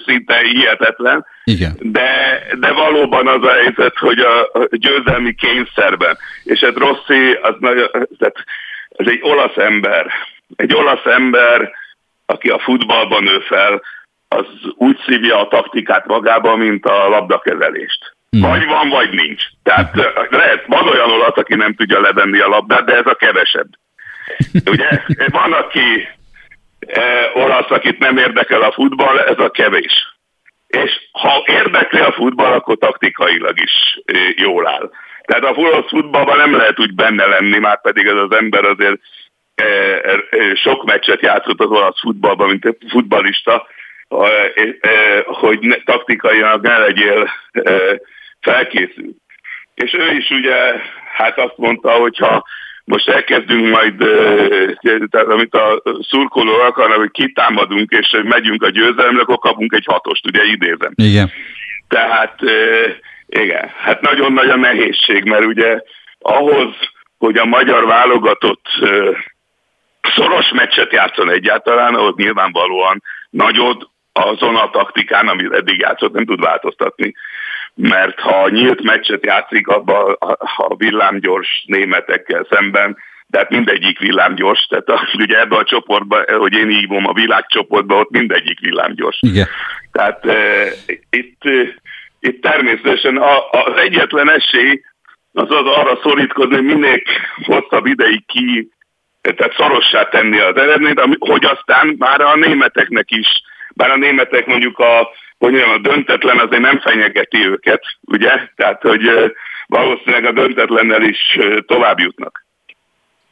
[0.06, 1.26] szinte hihetetlen.
[1.44, 1.76] Igen.
[1.81, 7.89] De, de valóban az a helyzet, hogy a győzelmi kényszerben, és ez Rossi, az nagyon,
[7.90, 8.44] tehát
[8.89, 10.06] ez egy olasz ember,
[10.56, 11.72] egy olasz ember,
[12.26, 13.82] aki a futballban nő fel,
[14.28, 18.14] az úgy szívja a taktikát magába, mint a labdakezelést.
[18.36, 18.40] Mm.
[18.40, 19.43] Vagy van, vagy nincs.
[19.62, 19.97] Tehát
[20.31, 23.68] lehet, van olyan olasz, aki nem tudja levenni a labdát, de ez a kevesebb.
[24.70, 26.09] Ugye van, aki
[26.78, 30.12] e, olasz, akit nem érdekel a futball, ez a kevés.
[30.66, 34.90] És ha érdekli a futball, akkor taktikailag is e, jól áll.
[35.22, 39.01] Tehát a olasz futballban nem lehet úgy benne lenni, már pedig ez az ember azért
[39.55, 43.66] e, e, sok meccset játszott az olasz futballban, mint futballista,
[45.24, 47.30] hogy ne, taktikailag ne legyél
[48.40, 49.16] felkészült.
[49.74, 50.55] És ő is ugye,
[51.14, 52.44] hát azt mondta, hogy ha
[52.85, 53.97] most elkezdünk majd,
[55.11, 60.27] tehát amit a szurkoló akarnak, hogy kitámadunk és megyünk a győzelemre, akkor kapunk egy hatost,
[60.27, 60.93] ugye idézem.
[60.94, 61.31] Igen.
[61.89, 62.39] Tehát
[63.27, 65.81] igen, hát nagyon nagy a nehézség, mert ugye
[66.19, 66.74] ahhoz,
[67.19, 68.65] hogy a magyar válogatott
[70.15, 76.40] szoros meccset játszon egyáltalán, ahhoz nyilvánvalóan nagyot azon a taktikán, amit eddig játszott, nem tud
[76.40, 77.15] változtatni
[77.74, 80.16] mert ha nyílt meccset játszik abban
[80.56, 82.96] a villámgyors németekkel szemben,
[83.30, 88.10] tehát mindegyik villámgyors, tehát a, ugye ebben a csoportban, hogy én hívom a világcsoportban, ott
[88.10, 89.18] mindegyik villámgyors.
[89.20, 89.46] Igen.
[89.92, 90.72] Tehát e,
[91.10, 91.42] itt,
[92.20, 94.82] itt természetesen a, az egyetlen esély
[95.32, 97.02] az az arra szorítkozni, hogy minél
[97.44, 98.68] hosszabb ideig ki,
[99.20, 103.26] tehát szorossá tenni az eredményt, hogy aztán már a németeknek is,
[103.74, 105.09] bár a németek mondjuk a
[105.44, 108.30] hogy mondjam, a döntetlen azért nem fenyegeti őket, ugye?
[108.56, 109.02] Tehát, hogy
[109.66, 112.42] valószínűleg a döntetlennel is tovább jutnak.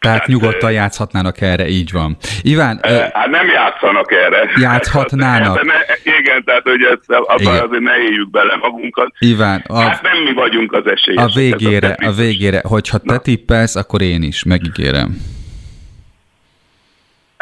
[0.01, 2.17] Tehát hát, nyugodtan játszhatnának erre, így van.
[2.43, 2.81] Iván...
[3.13, 4.51] Hát nem játszanak erre.
[4.57, 5.57] Játszhatnának.
[5.57, 9.13] Hát, ne, igen, tehát hogy ezt, abban azért ne éljük bele magunkat.
[9.19, 11.29] Iván, a, hát nem mi vagyunk az esélyesek.
[11.29, 15.17] A végére, a végére, hogyha te tippelsz, akkor én is, megígérem.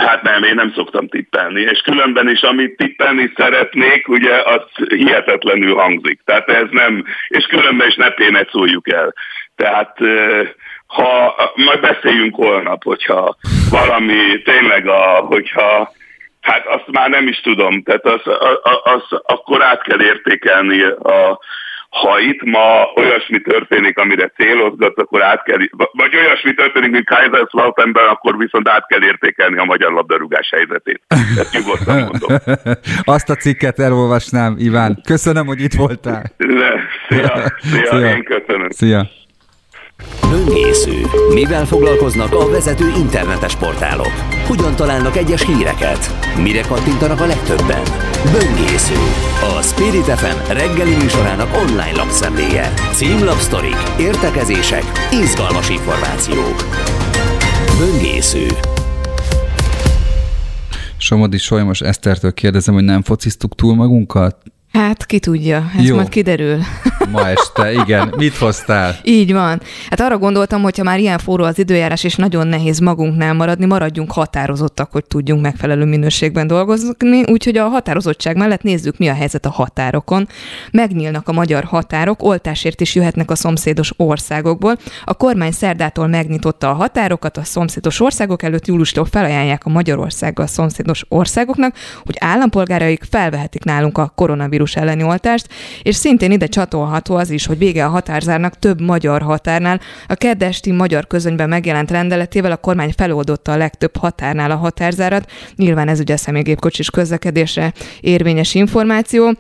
[0.07, 5.75] Hát nem, én nem szoktam tippelni, és különben is, amit tippelni szeretnék, ugye az hihetetlenül
[5.75, 6.21] hangzik.
[6.25, 9.15] Tehát ez nem, és különben is ne szóljuk el.
[9.57, 9.97] Tehát
[10.87, 13.37] ha majd beszéljünk holnap, hogyha
[13.71, 15.93] valami tényleg a, hogyha
[16.41, 18.21] Hát azt már nem is tudom, tehát az,
[18.63, 21.41] az, az, akkor át kell értékelni a,
[21.91, 25.59] ha itt ma olyasmi történik, amire célozgat, akkor át kell,
[25.93, 31.03] vagy olyasmi történik, mint Kaiserslauternben, akkor viszont át kell értékelni a magyar labdarúgás helyzetét.
[31.39, 32.39] Ezt nyugodtan mondom.
[33.17, 35.01] Azt a cikket elolvasnám, Iván.
[35.05, 36.23] Köszönöm, hogy itt voltál.
[37.09, 37.29] Szia,
[37.71, 38.71] szia, szia, én köszönöm.
[38.71, 39.07] Szia.
[40.31, 41.07] Böngésző.
[41.35, 44.13] Mivel foglalkoznak a vezető internetes portálok?
[44.47, 46.11] Hogyan találnak egyes híreket?
[46.43, 47.83] Mire kattintanak a legtöbben?
[48.33, 48.95] Böngésző.
[49.59, 52.73] A Spirit FM reggeli műsorának online lapszemléje.
[52.95, 54.83] Címlapsztorik, értekezések,
[55.13, 56.65] izgalmas információk.
[57.79, 58.47] Böngésző.
[60.97, 64.37] Somodi Solymos Esztertől kérdezem, hogy nem fociztuk túl magunkat?
[64.73, 65.95] Hát ki tudja, ez Jó.
[65.95, 66.59] majd kiderül.
[67.11, 68.15] Ma este, igen.
[68.17, 68.97] Mit hoztál?
[69.03, 69.61] Így van.
[69.89, 73.67] Hát arra gondoltam, hogy ha már ilyen forró az időjárás, és nagyon nehéz magunknál maradni,
[73.67, 77.23] maradjunk határozottak, hogy tudjunk megfelelő minőségben dolgozni.
[77.31, 80.29] Úgyhogy a határozottság mellett nézzük, mi a helyzet a határokon.
[80.73, 84.77] Megnyílnak a magyar határok, oltásért is jöhetnek a szomszédos országokból.
[85.05, 91.05] A kormány szerdától megnyitotta a határokat, a szomszédos országok előtt júliustól felajánlják a Magyarországgal szomszédos
[91.09, 91.75] országoknak,
[92.05, 95.49] hogy állampolgáraik felvehetik nálunk a koronavírus elleni oltást,
[95.83, 96.47] és szintén ide
[97.01, 99.81] csatolható az is, hogy vége a határzárnak több magyar határnál.
[100.07, 105.31] A keddesti magyar közönyben megjelent rendeletével a kormány feloldotta a legtöbb határnál a határzárat.
[105.57, 109.35] Nyilván ez ugye személygépkocsis közlekedésre érvényes információ.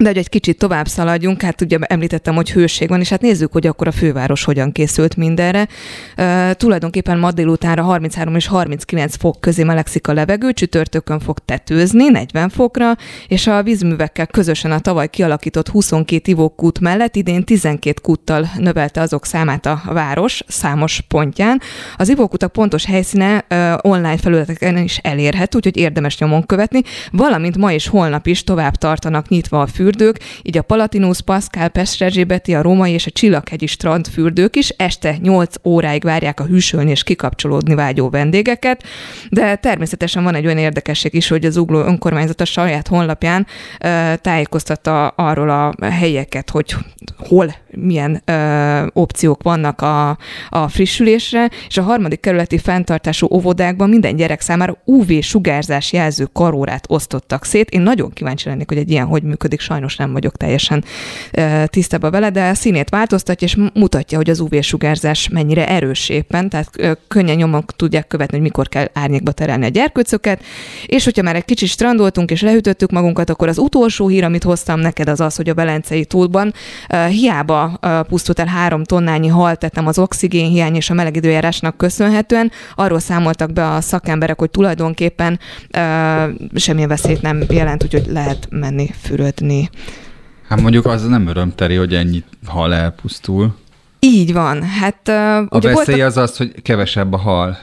[0.00, 3.52] De hogy egy kicsit tovább szaladjunk, hát ugye említettem, hogy hőség van, és hát nézzük,
[3.52, 5.68] hogy akkor a főváros hogyan készült mindenre.
[6.16, 12.08] Uh, tulajdonképpen ma délutánra 33 és 39 fok közé melegszik a levegő, csütörtökön fog tetőzni
[12.08, 12.96] 40 fokra,
[13.28, 19.26] és a vízművekkel közösen a tavaly kialakított 22 ivókút mellett idén 12 kúttal növelte azok
[19.26, 21.60] számát a város számos pontján.
[21.96, 27.72] Az ivókutak pontos helyszíne uh, online felületeken is elérhető, úgyhogy érdemes nyomon követni, valamint ma
[27.72, 32.62] és holnap is tovább tartanak nyitva a fű fürdők, így a Palatinus, Pascal, Pestrerzsébeti, a
[32.62, 38.08] római és a Csillaghegyi strandfürdők is este 8 óráig várják a hűsölni és kikapcsolódni vágyó
[38.08, 38.82] vendégeket,
[39.30, 43.46] de természetesen van egy olyan érdekesség is, hogy az Ugló önkormányzat a saját honlapján
[43.80, 46.74] ö, tájékoztatta arról a helyeket, hogy
[47.16, 50.18] hol milyen ö, opciók vannak a,
[50.48, 56.84] a frissülésre, és a harmadik kerületi fenntartású óvodákban minden gyerek számára UV sugárzás jelző karórát
[56.88, 57.70] osztottak szét.
[57.70, 60.84] Én nagyon kíváncsi lennék, hogy egy ilyen hogy működik, sajnos nem vagyok teljesen
[61.66, 66.98] tisztában vele, de a színét változtatja, és mutatja, hogy az UV-sugárzás mennyire erős éppen, tehát
[67.08, 70.42] könnyen nyomon tudják követni, hogy mikor kell árnyékba terelni a gyerkőcöket,
[70.86, 74.80] és hogyha már egy kicsit strandoltunk és lehűtöttük magunkat, akkor az utolsó hír, amit hoztam
[74.80, 76.54] neked, az az, hogy a Belencei túlban
[77.08, 77.78] hiába
[78.08, 83.52] pusztult el három tonnányi hal tettem az oxigénhiány és a meleg időjárásnak köszönhetően, arról számoltak
[83.52, 85.38] be a szakemberek, hogy tulajdonképpen
[86.54, 89.59] semmilyen veszélyt nem jelent, úgyhogy lehet menni fürödni
[90.48, 93.54] Hát mondjuk az nem örömteri, hogy ennyi hal elpusztul.
[93.98, 94.62] Így van.
[94.62, 96.00] Hát, uh, a veszély voltak...
[96.00, 97.58] az az, hogy kevesebb a hal.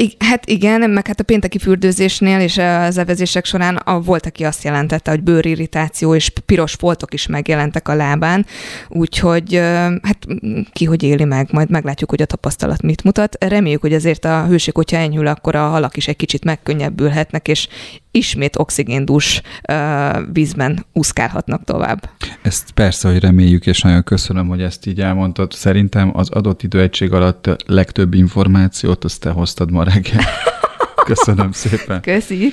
[0.00, 4.44] I- hát igen, meg hát a pénteki fürdőzésnél és az evezések során a, volt, aki
[4.44, 8.46] azt jelentette, hogy bőrirritáció és piros foltok is megjelentek a lábán,
[8.88, 9.54] úgyhogy
[10.02, 10.26] hát
[10.72, 13.44] ki hogy éli meg, majd meglátjuk, hogy a tapasztalat mit mutat.
[13.44, 17.68] Reméljük, hogy azért a hőség, hogyha enyhül, akkor a halak is egy kicsit megkönnyebbülhetnek, és
[18.18, 19.42] ismét oxigéndús
[20.32, 22.10] vízben úszkálhatnak tovább.
[22.42, 25.52] Ezt persze, hogy reméljük, és nagyon köszönöm, hogy ezt így elmondtad.
[25.52, 30.24] Szerintem az adott időegység alatt legtöbb információt azt te hoztad ma reggel.
[31.14, 32.00] Köszönöm szépen.
[32.00, 32.52] Köszi.